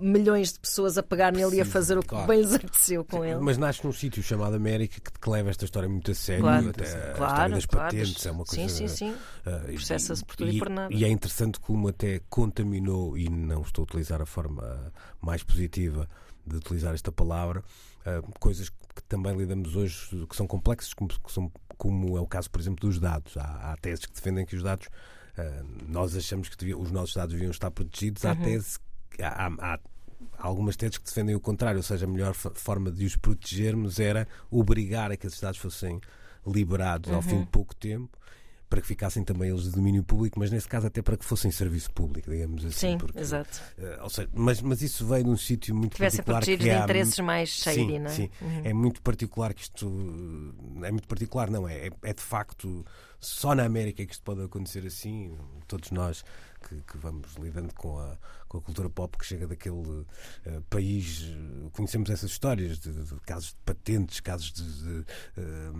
milhões 0.00 0.54
de 0.54 0.60
pessoas 0.60 0.96
a 0.96 1.02
pegar 1.02 1.30
nele 1.30 1.56
e 1.56 1.60
a 1.60 1.64
fazer 1.64 1.98
o 1.98 2.02
que 2.02 2.08
claro. 2.08 2.26
bem 2.26 2.40
lhes 2.40 2.54
apeteceu 2.54 3.04
com 3.04 3.22
ele. 3.22 3.38
Mas 3.40 3.58
nasce 3.58 3.84
num 3.84 3.92
sítio 3.92 4.22
chamado 4.22 4.56
América 4.56 4.98
que, 4.98 5.10
que 5.20 5.28
leva 5.30 5.50
esta 5.50 5.66
história 5.66 5.88
muito 5.90 6.10
a 6.10 6.14
sério. 6.14 6.42
Claro. 6.42 6.70
até 6.70 6.82
a 6.84 6.86
história 6.86 7.14
Claro, 7.16 7.52
das 7.54 7.66
claro. 7.66 7.86
patentes 7.96 8.24
é 8.26 8.30
uma 8.30 8.44
coisa. 8.46 8.68
Sim, 8.68 8.88
sim, 8.88 8.96
sim. 9.12 9.14
e- 9.68 9.74
Processa-se 9.74 10.24
por 10.24 10.36
tudo 10.36 10.50
e 10.50 10.58
por 10.58 10.70
nada. 10.70 10.94
E 10.94 11.04
é 11.04 11.08
interessante 11.08 11.60
como 11.60 11.88
até 11.88 12.20
contaminou, 12.30 13.18
e 13.18 13.28
não 13.28 13.60
estou 13.60 13.82
a 13.82 13.84
utilizar 13.84 14.22
a 14.22 14.26
forma 14.26 14.90
mais 15.20 15.42
positiva 15.42 16.08
de 16.46 16.56
utilizar 16.56 16.94
esta 16.94 17.12
palavra, 17.12 17.62
ah, 18.06 18.22
coisas 18.38 18.70
que 18.70 19.02
também 19.06 19.36
lidamos 19.36 19.76
hoje 19.76 20.26
que 20.30 20.34
são 20.34 20.46
complexas, 20.46 20.94
como, 20.94 21.10
que 21.10 21.30
são- 21.30 21.52
como 21.76 22.16
é 22.16 22.20
o 22.22 22.26
caso, 22.26 22.50
por 22.50 22.58
exemplo, 22.58 22.88
dos 22.88 22.98
dados. 22.98 23.36
Há, 23.36 23.72
há 23.72 23.76
teses 23.76 24.06
que 24.06 24.14
defendem 24.14 24.46
que 24.46 24.56
os 24.56 24.62
dados, 24.62 24.88
nós 25.88 26.16
achamos 26.16 26.48
que 26.48 26.56
devia- 26.56 26.76
os 26.78 26.90
nossos 26.90 27.14
dados 27.14 27.34
deviam 27.34 27.50
estar 27.50 27.70
protegidos. 27.70 28.24
Uhum. 28.24 28.30
Há 28.30 28.36
tese, 28.36 28.78
há, 29.22 29.46
há- 29.46 29.74
há 29.74 30.46
algumas 30.46 30.76
teses 30.76 30.98
que 30.98 31.04
defendem 31.04 31.34
o 31.34 31.40
contrário, 31.40 31.78
ou 31.78 31.82
seja, 31.82 32.06
a 32.06 32.08
melhor 32.08 32.34
forma 32.34 32.90
de 32.90 33.04
os 33.04 33.16
protegermos 33.16 33.98
era 34.00 34.26
obrigar 34.50 35.10
a 35.10 35.16
que 35.16 35.26
esses 35.26 35.40
dados 35.40 35.58
fossem 35.60 36.00
liberados 36.46 37.12
ao 37.12 37.20
fim 37.22 37.40
de 37.40 37.46
pouco 37.46 37.74
tempo 37.76 38.08
para 38.68 38.80
que 38.80 38.86
ficassem 38.86 39.24
também 39.24 39.50
eles 39.50 39.64
de 39.64 39.70
domínio 39.72 40.00
público, 40.04 40.38
mas 40.38 40.48
nesse 40.52 40.68
caso 40.68 40.86
até 40.86 41.02
para 41.02 41.16
que 41.16 41.24
fossem 41.24 41.50
serviço 41.50 41.90
público, 41.90 42.30
digamos 42.30 42.64
assim. 42.64 42.92
Sim, 42.92 42.98
porque, 42.98 43.18
exato. 43.18 43.60
eh, 43.76 43.98
ou 44.00 44.08
seja, 44.08 44.28
mas, 44.32 44.62
mas 44.62 44.80
isso 44.80 45.04
veio 45.04 45.24
de 45.24 45.30
um 45.30 45.36
sítio 45.36 45.74
muito 45.74 45.96
Tivessem 45.96 46.18
particular 46.18 46.38
protegidos 46.38 46.64
que 46.64 46.70
de 46.70 46.76
é 46.76 46.78
a- 46.80 46.84
interesses 46.84 47.18
mais 47.18 47.50
Sim, 47.50 47.74
shady, 47.74 47.98
não 47.98 48.06
é? 48.10 48.14
sim. 48.14 48.30
É 48.62 48.72
muito 48.72 49.02
particular 49.02 49.52
que 49.54 49.62
isto. 49.62 49.86
É 50.84 50.90
muito 50.92 51.08
particular, 51.08 51.50
não 51.50 51.68
é? 51.68 51.88
É, 51.88 51.90
é 52.04 52.14
de 52.14 52.22
facto 52.22 52.84
só 53.20 53.54
na 53.54 53.64
América 53.64 54.04
que 54.04 54.12
isto 54.12 54.24
pode 54.24 54.42
acontecer 54.42 54.86
assim. 54.86 55.36
Todos 55.68 55.90
nós 55.90 56.24
que, 56.66 56.80
que 56.82 56.98
vamos 56.98 57.34
lidando 57.36 57.74
com 57.74 57.98
a, 57.98 58.16
com 58.48 58.58
a 58.58 58.62
cultura 58.62 58.88
pop 58.88 59.16
que 59.18 59.24
chega 59.24 59.46
daquele 59.46 60.06
eh, 60.46 60.60
país, 60.68 61.24
conhecemos 61.72 62.10
essas 62.10 62.30
histórias 62.30 62.78
de, 62.78 62.92
de 62.92 63.20
casos 63.20 63.50
de 63.50 63.56
patentes, 63.64 64.20
casos 64.20 64.52
de. 64.52 64.62
de, 64.62 65.06
eh, 65.36 65.72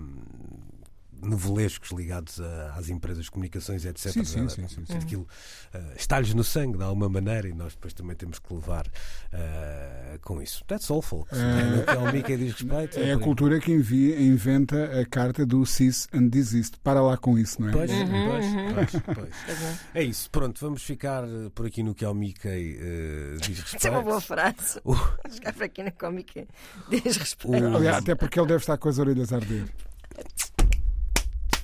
novelescos 1.23 1.91
ligados 1.93 2.41
a- 2.41 2.75
às 2.77 2.89
empresas 2.89 3.25
de 3.25 3.31
comunicações, 3.31 3.85
etc. 3.85 4.13
Sim, 4.13 4.25
sim, 4.25 4.45
Eh, 4.45 4.49
sim, 4.49 4.69
sim, 4.69 4.85
sim. 4.87 4.97
Aquilo 4.99 5.27
eh, 5.73 5.83
está-lhes 5.97 6.35
no 6.35 6.43
sangue 6.45 6.79
de 6.79 6.85
alguma 6.85 7.09
maneira 7.09 7.49
e 7.49 7.53
nós 7.53 7.75
depois 7.75 7.93
também 7.93 8.17
temos 8.17 8.39
que 8.39 8.53
levar 8.55 8.87
eh, 9.33 10.19
com 10.23 10.41
isso. 10.43 10.65
That's 10.67 10.91
all, 10.91 11.03
folks. 11.03 11.39
É, 11.39 11.77
no 11.77 11.85
que 11.85 11.91
ao 11.91 12.13
Mickey 12.13 12.37
diz 12.37 12.53
respeito. 12.55 12.99
É 12.99 13.13
a 13.13 13.15
por 13.15 13.21
aí. 13.21 13.25
cultura 13.25 13.61
que 13.61 13.73
envia, 13.73 14.21
inventa 14.21 15.01
a 15.01 15.07
carta 15.07 15.45
do 15.47 15.65
cease 15.65 16.07
and 16.13 16.29
desist. 16.29 16.77
Para 16.83 17.01
lá 17.03 17.17
com 17.17 17.39
isso, 17.39 17.61
não 17.61 17.69
é? 17.69 17.73
Pois, 17.73 17.91
Uhum, 17.91 18.29
pois, 18.29 18.47
pois, 18.91 19.03
pois. 19.15 19.31
É 19.95 20.03
isso, 20.03 20.31
pronto, 20.31 20.61
vamos 20.61 20.83
ficar 20.83 21.25
eh, 21.25 21.51
por 21.55 21.67
aqui 21.67 21.83
no 21.83 21.95
que 21.95 22.05
ao 22.05 22.15
Mickey 22.15 22.79
eh, 22.81 23.37
diz 23.41 23.59
respeito. 23.61 23.77
Isso 23.81 23.87
é 23.89 23.91
uma 23.91 24.03
boa 24.03 24.21
frase. 24.21 24.81
O- 24.85 24.95
Chegar 25.31 25.53
para 25.55 25.67
aqui 25.67 25.83
na 25.83 25.91
cómica 25.91 26.47
diz 26.89 27.17
respeito. 27.17 27.51
O- 27.65 27.77
Aliás, 27.77 27.99
até 27.99 28.15
porque 28.15 28.39
ele 28.39 28.47
deve 28.49 28.61
estar 28.61 28.77
com 28.79 28.89
as 28.89 28.99
orelhas 28.99 29.33
a 29.33 29.37
arder. 29.37 29.65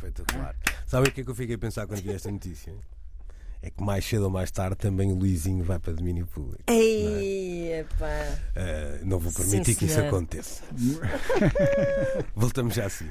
Espetacular. 0.07 0.57
Sabem 0.86 1.11
o 1.11 1.12
que 1.12 1.20
é 1.20 1.24
que 1.24 1.30
eu 1.30 1.34
fiquei 1.34 1.57
a 1.57 1.59
pensar 1.59 1.86
quando 1.86 2.00
vi 2.00 2.12
esta 2.12 2.30
notícia? 2.30 2.72
É 3.62 3.70
que 3.70 3.82
mais 3.82 4.04
cedo 4.04 4.24
ou 4.24 4.30
mais 4.30 4.50
tarde 4.50 4.76
também 4.76 5.11
o 5.11 5.14
Luizinho 5.14 5.64
vai 5.64 5.78
para 5.78 5.92
domínio 5.92 6.26
público. 6.26 6.62
Ei, 6.68 7.80
epá. 7.80 8.38
Eh, 8.54 9.00
não 9.02 9.18
vou 9.18 9.32
permitir 9.32 9.72
Sim, 9.72 9.78
que 9.78 9.84
isso 9.86 10.00
aconteça. 10.00 10.62
Voltamos 12.36 12.74
já 12.74 12.86
assim. 12.86 13.11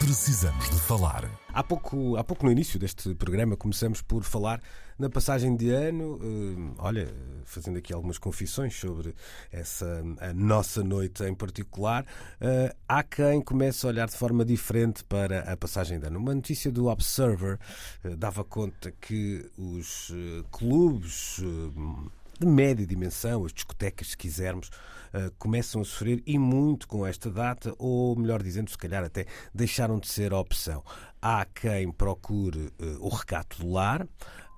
Precisamos 0.00 0.70
de 0.70 0.80
falar. 0.80 1.30
Há 1.52 1.62
pouco, 1.62 2.16
há 2.16 2.24
pouco 2.24 2.46
no 2.46 2.50
início 2.50 2.78
deste 2.78 3.14
programa 3.14 3.54
começamos 3.54 4.00
por 4.00 4.24
falar 4.24 4.62
na 4.98 5.10
passagem 5.10 5.54
de 5.54 5.70
ano, 5.70 6.18
eh, 6.22 6.74
olha, 6.78 7.14
fazendo 7.44 7.76
aqui 7.76 7.92
algumas 7.92 8.16
confissões 8.16 8.74
sobre 8.74 9.14
essa 9.52 10.02
a 10.18 10.32
nossa 10.32 10.82
noite 10.82 11.22
em 11.24 11.34
particular. 11.34 12.06
Eh, 12.40 12.74
há 12.88 13.02
quem 13.02 13.42
comece 13.42 13.84
a 13.84 13.90
olhar 13.90 14.08
de 14.08 14.16
forma 14.16 14.42
diferente 14.42 15.04
para 15.04 15.40
a 15.40 15.56
passagem 15.56 16.00
de 16.00 16.06
ano. 16.06 16.18
Uma 16.18 16.34
notícia 16.34 16.72
do 16.72 16.86
Observer 16.86 17.58
eh, 18.02 18.16
dava 18.16 18.42
conta 18.42 18.90
que 18.90 19.50
os 19.58 20.10
eh, 20.14 20.44
clubes 20.50 21.40
eh, 21.42 22.10
de 22.40 22.46
média 22.46 22.86
dimensão, 22.86 23.44
as 23.44 23.52
discotecas, 23.52 24.08
se 24.08 24.16
quisermos, 24.16 24.70
eh, 25.12 25.30
começam 25.38 25.80
a 25.80 25.84
sofrer 25.84 26.22
e 26.26 26.38
muito 26.38 26.88
com 26.88 27.06
esta 27.06 27.30
data, 27.30 27.74
ou 27.78 28.16
melhor 28.16 28.42
dizendo, 28.42 28.70
se 28.70 28.78
calhar 28.78 29.04
até 29.04 29.26
deixaram 29.54 29.98
de 29.98 30.08
ser 30.08 30.32
a 30.32 30.38
opção. 30.38 30.82
Há 31.20 31.44
quem 31.44 31.92
procure 31.92 32.72
eh, 32.78 32.96
o 32.98 33.08
recato 33.08 33.60
do 33.60 33.70
lar, 33.70 34.06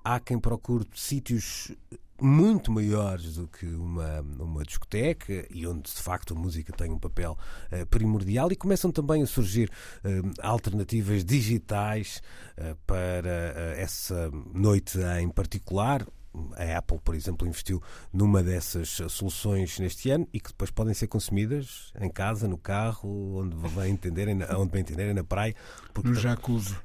há 0.03 0.19
quem 0.19 0.39
procure 0.39 0.85
sítios 0.95 1.71
muito 2.23 2.71
maiores 2.71 3.35
do 3.35 3.47
que 3.47 3.65
uma, 3.65 4.21
uma 4.39 4.63
discoteca 4.63 5.45
e 5.49 5.67
onde 5.67 5.91
de 5.91 6.01
facto 6.01 6.33
a 6.33 6.37
música 6.39 6.71
tem 6.71 6.89
um 6.89 6.97
papel 6.97 7.37
eh, 7.69 7.83
primordial 7.85 8.49
e 8.51 8.55
começam 8.55 8.91
também 8.91 9.21
a 9.21 9.27
surgir 9.27 9.69
eh, 10.03 10.21
alternativas 10.41 11.25
digitais 11.25 12.21
eh, 12.55 12.75
para 12.87 13.75
essa 13.75 14.31
noite 14.53 14.97
em 15.19 15.29
particular. 15.29 16.05
A 16.55 16.77
Apple, 16.79 16.99
por 17.03 17.13
exemplo, 17.13 17.47
investiu 17.47 17.81
numa 18.11 18.41
dessas 18.41 18.89
soluções 19.09 19.77
neste 19.79 20.09
ano 20.09 20.27
e 20.33 20.39
que 20.39 20.49
depois 20.49 20.71
podem 20.71 20.93
ser 20.93 21.07
consumidas 21.07 21.93
em 22.01 22.09
casa, 22.09 22.47
no 22.47 22.57
carro, 22.57 23.37
onde 23.37 23.55
bem 23.69 23.91
entenderem, 23.91 24.33
na- 24.35 24.57
onde 24.57 24.71
bem 24.71 24.81
entenderem, 24.81 25.13
na 25.13 25.23
praia. 25.23 25.53
Porque 25.93 26.09
No 26.09 26.15
jacuzzi. 26.15 26.75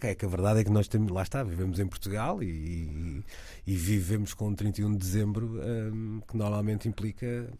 É 0.00 0.14
que 0.14 0.24
a 0.24 0.28
verdade 0.28 0.60
é 0.60 0.64
que 0.64 0.70
nós 0.70 0.88
temos, 0.88 1.10
lá 1.12 1.22
está, 1.22 1.42
vivemos 1.42 1.78
em 1.78 1.86
Portugal 1.86 2.42
e, 2.42 3.22
e- 3.66 3.76
vivemos 3.76 4.32
com 4.32 4.54
31 4.54 4.92
de 4.92 4.98
dezembro, 4.98 5.60
hum, 5.92 6.20
que 6.26 6.36
normalmente 6.36 6.88
implica 6.88 7.50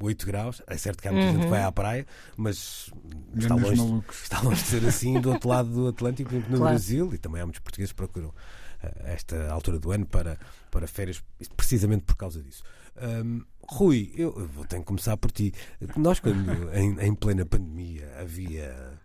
8 0.00 0.26
graus. 0.26 0.60
É 0.66 0.76
certo 0.76 1.00
que 1.00 1.08
há 1.08 1.12
muita 1.12 1.28
gente 1.32 1.42
que 1.44 1.48
vai 1.50 1.62
à 1.62 1.72
praia, 1.72 2.06
mas 2.36 2.90
está 3.36 3.54
longe, 3.54 4.02
está 4.22 4.40
longe 4.42 4.62
de 4.62 4.68
ser 4.68 4.84
assim 4.84 5.20
do 5.20 5.30
outro 5.30 5.48
lado 5.48 5.70
do 5.70 5.88
Atlântico, 5.88 6.34
no 6.34 6.42
Claro. 6.42 6.64
Brasil, 6.64 7.14
e 7.14 7.18
também 7.18 7.40
há 7.40 7.46
muitos 7.46 7.60
portugueses 7.60 7.92
que 7.92 7.96
procuram 7.96 8.34
esta 9.04 9.50
altura 9.50 9.78
do 9.78 9.92
ano 9.92 10.06
para, 10.06 10.38
para 10.70 10.86
férias, 10.86 11.22
precisamente 11.56 12.04
por 12.04 12.16
causa 12.16 12.42
disso. 12.42 12.62
Hum, 13.00 13.42
Rui, 13.68 14.12
eu 14.16 14.34
eu 14.38 14.48
vou 14.48 14.64
ter 14.64 14.78
que 14.78 14.84
começar 14.84 15.16
por 15.16 15.30
ti. 15.30 15.52
Nós, 15.96 16.20
quando 16.20 16.50
em, 16.74 16.98
em 17.00 17.14
plena 17.14 17.46
pandemia 17.46 18.12
havia 18.20 18.98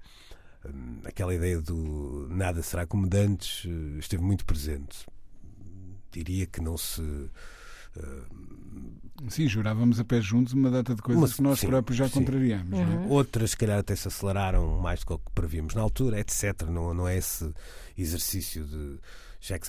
hum, 0.65 0.99
aquela 1.05 1.34
ideia 1.34 1.61
do 1.61 2.28
nada 2.30 2.61
será 2.61 2.86
como 2.86 3.07
de 3.07 3.17
antes, 3.17 3.65
eh, 3.65 3.99
esteve 3.99 4.23
muito 4.23 4.45
presente. 4.45 5.05
Diria 6.11 6.45
que 6.45 6.61
não 6.61 6.78
se. 6.78 7.01
Sim, 9.30 9.47
jurávamos 9.47 9.99
a 9.99 10.05
pé 10.05 10.21
juntos 10.21 10.53
uma 10.53 10.69
data 10.69 10.93
de 10.93 11.01
coisas 11.01 11.21
Mas, 11.21 11.34
que 11.34 11.41
nós 11.41 11.59
sim, 11.59 11.67
próprios 11.67 11.97
já 11.97 12.07
sim. 12.07 12.13
contrariamos. 12.13 12.78
é? 12.78 13.07
Outras, 13.09 13.51
se 13.51 13.57
calhar, 13.57 13.80
até 13.80 13.95
se 13.95 14.07
aceleraram 14.07 14.80
mais 14.80 15.03
do 15.03 15.17
que 15.17 15.32
prevíamos 15.34 15.73
na 15.73 15.82
altura, 15.82 16.19
etc. 16.19 16.63
Não, 16.69 16.93
não 16.93 17.07
é 17.07 17.17
esse 17.17 17.51
exercício 17.97 18.63
de 18.63 18.99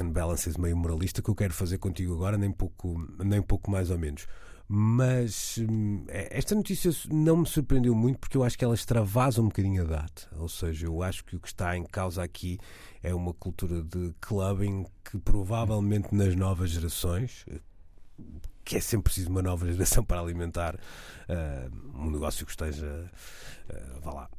and 0.00 0.10
balances 0.10 0.56
meio 0.56 0.76
moralista 0.76 1.22
que 1.22 1.28
eu 1.28 1.34
quero 1.34 1.52
fazer 1.54 1.78
contigo 1.78 2.14
agora, 2.14 2.36
nem 2.38 2.50
pouco, 2.50 2.96
nem 3.24 3.42
pouco 3.42 3.70
mais 3.70 3.90
ou 3.90 3.98
menos. 3.98 4.26
Mas 4.70 5.56
hum, 5.58 6.04
é- 6.08 6.36
esta 6.38 6.54
notícia 6.54 6.90
não 7.10 7.38
me 7.38 7.46
surpreendeu 7.46 7.94
muito 7.94 8.18
porque 8.18 8.36
eu 8.36 8.44
acho 8.44 8.58
que 8.58 8.64
ela 8.64 8.74
extravasa 8.74 9.40
um 9.40 9.46
bocadinho 9.46 9.82
a 9.82 9.86
data. 9.86 10.28
Ou 10.36 10.48
seja, 10.48 10.86
eu 10.86 11.02
acho 11.02 11.24
que 11.24 11.36
o 11.36 11.40
que 11.40 11.48
está 11.48 11.74
em 11.76 11.84
causa 11.84 12.22
aqui 12.22 12.58
é 13.02 13.14
uma 13.14 13.32
cultura 13.32 13.82
de 13.82 14.12
clubbing 14.20 14.84
que 15.04 15.18
provavelmente 15.18 16.14
nas 16.14 16.34
novas 16.36 16.70
gerações, 16.70 17.46
que 18.68 18.76
é 18.76 18.80
sempre 18.80 19.04
preciso 19.04 19.30
uma 19.30 19.40
nova 19.40 19.66
geração 19.72 20.04
para 20.04 20.20
alimentar 20.20 20.74
uh, 20.74 21.98
um 21.98 22.10
negócio 22.10 22.44
que 22.44 22.52
esteja, 22.52 23.10
uh, 23.70 24.00
vá 24.02 24.12
lá, 24.12 24.30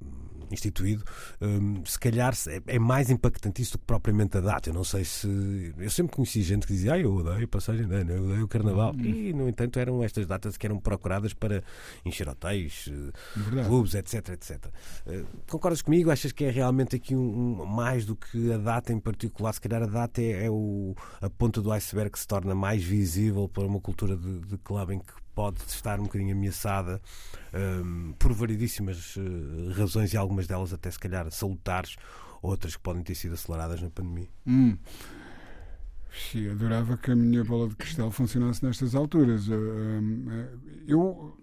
instituído, 0.51 1.03
um, 1.41 1.83
se 1.85 1.99
calhar 1.99 2.33
é, 2.47 2.75
é, 2.75 2.79
mais 2.79 3.09
impactante 3.09 3.61
isso 3.61 3.73
do 3.73 3.79
que 3.79 3.85
propriamente 3.85 4.37
a 4.37 4.41
data. 4.41 4.69
Eu 4.69 4.73
não 4.73 4.83
sei 4.83 5.03
se. 5.03 5.73
Eu 5.77 5.89
sempre 5.89 6.15
conheci 6.15 6.41
gente 6.41 6.65
que 6.65 6.73
dizia, 6.73 6.93
ah, 6.93 6.99
eu 6.99 7.13
odeio 7.13 7.45
a 7.45 7.47
passagem 7.47 7.87
de 7.87 7.95
ano, 7.95 8.11
eu 8.11 8.23
odeio 8.23 8.45
o 8.45 8.47
carnaval. 8.47 8.93
Uhum. 8.93 9.05
E, 9.05 9.33
no 9.33 9.47
entanto, 9.47 9.79
eram 9.79 10.03
estas 10.03 10.25
datas 10.25 10.57
que 10.57 10.65
eram 10.65 10.79
procuradas 10.79 11.33
para 11.33 11.63
encher 12.05 12.27
hotéis, 12.27 12.89
eh, 12.89 13.11
Verdade. 13.35 13.67
clubes, 13.67 13.93
etc, 13.93 14.29
etc. 14.29 14.65
Uh, 15.05 15.25
concordas 15.47 15.81
comigo? 15.81 16.11
Achas 16.11 16.31
que 16.31 16.45
é 16.45 16.49
realmente 16.49 16.95
aqui 16.95 17.15
um, 17.15 17.61
um, 17.61 17.65
mais 17.65 18.05
do 18.05 18.15
que 18.15 18.51
a 18.51 18.57
data 18.57 18.91
em 18.91 18.99
particular? 18.99 19.53
Se 19.53 19.61
calhar 19.61 19.83
a 19.83 19.87
data 19.87 20.21
é, 20.21 20.45
é 20.45 20.49
o, 20.49 20.95
a 21.21 21.29
ponta 21.29 21.61
do 21.61 21.71
iceberg 21.71 22.11
que 22.11 22.19
se 22.19 22.27
torna 22.27 22.55
mais 22.55 22.83
visível 22.83 23.47
para 23.47 23.65
uma 23.65 23.79
cultura 23.79 24.15
de, 24.19 24.39
de 24.41 24.57
clubbing 24.57 24.99
que 24.99 25.13
pode 25.33 25.59
estar 25.67 25.99
um 25.99 26.03
bocadinho 26.03 26.35
ameaçada 26.35 27.01
um, 27.53 28.13
por 28.19 28.33
variedíssimas 28.33 29.15
uh, 29.15 29.71
razões 29.73 30.13
e 30.13 30.17
algumas 30.17 30.47
delas 30.47 30.73
até 30.73 30.91
se 30.91 30.99
calhar 30.99 31.31
salutares, 31.31 31.95
outras 32.41 32.75
que 32.75 32.81
podem 32.81 33.03
ter 33.03 33.15
sido 33.15 33.33
aceleradas 33.35 33.81
na 33.81 33.89
pandemia. 33.89 34.27
Hum. 34.45 34.77
Sim, 36.11 36.49
adorava 36.49 36.97
que 36.97 37.11
a 37.11 37.15
minha 37.15 37.43
bola 37.43 37.69
de 37.69 37.75
cristal 37.75 38.11
funcionasse 38.11 38.65
nestas 38.65 38.95
alturas. 38.95 39.47
Hum, 39.47 40.25
eh, 40.29 40.49
eu, 40.87 41.37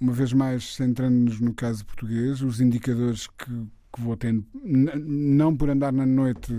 uma 0.00 0.12
vez 0.12 0.32
mais, 0.32 0.74
centrando-nos 0.74 1.40
no 1.40 1.54
caso 1.54 1.86
português, 1.86 2.42
os 2.42 2.60
indicadores 2.60 3.26
que, 3.28 3.46
que 3.46 4.00
vou 4.00 4.16
tendo, 4.16 4.44
não 4.54 5.56
por 5.56 5.70
andar 5.70 5.92
na 5.92 6.04
noite 6.04 6.52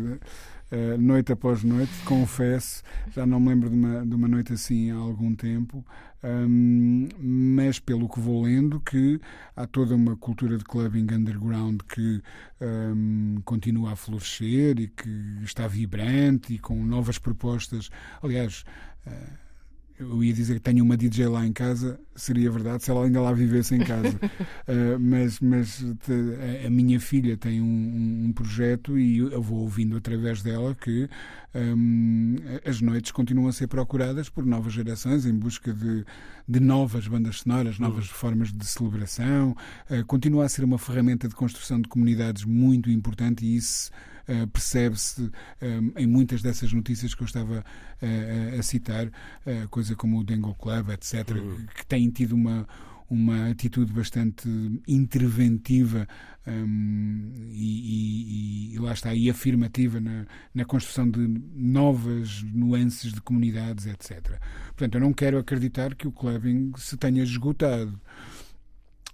uh, 0.72 0.98
noite 0.98 1.32
após 1.32 1.64
noite, 1.64 1.92
confesso, 2.06 2.84
já 3.12 3.26
não 3.26 3.40
me 3.40 3.50
lembro 3.50 3.70
de 3.70 3.76
uma, 3.76 4.06
de 4.06 4.16
uma 4.16 4.28
noite 4.28 4.54
assim 4.54 4.92
há 4.92 4.96
algum 4.96 5.36
tempo, 5.36 5.86
um, 6.24 7.08
mas 7.20 7.80
pelo 7.80 8.10
que 8.10 8.20
vou 8.20 8.44
lendo, 8.44 8.80
que 8.80 9.20
há 9.56 9.66
toda 9.66 9.96
uma 9.96 10.16
cultura 10.16 10.58
de 10.58 10.64
clubbing 10.64 11.08
underground 11.14 11.82
que 11.82 12.22
um, 12.62 13.42
continua 13.46 13.94
a 13.94 13.96
florescer 13.96 14.80
e 14.80 14.88
que 14.88 15.10
está 15.44 15.68
vibrante 15.68 16.54
e 16.54 16.60
com 16.60 16.76
novas 16.84 17.18
propostas. 17.18 17.90
Aliás, 18.22 18.64
uh, 19.08 19.49
eu 20.00 20.24
ia 20.24 20.32
dizer 20.32 20.56
que 20.56 20.62
tenho 20.62 20.84
uma 20.84 20.96
DJ 20.96 21.28
lá 21.28 21.46
em 21.46 21.52
casa, 21.52 22.00
seria 22.16 22.50
verdade 22.50 22.84
se 22.84 22.90
ela 22.90 23.04
ainda 23.04 23.20
lá 23.20 23.34
vivesse 23.34 23.76
em 23.76 23.80
casa. 23.80 24.16
uh, 24.16 24.98
mas 25.00 25.40
mas 25.42 25.78
te, 25.78 26.66
a, 26.66 26.70
minha 26.70 27.00
filha 27.00 27.36
tem 27.36 27.62
um, 27.62 28.26
um, 28.28 28.34
projeto 28.34 28.98
e 28.98 29.18
eu 29.18 29.42
vou 29.42 29.60
ouvindo 29.60 29.98
através 29.98 30.42
dela 30.42 30.74
que 30.74 31.10
um, 31.54 32.36
as 32.66 32.80
noites 32.80 33.12
continuam 33.12 33.50
a 33.50 33.52
ser 33.52 33.68
procuradas 33.68 34.30
por 34.30 34.46
novas 34.46 34.72
gerações 34.72 35.26
em 35.26 35.34
busca 35.34 35.74
de, 35.74 36.06
de 36.48 36.60
novas 36.60 37.08
bandas 37.08 37.42
sonoras, 37.42 37.78
novas 37.78 38.08
uhum. 38.08 38.14
formas 38.14 38.54
de 38.54 38.66
celebração. 38.66 39.56
Uh, 39.90 40.06
continua 40.06 40.46
a 40.46 40.50
ser 40.50 40.64
uma 40.64 40.78
ferramenta 40.78 41.28
de 41.28 41.36
construção 41.36 41.82
de 41.82 41.90
comunidades 41.90 42.46
muito 42.46 42.90
importante 42.90 43.46
e 43.46 43.58
isso 43.58 43.92
Uh, 44.30 44.48
percebe-se 44.48 45.24
uh, 45.24 45.32
em 45.98 46.06
muitas 46.06 46.44
dessas 46.44 46.72
notícias 46.72 47.16
que 47.16 47.24
eu 47.24 47.26
estava 47.26 47.66
uh, 48.02 48.60
a 48.60 48.62
citar, 48.62 49.10
coisa 49.72 49.96
como 49.96 50.20
o 50.20 50.24
Dengo 50.24 50.54
Club, 50.54 50.90
etc., 50.92 51.32
uhum. 51.32 51.66
que 51.74 51.84
têm 51.88 52.12
tido 52.12 52.34
uma, 52.34 52.68
uma 53.10 53.50
atitude 53.50 53.92
bastante 53.92 54.48
interventiva 54.88 56.08
um, 56.46 57.32
e, 57.50 58.72
e, 58.72 58.76
e, 58.76 58.80
lá 58.80 58.94
está, 58.94 59.14
e 59.16 59.30
afirmativa 59.30 60.00
na, 60.00 60.28
na 60.54 60.64
construção 60.64 61.10
de 61.10 61.28
novas 61.56 62.44
nuances 62.44 63.12
de 63.12 63.22
comunidades, 63.22 63.88
etc. 63.88 64.40
Portanto, 64.68 64.96
eu 64.96 65.02
não 65.02 65.12
quero 65.12 65.40
acreditar 65.40 65.96
que 65.96 66.08
o 66.08 66.12
clubbing 66.12 66.72
se 66.78 66.96
tenha 66.98 67.24
esgotado. 67.24 68.00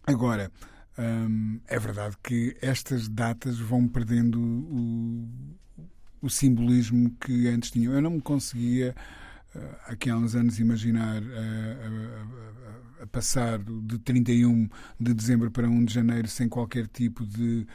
Agora, 0.05 0.51
Hum, 0.97 1.59
é 1.67 1.77
verdade 1.77 2.15
que 2.23 2.55
estas 2.61 3.09
datas 3.09 3.59
vão 3.59 3.85
perdendo 3.87 4.39
o, 4.39 5.27
o 6.21 6.29
simbolismo 6.29 7.11
que 7.19 7.47
antes 7.47 7.71
tinham. 7.71 7.93
Eu 7.93 8.01
não 8.01 8.11
me 8.11 8.21
conseguia, 8.21 8.95
uh, 9.53 9.59
aqui 9.87 10.09
há 10.09 10.15
uns 10.15 10.35
anos, 10.35 10.57
imaginar 10.57 11.21
uh, 11.21 11.25
uh, 11.25 13.03
a 13.03 13.07
passar 13.07 13.59
de 13.59 13.99
31 13.99 14.69
de 14.97 15.13
dezembro 15.13 15.51
para 15.51 15.67
1 15.67 15.83
de 15.83 15.93
janeiro 15.93 16.27
sem 16.29 16.47
qualquer 16.47 16.87
tipo 16.87 17.25
de 17.25 17.67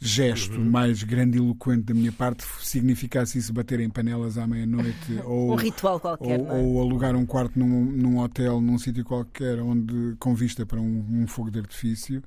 gesto 0.00 0.56
uhum. 0.56 0.70
mais 0.70 1.02
grandiloquente 1.02 1.82
da 1.82 1.94
minha 1.94 2.12
parte 2.12 2.44
significasse 2.60 3.38
isso 3.38 3.52
bater 3.52 3.80
em 3.80 3.90
panelas 3.90 4.38
à 4.38 4.46
meia-noite 4.46 5.20
ou 5.24 5.52
um 5.52 5.56
ritual 5.56 5.98
qualquer 5.98 6.40
ou, 6.40 6.46
é? 6.46 6.60
ou, 6.60 6.80
alugar 6.80 7.16
um 7.16 7.26
quarto 7.26 7.58
num, 7.58 7.84
num 7.84 8.18
hotel 8.18 8.60
num 8.60 8.78
sítio 8.78 9.04
qualquer 9.04 9.60
onde 9.60 10.14
com 10.18 10.34
vista 10.34 10.64
para 10.64 10.80
um, 10.80 11.04
um 11.10 11.26
fogo 11.26 11.50
de 11.50 11.58
artifício 11.58 12.22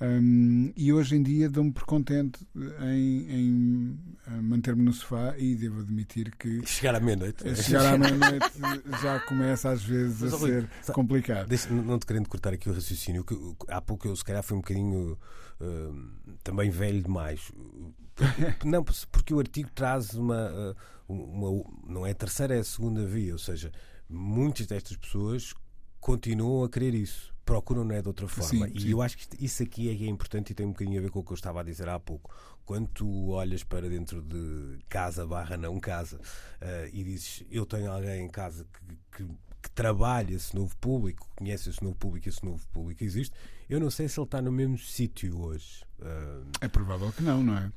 um, 0.00 0.72
e 0.76 0.92
hoje 0.92 1.14
em 1.14 1.22
dia 1.22 1.48
dou-me 1.48 1.70
por 1.70 1.84
contente 1.84 2.44
em, 2.80 3.30
em 3.30 3.98
manter-me 4.42 4.82
no 4.82 4.92
sofá 4.92 5.34
e 5.38 5.54
devo 5.54 5.80
admitir 5.80 6.34
que. 6.36 6.66
Chegar 6.66 6.96
à 6.96 7.00
meia-noite. 7.00 7.46
É? 7.46 7.54
Chegar 7.54 7.94
à 7.94 7.98
meia-noite 7.98 8.52
já 9.00 9.20
começa 9.20 9.70
às 9.70 9.84
vezes 9.84 10.20
Mas, 10.20 10.34
a 10.34 10.38
ser 10.38 10.68
complicado. 10.92 11.46
Deixa, 11.46 11.72
não 11.72 11.98
te 11.98 12.06
querendo 12.06 12.28
cortar 12.28 12.52
aqui 12.52 12.68
o 12.68 12.74
raciocínio, 12.74 13.24
que 13.24 13.36
há 13.68 13.80
pouco 13.80 14.08
eu 14.08 14.16
se 14.16 14.24
calhar 14.24 14.42
fui 14.42 14.56
um 14.56 14.60
bocadinho 14.60 15.18
uh, 15.60 16.10
também 16.42 16.68
velho 16.70 17.02
demais. 17.02 17.52
não, 18.64 18.82
porque 18.82 19.32
o 19.32 19.38
artigo 19.38 19.70
traz 19.74 20.14
uma, 20.14 20.74
uma. 21.08 21.64
Não 21.86 22.04
é 22.04 22.10
a 22.10 22.14
terceira, 22.14 22.56
é 22.56 22.58
a 22.58 22.64
segunda 22.64 23.06
via, 23.06 23.32
ou 23.32 23.38
seja, 23.38 23.70
muitas 24.08 24.66
destas 24.66 24.96
pessoas 24.96 25.54
continuam 26.00 26.64
a 26.64 26.68
querer 26.68 26.94
isso 26.94 27.31
procuram 27.44 27.84
não 27.84 27.94
é 27.94 28.02
de 28.02 28.08
outra 28.08 28.28
forma. 28.28 28.66
Sim, 28.66 28.72
e 28.74 28.80
sim. 28.82 28.90
eu 28.90 29.02
acho 29.02 29.16
que 29.18 29.44
isso 29.44 29.62
aqui 29.62 29.88
é, 29.88 29.92
é 29.92 30.08
importante 30.08 30.50
e 30.50 30.54
tem 30.54 30.66
um 30.66 30.70
bocadinho 30.70 30.98
a 30.98 31.02
ver 31.02 31.10
com 31.10 31.20
o 31.20 31.24
que 31.24 31.32
eu 31.32 31.34
estava 31.34 31.60
a 31.60 31.62
dizer 31.62 31.88
há 31.88 31.98
pouco. 31.98 32.34
Quando 32.64 32.88
tu 32.88 33.30
olhas 33.30 33.64
para 33.64 33.88
dentro 33.88 34.22
de 34.22 34.78
casa 34.88 35.26
barra 35.26 35.56
não 35.56 35.80
casa 35.80 36.16
uh, 36.16 36.88
e 36.92 37.02
dizes 37.02 37.44
eu 37.50 37.66
tenho 37.66 37.90
alguém 37.90 38.24
em 38.24 38.28
casa 38.28 38.66
que, 38.72 39.24
que, 39.24 39.30
que 39.62 39.70
trabalha 39.70 40.34
esse 40.34 40.54
novo 40.54 40.76
público, 40.76 41.28
conhece 41.36 41.70
esse 41.70 41.82
novo 41.82 41.96
público, 41.96 42.28
esse 42.28 42.44
novo 42.44 42.66
público 42.72 43.04
existe, 43.04 43.34
eu 43.70 43.80
não 43.80 43.90
sei 43.90 44.08
se 44.08 44.18
ele 44.18 44.26
está 44.26 44.42
no 44.42 44.52
mesmo 44.52 44.76
sítio 44.76 45.40
hoje. 45.40 45.84
É 46.60 46.68
provável 46.68 47.12
que 47.12 47.22
não, 47.22 47.42
não 47.42 47.56
é? 47.56 47.70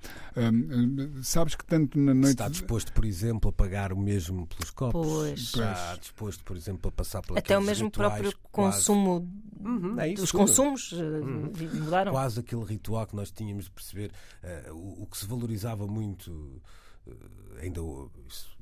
sabes 1.21 1.55
que 1.55 1.63
tanto 1.63 1.97
na 1.99 2.13
noite. 2.13 2.31
Está 2.31 2.49
disposto, 2.49 2.91
por 2.91 3.05
exemplo, 3.05 3.49
a 3.49 3.53
pagar 3.53 3.93
o 3.93 3.97
mesmo 3.97 4.47
pelos 4.47 4.71
copos? 4.71 5.07
Pois. 5.07 5.39
Está 5.39 5.95
disposto, 5.95 6.43
por 6.43 6.57
exemplo, 6.57 6.89
a 6.89 6.91
passar 6.91 7.21
pela 7.21 7.39
Até 7.39 7.57
o 7.57 7.61
mesmo 7.61 7.89
próprio 7.91 8.33
consumo. 8.51 9.29
Uhum, 9.59 9.99
é 9.99 10.13
Os 10.13 10.31
consumos 10.31 10.91
eh, 10.93 11.01
uhum. 11.01 11.51
mudaram. 11.73 12.11
Quase 12.11 12.39
aquele 12.39 12.63
ritual 12.63 13.05
que 13.07 13.15
nós 13.15 13.31
tínhamos 13.31 13.65
de 13.65 13.71
perceber. 13.71 14.11
Uh, 14.43 14.73
o, 14.73 15.03
o, 15.03 15.07
que 15.07 15.17
se 15.17 15.25
valorizava 15.25 15.87
muito, 15.87 16.31
uh, 16.31 17.13
ainda. 17.61 17.81
Isso, 18.27 18.54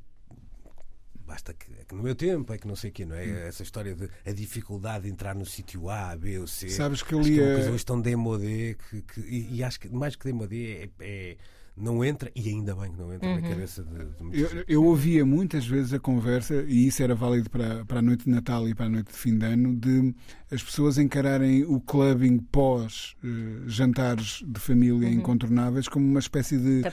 basta 1.33 1.51
que, 1.53 1.65
é 1.73 1.83
que, 1.83 1.95
no 1.95 2.03
meu 2.03 2.13
tempo 2.13 2.53
é 2.53 2.57
que 2.59 2.67
não 2.67 2.75
sei 2.75 2.91
o 2.91 2.93
quê, 2.93 3.05
não 3.05 3.15
é? 3.15 3.25
Hum. 3.25 3.37
Essa 3.47 3.63
história 3.63 3.95
de 3.95 4.07
a 4.25 4.31
dificuldade 4.31 5.05
de 5.05 5.09
entrar 5.09 5.33
no 5.33 5.45
sítio 5.45 5.89
A, 5.89 6.15
B 6.15 6.37
ou 6.37 6.45
C. 6.47 6.69
Sabes 6.69 7.01
que 7.01 7.13
eu 7.13 7.21
li. 7.21 7.35
Que 7.35 7.41
é 7.41 7.43
uma 7.43 7.53
coisa 7.55 7.71
hoje 7.71 7.85
tão 7.85 7.99
demodé 7.99 8.75
que, 8.75 9.01
que, 9.01 9.19
e, 9.21 9.55
e, 9.55 9.63
acho 9.63 9.79
que 9.79 9.89
mais 9.89 10.15
que 10.15 10.25
demodé 10.25 10.83
é, 10.83 10.89
é 10.99 11.37
não 11.75 12.05
entra, 12.05 12.31
e 12.35 12.49
ainda 12.49 12.75
bem 12.75 12.91
que 12.91 12.97
não 12.99 13.11
entra 13.11 13.27
uhum. 13.27 13.41
na 13.41 13.49
cabeça 13.49 13.83
de, 13.83 14.05
de 14.05 14.23
muitos. 14.23 14.53
Eu, 14.53 14.63
eu, 14.67 14.83
ouvia 14.85 15.25
muitas 15.25 15.65
vezes 15.65 15.91
a 15.93 15.99
conversa, 15.99 16.63
e 16.67 16.87
isso 16.87 17.01
era 17.01 17.15
válido 17.15 17.49
para, 17.49 17.83
para 17.85 17.99
a 17.99 18.01
noite 18.01 18.25
de 18.25 18.29
Natal 18.29 18.69
e 18.69 18.75
para 18.75 18.85
a 18.85 18.89
noite 18.89 19.11
de 19.11 19.17
fim 19.17 19.37
de 19.37 19.45
ano, 19.45 19.75
de 19.75 20.13
as 20.51 20.61
pessoas 20.61 20.99
encararem 20.99 21.63
o 21.63 21.79
clubbing 21.81 22.37
pós 22.37 23.15
uh, 23.23 23.67
jantares 23.67 24.43
de 24.45 24.59
família 24.59 25.07
uhum. 25.07 25.15
incontornáveis 25.15 25.87
como 25.87 26.05
uma 26.05 26.19
espécie 26.19 26.57
de 26.59 26.83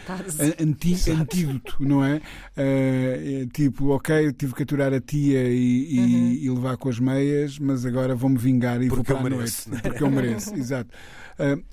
anti, 0.59 1.11
antídoto, 1.11 1.77
não 1.79 2.03
é? 2.03 2.23
Uh, 2.57 3.47
tipo, 3.49 3.91
ok, 3.91 4.27
eu 4.27 4.33
tive 4.33 4.55
que 4.55 4.63
aturar 4.63 4.95
a 4.95 5.01
tia 5.01 5.47
e, 5.47 5.95
e, 5.95 5.99
uhum. 5.99 6.33
e 6.33 6.51
levar 6.51 6.79
com 6.79 6.89
as 6.89 6.99
meias, 6.99 7.59
mas 7.59 7.85
agora 7.85 8.15
vou-me 8.15 8.39
vingar 8.39 8.81
e 8.81 8.89
porque 8.89 9.13
vou 9.13 9.21
para 9.21 9.35
a 9.35 9.37
noite. 9.37 9.69
Porque 9.83 10.03
eu 10.03 10.11
mereço, 10.11 10.55
exato. 10.57 10.91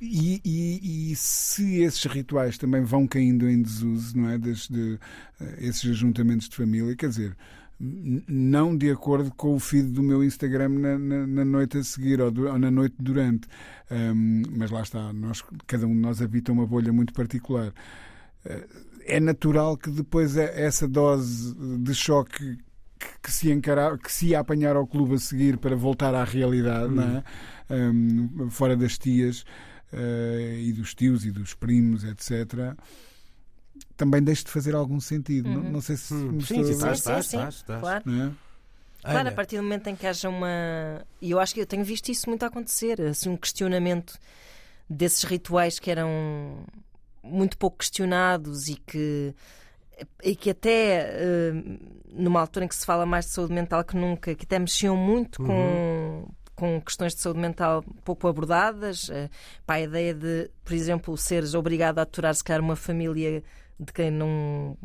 E, 0.01 0.41
e, 0.45 1.11
e, 1.11 1.15
se 1.15 1.81
esses 1.81 2.03
rituais 2.05 2.57
também 2.57 2.83
vão 2.83 3.07
caindo 3.07 3.49
em 3.49 3.61
desuso, 3.61 4.17
não 4.17 4.29
é? 4.29 4.37
Desde, 4.37 4.73
de, 4.73 4.93
uh, 4.93 4.99
esses 5.59 5.89
ajuntamentos 5.89 6.47
de 6.49 6.55
família, 6.55 6.95
quer 6.95 7.09
dizer, 7.09 7.35
não 7.79 8.75
de 8.75 8.89
acordo 8.89 9.31
com 9.35 9.53
o 9.55 9.59
feed 9.59 9.89
do 9.91 10.01
meu 10.01 10.23
Instagram 10.23 10.69
na, 10.69 10.97
na, 10.97 11.27
na 11.27 11.45
noite 11.45 11.77
a 11.77 11.83
seguir 11.83 12.19
ou, 12.19 12.31
do, 12.31 12.47
ou 12.47 12.57
na 12.57 12.71
noite 12.71 12.95
durante. 12.99 13.47
Um, 13.91 14.43
mas 14.57 14.71
lá 14.71 14.81
está, 14.81 15.13
nós, 15.13 15.43
cada 15.67 15.85
um 15.85 15.93
de 15.93 15.99
nós 15.99 16.21
habita 16.21 16.51
uma 16.51 16.65
bolha 16.65 16.91
muito 16.91 17.13
particular. 17.13 17.73
Uh, 18.45 18.87
é 19.05 19.19
natural 19.19 19.77
que 19.77 19.89
depois 19.89 20.35
é 20.35 20.65
essa 20.65 20.87
dose 20.87 21.55
de 21.79 21.93
choque 21.93 22.57
que 23.21 23.31
se, 23.31 23.51
encarar, 23.51 23.97
que 23.97 24.11
se 24.11 24.35
apanhar 24.35 24.75
ao 24.75 24.87
clube 24.87 25.15
a 25.15 25.17
seguir 25.17 25.57
para 25.57 25.75
voltar 25.75 26.13
à 26.13 26.23
realidade, 26.23 26.93
não 26.93 27.03
é? 27.03 27.23
Um, 27.69 28.49
fora 28.49 28.75
das 28.75 28.97
tias 28.97 29.41
uh, 29.93 30.59
e 30.59 30.73
dos 30.73 30.93
tios 30.93 31.25
e 31.25 31.31
dos 31.31 31.53
primos, 31.53 32.03
etc., 32.03 32.75
também 33.95 34.21
deixe 34.21 34.43
de 34.43 34.51
fazer 34.51 34.75
algum 34.75 34.99
sentido. 34.99 35.49
Uhum. 35.49 35.63
Não, 35.63 35.71
não, 35.73 35.81
sei 35.81 35.97
se 35.97 36.13
hum. 36.13 36.39
sim, 36.39 36.63
sim, 36.63 36.71
estás, 36.71 36.99
estás, 36.99 37.25
estás, 37.55 37.63
claro. 37.63 38.03
É? 38.09 38.31
Claro, 39.01 39.29
a 39.29 39.31
partir 39.31 39.57
do 39.57 39.63
momento 39.63 39.87
em 39.87 39.95
que 39.95 40.05
haja 40.05 40.27
uma. 40.27 41.05
E 41.21 41.31
eu 41.31 41.39
acho 41.39 41.53
que 41.53 41.61
eu 41.61 41.65
tenho 41.65 41.83
visto 41.83 42.09
isso 42.09 42.29
muito 42.29 42.43
acontecer 42.43 43.01
assim, 43.01 43.29
um 43.29 43.37
questionamento 43.37 44.17
desses 44.89 45.23
rituais 45.23 45.79
que 45.79 45.89
eram 45.89 46.65
muito 47.23 47.57
pouco 47.57 47.77
questionados 47.77 48.67
e 48.67 48.75
que. 48.75 49.33
E 50.23 50.35
que 50.35 50.51
até 50.51 51.09
eh, 51.09 51.51
numa 52.11 52.39
altura 52.39 52.65
em 52.65 52.67
que 52.67 52.75
se 52.75 52.85
fala 52.85 53.03
mais 53.03 53.25
de 53.25 53.31
saúde 53.31 53.51
mental 53.51 53.83
que 53.83 53.95
nunca, 53.95 54.35
que 54.35 54.45
até 54.45 54.59
mexiam 54.59 54.95
muito 54.95 55.41
com, 55.41 56.27
com 56.57 56.81
questões 56.81 57.13
de 57.13 57.21
saúde 57.21 57.39
mental 57.39 57.83
pouco 58.03 58.27
abordadas, 58.27 59.09
eh, 59.11 59.29
para 59.65 59.75
a 59.75 59.81
ideia 59.81 60.13
de, 60.13 60.49
por 60.65 60.73
exemplo, 60.73 61.15
seres 61.15 61.53
obrigado 61.53 61.99
a 61.99 62.01
aturar 62.01 62.33
se 62.33 62.43
calhar 62.43 62.61
uma 62.61 62.75
família 62.75 63.43
de 63.79 63.93
quem 63.93 64.09
não 64.11 64.75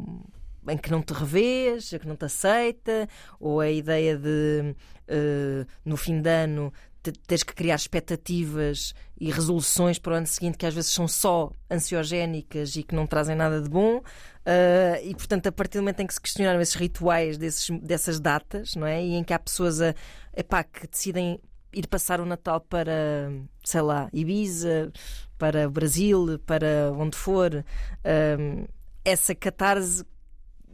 em 0.69 0.77
que 0.77 0.93
não 0.93 1.03
te 1.03 1.13
revês, 1.13 1.89
que 1.89 2.07
não 2.07 2.15
te 2.15 2.27
aceita, 2.27 3.09
ou 3.41 3.59
a 3.59 3.69
ideia 3.71 4.17
de 4.17 4.77
eh, 5.09 5.67
no 5.85 5.97
fim 5.97 6.21
de 6.21 6.29
ano 6.29 6.73
te- 7.03 7.11
teres 7.13 7.43
que 7.43 7.55
criar 7.55 7.75
expectativas 7.75 8.95
e 9.19 9.31
resoluções 9.31 9.99
para 9.99 10.13
o 10.13 10.17
ano 10.17 10.27
seguinte 10.27 10.59
que 10.59 10.67
às 10.67 10.75
vezes 10.75 10.91
são 10.93 11.09
só 11.09 11.51
ansiogénicas 11.71 12.77
e 12.77 12.83
que 12.83 12.95
não 12.95 13.07
trazem 13.07 13.35
nada 13.35 13.61
de 13.61 13.69
bom. 13.69 14.03
Eh, 14.45 15.01
e 15.07 15.15
portanto, 15.15 15.47
a 15.49 15.53
partir 15.53 15.79
do 15.79 15.83
momento 15.83 16.01
em 16.01 16.07
que 16.07 16.15
se 16.15 16.21
questionaram 16.21 16.61
esses 16.61 16.75
rituais 16.75 17.39
desses, 17.39 17.69
dessas 17.81 18.21
datas, 18.21 18.77
não 18.77 18.87
é? 18.87 19.03
E 19.03 19.15
em 19.15 19.25
que 19.25 19.33
há 19.33 19.39
pessoas 19.39 19.81
a, 19.81 19.95
epá, 20.37 20.63
que 20.63 20.87
decidem 20.87 21.41
ir 21.73 21.87
passar 21.87 22.21
o 22.21 22.27
Natal 22.27 22.61
para, 22.61 23.31
sei 23.65 23.81
lá, 23.81 24.09
Ibiza, 24.13 24.93
para 25.39 25.67
o 25.67 25.71
Brasil, 25.71 26.39
para 26.47 26.93
onde 26.97 27.17
for, 27.17 27.65
eh, 28.05 28.67
essa 29.05 29.35
catarse 29.35 30.05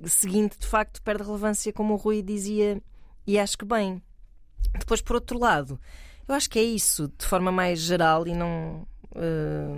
seguinte 0.04 0.58
de 0.58 0.66
facto 0.66 1.02
perde 1.02 1.22
relevância, 1.24 1.72
como 1.72 1.94
o 1.94 1.96
Rui 1.96 2.22
dizia, 2.22 2.80
e 3.26 3.38
acho 3.38 3.56
que 3.58 3.64
bem. 3.64 4.02
Depois, 4.78 5.00
por 5.00 5.14
outro 5.16 5.38
lado, 5.38 5.80
eu 6.26 6.34
acho 6.34 6.48
que 6.50 6.58
é 6.58 6.62
isso, 6.62 7.12
de 7.18 7.24
forma 7.24 7.50
mais 7.50 7.80
geral 7.80 8.26
e 8.26 8.34
não 8.34 8.86
eh, 9.14 9.76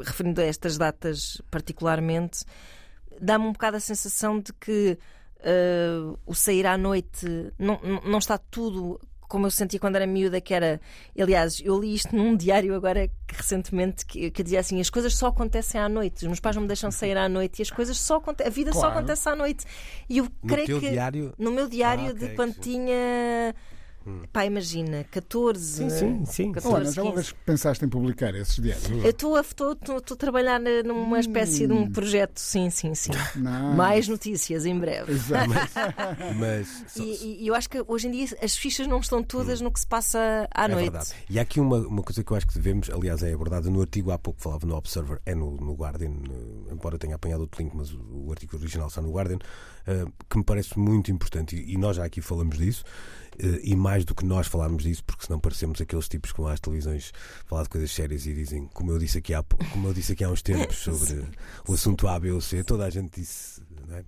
referindo 0.00 0.40
a 0.40 0.44
estas 0.44 0.76
datas 0.76 1.40
particularmente, 1.50 2.44
dá-me 3.20 3.46
um 3.46 3.52
bocado 3.52 3.76
a 3.76 3.80
sensação 3.80 4.40
de 4.40 4.52
que 4.52 4.98
eh, 5.40 5.96
o 6.26 6.34
sair 6.34 6.66
à 6.66 6.76
noite 6.76 7.26
não- 7.58 7.80
não 8.04 8.18
está 8.18 8.36
tudo 8.38 9.00
como 9.28 9.46
eu 9.46 9.50
sentia 9.50 9.78
quando 9.78 9.96
era 9.96 10.06
miúda, 10.06 10.40
que 10.40 10.52
era. 10.54 10.80
Aliás, 11.18 11.60
eu 11.62 11.78
li 11.78 11.94
isto 11.94 12.16
num 12.16 12.34
diário 12.36 12.74
agora 12.74 13.06
que, 13.26 13.34
recentemente 13.36 14.04
que, 14.06 14.30
que 14.30 14.42
dizia 14.42 14.60
assim: 14.60 14.80
as 14.80 14.90
coisas 14.90 15.14
só 15.14 15.26
acontecem 15.28 15.80
à 15.80 15.88
noite. 15.88 16.16
Os 16.22 16.24
meus 16.24 16.40
pais 16.40 16.56
não 16.56 16.62
me 16.62 16.68
deixam 16.68 16.90
sair 16.90 17.16
à 17.16 17.28
noite 17.28 17.60
e 17.60 17.62
as 17.62 17.70
coisas 17.70 17.98
só 17.98 18.16
acontecem. 18.16 18.50
A 18.50 18.54
vida 18.54 18.72
só 18.72 18.80
Claro. 18.80 18.96
acontece 18.98 19.28
à 19.28 19.36
noite. 19.36 19.64
E 20.08 20.18
eu 20.18 20.24
no 20.42 20.48
creio 20.48 20.80
que. 20.80 20.90
diário. 20.90 21.34
No 21.38 21.50
meu 21.52 21.68
diário 21.68 22.06
Ah, 22.08 22.10
ok, 22.12 22.28
de 22.28 22.34
quando 22.34 22.54
sim. 22.54 22.60
Tinha. 24.16 24.28
Pá, 24.32 24.44
imagina, 24.46 25.04
14. 25.10 25.60
Sim, 25.76 25.90
sim, 25.90 26.24
sim. 26.26 26.52
14, 26.52 26.74
Olha, 26.74 26.90
já 26.92 27.02
uma 27.02 27.10
15. 27.12 27.14
vez 27.22 27.32
que 27.32 27.38
pensaste 27.44 27.84
em 27.84 27.88
publicar 27.88 28.34
esses 28.34 28.56
diários? 28.60 28.88
Eu 29.04 29.10
estou 29.10 29.36
a, 29.36 29.40
estou- 29.40 29.72
estou- 29.72 29.98
estou 29.98 30.14
a 30.14 30.18
trabalhar 30.18 30.60
numa 30.84 31.20
espécie 31.20 31.66
de 31.66 31.72
um 31.72 31.90
projeto, 31.90 32.38
sim, 32.38 32.70
sim, 32.70 32.94
sim. 32.94 33.10
Não. 33.36 33.74
Mais 33.74 34.08
notícias 34.08 34.66
em 34.66 34.78
breve. 34.78 35.12
Exato. 35.12 35.50
Mas 36.38 36.84
só- 36.88 37.02
E, 37.02 37.42
e 37.42 37.46
eu 37.46 37.54
acho 37.54 37.68
que 37.68 37.82
hoje 37.86 38.08
em 38.08 38.10
dia 38.10 38.26
as 38.42 38.56
fichas 38.56 38.86
não 38.86 39.00
estão 39.00 39.22
todas 39.22 39.60
no 39.60 39.70
que 39.72 39.80
se 39.80 39.86
passa 39.86 40.48
à 40.52 40.64
é 40.64 40.68
noite. 40.68 40.82
verdade. 40.90 41.10
E 41.28 41.38
há 41.38 41.42
aqui 41.42 41.60
uma, 41.60 41.78
uma 41.78 42.02
coisa 42.02 42.22
que 42.22 42.30
eu 42.30 42.36
acho 42.36 42.46
que 42.46 42.54
devemos, 42.54 42.90
aliás, 42.90 43.22
é 43.22 43.32
abordada 43.32 43.70
no 43.70 43.80
artigo, 43.80 44.10
há 44.10 44.18
pouco 44.18 44.40
falava 44.40 44.66
no 44.66 44.74
Observer, 44.76 45.20
é 45.26 45.34
no, 45.34 45.52
no 45.56 45.74
Guardian, 45.74 46.12
embora 46.70 46.94
eu 46.94 46.98
tenha 46.98 47.14
apanhado 47.14 47.40
outro 47.40 47.62
link, 47.62 47.72
mas 47.74 47.92
o, 47.92 48.00
o 48.26 48.30
artigo 48.30 48.56
original 48.56 48.88
está 48.88 49.00
no 49.00 49.10
Guardian, 49.12 49.38
eh, 49.86 50.04
que 50.28 50.38
me 50.38 50.44
parece 50.44 50.78
muito 50.78 51.10
importante, 51.10 51.56
e, 51.56 51.74
e 51.74 51.76
nós 51.76 51.96
já 51.96 52.04
aqui 52.04 52.20
falamos 52.20 52.58
disso, 52.58 52.84
e 53.62 53.76
mais 53.76 54.04
do 54.04 54.14
que 54.14 54.24
nós 54.24 54.46
falarmos 54.46 54.82
disso, 54.82 55.02
porque 55.04 55.26
senão 55.26 55.38
parecemos 55.38 55.80
aqueles 55.80 56.08
tipos 56.08 56.32
que 56.32 56.40
vão 56.40 56.48
às 56.50 56.58
televisões 56.60 57.12
falar 57.46 57.62
de 57.64 57.68
coisas 57.68 57.90
sérias 57.90 58.26
e 58.26 58.34
dizem, 58.34 58.66
como 58.74 58.90
eu 58.90 58.98
disse 58.98 59.18
aqui 59.18 59.32
há, 59.34 59.42
como 59.72 59.88
eu 59.88 59.94
disse 59.94 60.12
aqui 60.12 60.24
há 60.24 60.28
uns 60.30 60.42
tempos 60.42 60.76
sobre 60.82 61.24
o 61.66 61.74
assunto 61.74 62.08
A, 62.08 62.18
B 62.18 62.30
ou 62.32 62.40
C, 62.40 62.64
toda 62.64 62.84
a 62.84 62.90
gente 62.90 63.20
disse. 63.20 63.60
é? 63.90 64.04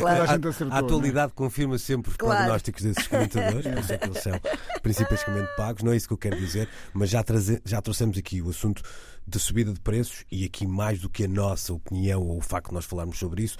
Claro. 0.00 0.22
A- 0.22 0.24
a 0.24 0.34
gente 0.34 0.48
acertou, 0.48 0.76
a 0.76 0.78
atualidade 0.80 1.32
confirma 1.32 1.78
sempre 1.78 2.10
os 2.10 2.16
Claro. 2.16 2.36
prognósticos 2.36 2.82
desses 2.82 3.06
comentadores, 3.08 3.66
por 3.66 3.78
isso 3.80 3.92
é 3.92 3.98
que 3.98 4.06
eles 4.06 4.22
são 4.22 4.40
principalmente 4.82 5.56
pagos. 5.56 5.82
Não 5.82 5.92
é 5.92 5.96
isso 5.96 6.06
que 6.06 6.12
eu 6.14 6.18
quero 6.18 6.36
dizer, 6.38 6.68
mas 6.94 7.10
já, 7.10 7.22
traze- 7.22 7.60
já 7.64 7.80
trouxemos 7.82 8.16
aqui 8.18 8.40
o 8.42 8.50
assunto 8.50 8.82
da 9.26 9.38
subida 9.38 9.72
de 9.72 9.80
preços 9.80 10.24
e 10.30 10.44
aqui 10.44 10.66
mais 10.66 11.00
do 11.00 11.08
que 11.08 11.24
a 11.24 11.28
nossa 11.28 11.72
opinião 11.72 12.22
ou 12.22 12.38
o 12.38 12.40
facto 12.40 12.68
de 12.68 12.74
nós 12.74 12.84
falarmos 12.84 13.18
sobre 13.18 13.42
isso. 13.42 13.56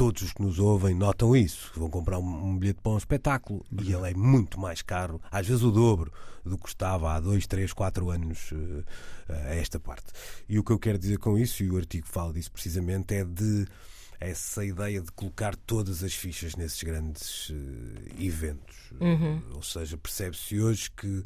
Todos 0.00 0.22
os 0.22 0.32
que 0.32 0.40
nos 0.40 0.58
ouvem 0.58 0.94
notam 0.94 1.36
isso. 1.36 1.70
Vão 1.76 1.90
comprar 1.90 2.18
um, 2.18 2.22
um 2.22 2.58
bilhete 2.58 2.80
para 2.82 2.92
um 2.92 2.96
espetáculo 2.96 3.62
e 3.70 3.92
ele 3.92 4.10
é 4.10 4.14
muito 4.14 4.58
mais 4.58 4.80
caro, 4.80 5.20
às 5.30 5.46
vezes 5.46 5.62
o 5.62 5.70
dobro 5.70 6.10
do 6.42 6.56
que 6.56 6.70
estava 6.70 7.12
há 7.12 7.20
dois, 7.20 7.46
três, 7.46 7.74
quatro 7.74 8.08
anos 8.08 8.50
eh, 9.28 9.50
a 9.50 9.54
esta 9.56 9.78
parte. 9.78 10.06
E 10.48 10.58
o 10.58 10.64
que 10.64 10.72
eu 10.72 10.78
quero 10.78 10.96
dizer 10.98 11.18
com 11.18 11.36
isso, 11.36 11.62
e 11.62 11.70
o 11.70 11.76
artigo 11.76 12.06
fala 12.06 12.32
disso 12.32 12.50
precisamente, 12.50 13.14
é 13.14 13.26
de 13.26 13.66
essa 14.18 14.64
ideia 14.64 15.02
de 15.02 15.12
colocar 15.12 15.54
todas 15.54 16.02
as 16.02 16.14
fichas 16.14 16.56
nesses 16.56 16.82
grandes 16.82 17.52
eh, 17.52 18.24
eventos. 18.24 18.76
Eh, 19.02 19.54
ou 19.54 19.62
seja, 19.62 19.98
percebe-se 19.98 20.58
hoje 20.58 20.90
que 20.92 21.22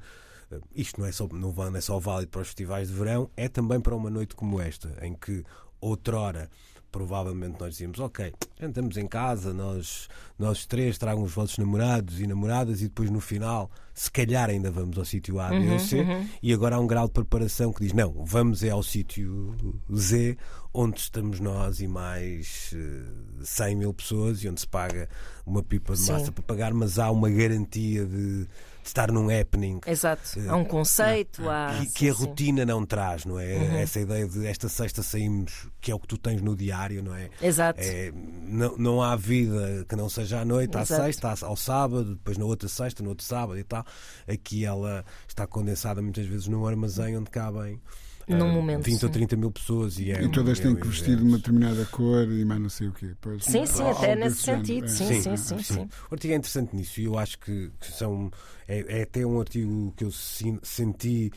eh, 0.50 0.58
isto 0.74 1.00
não 1.00 1.06
é, 1.06 1.12
só, 1.12 1.28
não 1.28 1.52
não 1.52 1.76
é 1.76 1.80
só 1.80 2.00
válido 2.00 2.32
para 2.32 2.40
os 2.40 2.48
festivais 2.48 2.88
de 2.88 2.94
verão, 2.94 3.30
é 3.36 3.48
também 3.48 3.80
para 3.80 3.94
uma 3.94 4.10
noite 4.10 4.34
como 4.34 4.60
esta, 4.60 4.98
em 5.00 5.14
que 5.14 5.44
outrora 5.80 6.50
provavelmente 6.94 7.58
nós 7.58 7.72
dizíamos, 7.72 7.98
ok, 7.98 8.32
andamos 8.62 8.96
em 8.96 9.08
casa, 9.08 9.52
nós, 9.52 10.08
nós 10.38 10.64
três 10.64 10.96
tragam 10.96 11.24
os 11.24 11.32
vossos 11.32 11.58
namorados 11.58 12.20
e 12.20 12.26
namoradas 12.28 12.82
e 12.82 12.84
depois 12.84 13.10
no 13.10 13.18
final, 13.18 13.68
se 13.92 14.08
calhar 14.08 14.48
ainda 14.48 14.70
vamos 14.70 14.96
ao 14.96 15.04
sítio 15.04 15.40
A, 15.40 15.48
B 15.48 15.72
ou 15.72 15.80
C, 15.80 16.06
e 16.40 16.52
agora 16.52 16.76
há 16.76 16.78
um 16.78 16.86
grau 16.86 17.08
de 17.08 17.12
preparação 17.12 17.72
que 17.72 17.82
diz, 17.82 17.92
não, 17.92 18.24
vamos 18.24 18.62
é 18.62 18.70
ao 18.70 18.80
sítio 18.80 19.56
Z, 19.92 20.38
onde 20.72 21.00
estamos 21.00 21.40
nós 21.40 21.80
e 21.80 21.88
mais 21.88 22.72
eh, 22.72 23.42
100 23.42 23.74
mil 23.74 23.92
pessoas 23.92 24.44
e 24.44 24.48
onde 24.48 24.60
se 24.60 24.68
paga 24.68 25.08
uma 25.44 25.64
pipa 25.64 25.94
de 25.94 25.98
Sim. 25.98 26.12
massa 26.12 26.30
para 26.30 26.44
pagar, 26.44 26.72
mas 26.72 26.96
há 26.96 27.10
uma 27.10 27.28
garantia 27.28 28.06
de 28.06 28.46
estar 28.88 29.10
num 29.10 29.28
happening 29.28 29.80
Exato. 29.86 30.22
Há 30.48 30.56
um 30.56 30.64
conceito, 30.64 31.48
há. 31.48 31.78
que, 31.78 31.86
que 31.92 32.08
a. 32.08 32.12
Uhum. 32.12 32.18
rotina 32.18 32.64
não 32.64 32.84
traz, 32.84 33.24
não 33.24 33.38
é? 33.38 33.82
Essa 33.82 34.00
ideia 34.00 34.26
de 34.26 34.46
esta 34.46 34.68
sexta 34.68 35.02
saímos, 35.02 35.68
que 35.80 35.90
é 35.90 35.94
o 35.94 35.98
que 35.98 36.06
tu 36.06 36.18
tens 36.18 36.40
no 36.40 36.56
diário, 36.56 37.02
não 37.02 37.14
é? 37.14 37.30
Exato. 37.40 37.80
É, 37.80 38.12
não, 38.46 38.76
não 38.76 39.02
há 39.02 39.16
vida 39.16 39.84
que 39.88 39.96
não 39.96 40.08
seja 40.08 40.40
à 40.40 40.44
noite, 40.44 40.76
à 40.76 40.82
Exato. 40.82 41.02
sexta, 41.02 41.46
ao 41.46 41.56
sábado, 41.56 42.14
depois 42.14 42.38
na 42.38 42.44
outra 42.44 42.68
sexta, 42.68 43.02
no 43.02 43.10
outro 43.10 43.24
sábado 43.24 43.58
e 43.58 43.64
tal. 43.64 43.84
Aqui 44.26 44.64
ela 44.64 45.04
está 45.26 45.46
condensada 45.46 46.00
muitas 46.00 46.26
vezes 46.26 46.46
num 46.46 46.66
armazém 46.66 47.16
onde 47.16 47.30
cabem 47.30 47.80
Num 48.26 48.48
ah, 48.48 48.52
momento, 48.52 48.84
20 48.84 49.02
ou 49.02 49.08
sim. 49.08 49.12
30 49.12 49.36
mil 49.36 49.50
pessoas 49.50 49.98
e, 49.98 50.10
é, 50.10 50.22
E 50.22 50.28
todas 50.30 50.58
é 50.58 50.62
têm 50.62 50.74
que 50.74 50.86
vestir 50.86 51.16
de 51.16 51.22
uma 51.22 51.36
determinada 51.36 51.84
cor 51.86 52.26
e 52.30 52.44
mais 52.44 52.60
não 52.60 52.70
sei 52.70 52.88
o 52.88 52.92
quê. 52.92 53.14
Pois, 53.20 53.44
Sim, 53.44 53.66
sim, 53.66 53.82
algo 53.82 53.98
até 53.98 54.16
nesse 54.16 54.42
sentido. 54.42 54.86
é. 54.86 54.88
Sim, 54.88 55.22
sim, 55.22 55.36
sim, 55.36 55.62
sim. 55.62 55.88
O 56.10 56.14
artigo 56.14 56.32
é 56.32 56.36
interessante 56.36 56.74
nisso 56.74 57.00
e 57.00 57.04
eu 57.04 57.18
acho 57.18 57.38
que, 57.38 57.70
são. 57.82 58.30
É, 58.66 59.00
é 59.00 59.02
até 59.02 59.26
um 59.26 59.38
artigo 59.38 59.92
que 59.94 60.04
eu 60.04 60.10
senti 60.10 61.30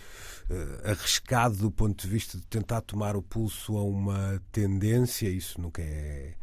eh, 0.49 0.91
arriscado 0.91 1.57
do 1.57 1.69
ponto 1.69 2.01
de 2.01 2.07
vista 2.07 2.37
de 2.37 2.45
tentar 2.47 2.79
tomar 2.81 3.17
o 3.17 3.21
pulso 3.21 3.77
a 3.77 3.83
uma 3.83 4.41
tendência. 4.51 5.27
Isso 5.27 5.59
nunca 5.59 5.81
é 5.81 6.35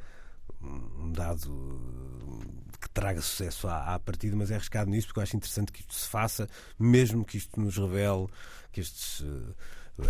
um 0.62 1.11
dado 1.12 1.51
que 2.80 2.88
traga 2.90 3.20
sucesso 3.22 3.66
à, 3.66 3.95
à 3.95 3.99
partida, 3.99 4.36
mas 4.36 4.51
é 4.51 4.57
arriscado 4.57 4.90
nisso 4.90 5.07
porque 5.09 5.20
eu 5.20 5.22
acho 5.22 5.36
interessante 5.36 5.72
que 5.72 5.80
isto 5.80 5.95
se 5.95 6.09
faça, 6.09 6.49
mesmo 6.78 7.24
que 7.24 7.38
isto 7.38 7.59
nos 7.59 7.76
revele 7.78 8.26
que 8.72 8.80
estes. 8.80 9.24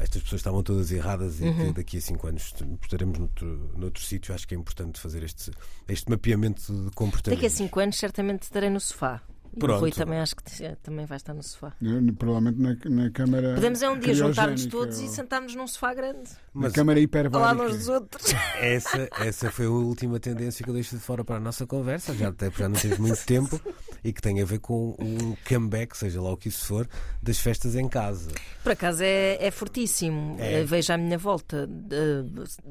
Estas 0.01 0.23
pessoas 0.23 0.41
estavam 0.41 0.63
todas 0.63 0.91
erradas 0.91 1.41
e 1.41 1.45
Uhum. 1.45 1.67
que 1.67 1.73
daqui 1.75 1.99
a 1.99 2.01
cinco 2.01 2.27
anos 2.27 2.55
estaremos 2.83 3.19
noutro, 3.19 3.71
noutro 3.77 4.03
sítio. 4.03 4.35
Acho 4.35 4.49
que 4.49 4.55
é 4.55 4.59
importante 4.59 4.99
fazer 5.01 5.23
este, 5.23 5.51
este 5.89 6.11
mapeamento 6.11 6.63
de 6.73 6.91
comportamento. 6.93 7.37
Daqui 7.41 7.47
a 7.47 7.51
5 7.51 7.81
anos 7.81 7.97
certamente 7.97 8.43
estarei 8.45 8.71
no 8.71 8.81
sofá. 8.81 9.23
E 9.55 9.57
o 9.57 9.61
Pronto. 9.61 9.81
Rui 9.81 9.93
também 9.93 10.19
acho 10.19 10.35
que 10.35 10.43
t- 10.43 10.77
também 10.83 11.07
vai 11.07 11.17
estar 11.17 11.33
no 11.33 11.43
sofá. 11.43 11.73
Eu, 11.81 12.03
Provavelmente 12.15 12.89
na, 12.89 13.03
na 13.05 13.11
câmara. 13.11 13.55
Podemos 13.55 13.81
é 13.83 13.89
um 13.89 13.99
dia 13.99 14.15
juntar-nos 14.15 14.67
todos 14.67 14.99
e 15.01 15.05
ou- 15.05 15.09
sentarmos 15.09 15.55
num 15.55 15.67
sofá 15.67 15.95
grande. 15.95 16.31
Na 16.55 16.63
Mas 16.63 16.73
câmara 16.73 16.99
Ao 16.99 17.03
lado 17.03 17.05
hiperbárica. 17.05 17.65
uns 17.65 17.77
dos 17.79 17.89
outros. 17.89 18.35
essa, 18.61 19.09
essa 19.21 19.51
foi 19.51 19.67
a 19.67 19.71
última 19.71 20.19
tendência 20.19 20.65
que 20.65 20.71
eu 20.71 20.75
deixo 20.75 20.97
de 20.97 21.01
fora 21.03 21.25
para 21.25 21.37
a 21.37 21.41
nossa 21.41 21.67
conversa, 21.67 22.13
já, 22.15 22.29
até, 22.29 22.51
já 22.51 22.69
não 22.69 22.77
teve 22.79 23.01
muito 23.01 23.25
tempo, 23.25 23.61
e 24.03 24.13
que 24.13 24.21
tem 24.21 24.43
a 24.43 24.45
ver 24.45 24.59
com 24.59 24.91
o 24.91 25.37
comeback, 25.49 25.97
seja 25.97 26.21
lá 26.21 26.33
o 26.33 26.37
que 26.37 26.49
isso 26.49 26.67
for, 26.67 26.89
das 27.23 27.39
festas 27.39 27.75
em 27.77 27.89
casa. 27.89 28.31
Por 28.63 28.73
acaso 28.73 29.03
é, 29.03 29.39
é 29.41 29.51
fortíssimo. 29.51 30.37
É. 30.41 30.61
Eh, 30.61 30.65
Vejo 30.65 30.93
à 30.93 30.97
minha 30.97 31.19
volta 31.19 31.69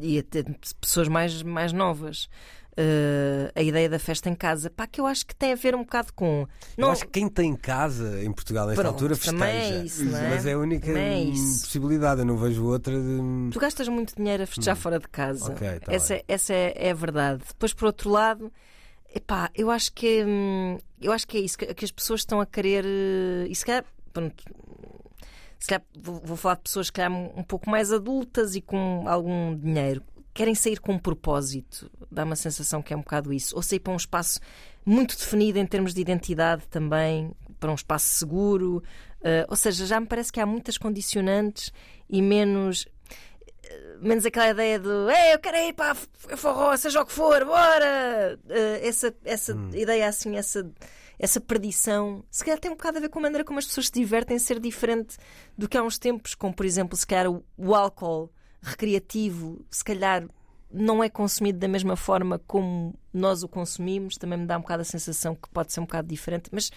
e 0.01 0.19
até 0.19 0.43
pessoas 0.81 1.07
mais, 1.07 1.41
mais 1.43 1.71
novas. 1.71 2.29
Eh, 2.76 3.51
a 3.55 3.61
ideia 3.61 3.89
da 3.89 3.99
festa 3.99 4.30
em 4.30 4.36
casa, 4.36 4.69
pá, 4.69 4.88
que 4.88 4.99
eu 4.99 5.05
acho 5.05 5.26
que 5.26 5.36
tem 5.36 5.51
a 5.53 5.55
ver 5.55 5.76
um 5.76 5.80
bocado 5.84 6.13
com. 6.13 6.47
Eu 6.78 6.89
acho 6.89 7.05
que 7.05 7.11
quem 7.11 7.28
tem 7.30 7.55
casa 7.55 8.24
em 8.24 8.32
Portugal 8.32 8.67
nesta 8.67 8.82
Pronto, 8.82 8.95
altura 8.95 9.13
é 9.13 9.17
festeja. 9.17 9.84
isso, 9.86 10.05
não 10.05 10.17
é? 10.17 10.30
Mas 10.30 10.45
é 10.45 10.53
a 10.53 10.57
única 10.59 10.89
é 10.91 11.17
hum, 11.17 11.32
possibilidade, 11.32 12.21
eu 12.21 12.26
não 12.26 12.38
vejo 12.38 12.65
outra 12.65 12.93
de. 12.93 13.49
Tu 13.51 13.59
gastas 13.59 13.88
muito 13.88 14.15
dinheiro 14.15 14.43
a 14.43 14.47
festejar 14.47 14.76
fora 14.76 14.99
de 14.99 15.07
casa. 15.07 15.51
Ok, 15.53 15.80
tá 15.80 15.93
essa 15.93 16.13
bem. 16.15 16.24
essa 16.28 16.53
é, 16.53 16.74
é 16.76 16.91
a 16.91 16.95
verdade. 16.95 17.43
Depois, 17.47 17.74
por 17.74 17.86
outro 17.86 18.09
lado, 18.09 18.51
Epá, 19.15 19.51
eu 19.53 19.69
acho 19.69 19.93
que 19.93 20.24
hum, 20.26 20.78
eu 20.99 21.11
acho 21.11 21.28
que 21.28 21.38
é 21.38 21.41
isso, 21.41 21.57
que, 21.57 21.71
que 21.74 21.86
as 21.86 21.91
pessoas 21.91 22.21
estão 22.21 22.41
a 22.41 22.45
querer. 22.45 22.84
eh, 22.86 23.45
E 23.47 23.53
se 23.55 23.63
calhar, 23.63 23.86
pronto, 24.11 24.43
se 25.59 25.67
calhar 25.67 25.84
vou, 25.95 26.19
vou 26.24 26.36
falar 26.36 26.55
de 26.55 26.61
pessoas 26.63 26.89
que 26.89 26.95
calhar, 26.99 27.11
um 27.11 27.43
pouco 27.43 27.69
mais 27.69 27.91
adultas 27.91 28.55
e 28.55 28.61
com 28.61 29.03
algum 29.07 29.55
dinheiro. 29.55 30.01
Querem 30.34 30.55
sair 30.55 30.80
com 30.80 30.93
um 30.93 30.99
propósito. 30.99 31.91
Dá 32.14 32.24
uma 32.24 32.36
sensação 32.36 32.82
que 32.82 32.93
é 32.93 32.97
um 32.97 33.01
bocado 33.01 33.34
isso. 33.34 33.55
Ou 33.55 33.61
sair 33.61 33.80
para 33.80 33.93
um 33.93 33.97
espaço 33.97 34.39
muito 34.86 35.18
definido 35.18 35.59
em 35.59 35.66
termos 35.66 35.93
de 35.93 36.01
identidade 36.01 36.68
também, 36.68 37.32
para 37.59 37.72
um 37.72 37.76
espaço 37.76 38.05
seguro. 38.07 38.84
Eh, 39.24 39.45
ou 39.49 39.55
seja, 39.55 39.86
já 39.86 39.99
me 39.99 40.05
parece 40.05 40.32
que 40.32 40.39
há 40.39 40.45
muitas 40.45 40.78
condicionantes 40.78 41.72
e 42.09 42.22
menos 42.22 42.88
menos 44.01 44.26
aquela 44.26 44.49
ideia 44.49 44.80
do 44.80 45.09
Ei, 45.09 45.34
eu 45.34 45.39
quero 45.39 45.57
ir 45.57 45.74
para 45.74 45.91
a 45.91 46.38
forró, 46.38 46.76
seja 46.76 47.01
o 47.01 47.05
que 47.05 47.11
for, 47.11 47.45
bora! 47.45 48.39
Eh, 48.49 48.88
essa 48.88 49.14
essa 49.24 49.57
ideia 49.74 50.07
assim, 50.07 50.36
essa, 50.36 50.70
essa 51.18 51.39
perdição, 51.39 52.24
se 52.30 52.43
calhar 52.43 52.59
tem 52.59 52.72
um 52.72 52.76
bocado 52.76 52.97
a 52.97 53.01
ver 53.01 53.09
com 53.09 53.20
a 53.20 53.22
maneira 53.22 53.43
como 53.43 53.59
as 53.59 53.66
pessoas 53.66 53.88
se 53.88 53.93
divertem, 53.93 54.38
ser 54.38 54.59
diferente 54.59 55.18
do 55.57 55.70
que 55.70 55.78
há 55.78 55.84
uns 55.84 55.97
tempos, 55.97 56.36
como 56.36 56.53
por 56.53 56.66
exemplo, 56.66 56.97
se 56.97 57.07
calhar 57.07 57.32
o, 57.32 57.43
o 57.57 57.74
álcool 57.74 58.32
recreativo, 58.61 59.66
se 59.70 59.84
calhar 59.84 60.28
não 60.74 61.03
é 61.03 61.09
consumido 61.09 61.59
da 61.59 61.67
mesma 61.67 61.95
forma 61.95 62.39
como 62.47 62.95
nós 63.13 63.43
o 63.43 63.47
consumimos, 63.47 64.15
também 64.15 64.39
me 64.39 64.45
dá 64.45 64.57
um 64.57 64.61
bocado 64.61 64.82
a 64.82 64.86
sensação 64.86 65.36
que 65.36 65.47
pode 65.49 65.71
ser 65.71 65.80
um 65.80 65.84
bocado 65.84 66.07
diferente, 66.07 66.49
mas 66.51 66.71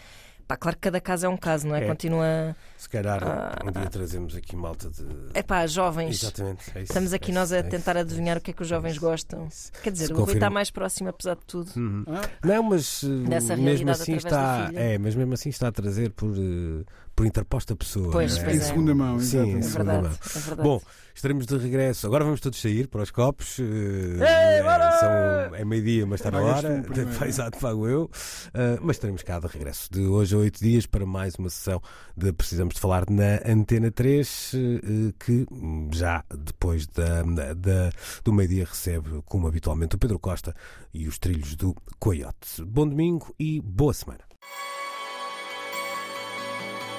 pá, 0.47 0.57
claro 0.57 0.77
que 0.77 0.83
cada 0.83 1.01
caso 1.01 1.27
é 1.27 1.29
um 1.29 1.37
caso, 1.37 1.67
não 1.67 1.75
é? 1.75 1.85
É. 1.85 1.87
Continua. 1.89 2.57
Se 2.77 2.89
calhar 2.89 3.21
um 3.67 3.73
dia 3.73 3.89
trazemos 3.89 4.37
aqui 4.37 4.55
malta 4.55 4.91
de. 4.91 5.05
É 5.35 5.43
pá, 5.43 5.67
jovens. 5.67 6.23
Exatamente. 6.23 6.63
é 6.75 6.83
isso, 6.83 6.93
Estamos 6.93 7.13
aqui 7.13 7.31
é 7.31 7.35
nós 7.35 7.53
a 7.53 7.57
é 7.57 7.61
isso, 7.61 7.71
tentar 7.71 7.97
é 7.97 8.01
adivinhar 8.01 8.37
isso, 8.37 8.43
o 8.43 8.45
que 8.45 8.51
é 8.51 8.55
que 8.55 8.63
os 8.63 8.69
é 8.69 8.75
jovens 8.75 8.93
isso, 8.93 9.01
gostam. 9.01 9.45
é 9.45 9.47
isso. 9.49 9.73
Quer 9.83 9.91
dizer, 9.91 10.07
Se 10.07 10.13
o 10.13 10.25
Rui 10.25 10.35
está 10.35 10.51
mais 10.51 10.71
próximo, 10.71 11.09
apesar 11.09 11.35
de 11.37 11.45
tudo. 11.47 11.71
Uhum. 11.77 12.05
Ah, 12.07 12.29
Não, 12.45 12.63
mas 12.63 13.03
uh, 13.03 13.25
Dessa 13.25 13.57
mesmo 13.57 13.87
realidade 13.87 14.03
assim 14.03 14.15
está. 14.17 14.71
É, 14.75 14.99
mas 14.99 15.15
mesmo 15.15 15.33
assim 15.35 15.49
está 15.49 15.69
a 15.69 15.73
trazer 15.73 16.11
por, 16.11 16.31
uh, 16.31 16.85
por 17.17 17.27
interposta 17.27 17.75
pessoa. 17.75 18.13
Pois, 18.13 18.37
não 18.37 18.45
pois 18.45 18.57
em 18.57 18.61
é. 18.61 18.63
segunda 18.63 18.95
mão, 18.95 19.19
Sim, 19.19 19.25
exatamente. 19.39 19.57
em 19.57 19.59
É 19.59 19.63
segunda 19.63 19.93
verdade, 19.93 20.09
mão. 20.09 20.19
é 20.37 20.39
verdade. 20.39 20.63
Bom, 20.69 20.83
estaremos 21.15 21.47
de 21.47 21.57
regresso. 21.57 22.07
Agora 22.07 22.25
vamos 22.25 22.41
todos 22.41 22.61
sair 22.61 22.87
para 22.89 23.03
os 23.03 23.11
copos. 23.11 23.59
uh, 23.59 23.63
Ei, 23.63 24.63
bora! 24.63 24.93
são, 25.01 25.55
é 25.57 25.65
meio-dia, 25.65 26.07
mas 26.07 26.21
está 26.21 26.31
na 26.31 26.41
hora. 26.43 26.85
Exato, 27.27 27.59
pago 27.59 27.89
eu. 27.89 28.03
Uh, 28.05 28.79
mas 28.83 28.97
estaremos 28.97 29.23
cá 29.23 29.41
de 29.41 29.47
regresso 29.47 29.89
de 29.91 30.03
hoje 30.03 30.35
a 30.35 30.39
oito 30.39 30.61
dias 30.61 30.85
para 30.87 31.07
mais 31.07 31.35
uma 31.37 31.49
sessão 31.49 31.81
de 32.15 32.33
Precisamos 32.35 32.75
de 32.75 32.81
Falar 32.83 33.05
na 33.09 33.41
Antena 33.51 33.91
3, 33.91 34.53
uh, 34.53 35.13
que 35.19 35.47
já 35.93 36.23
depois 36.39 36.87
da, 36.87 37.23
da- 37.55 37.91
do 38.23 38.33
meio-dia 38.33 38.67
recebe, 38.67 39.23
como 39.25 39.49
habitualmente, 39.49 39.97
o 39.97 39.99
Pedro 39.99 40.19
Costa 40.19 40.55
e 40.93 41.09
os 41.09 41.19
trilhos 41.19 41.57
do 41.57 41.75
Coyote. 41.99 42.63
Bom 42.63 42.87
domingo 42.87 43.35
e 43.41 43.59
boa 43.63 43.95
semana. 43.95 44.21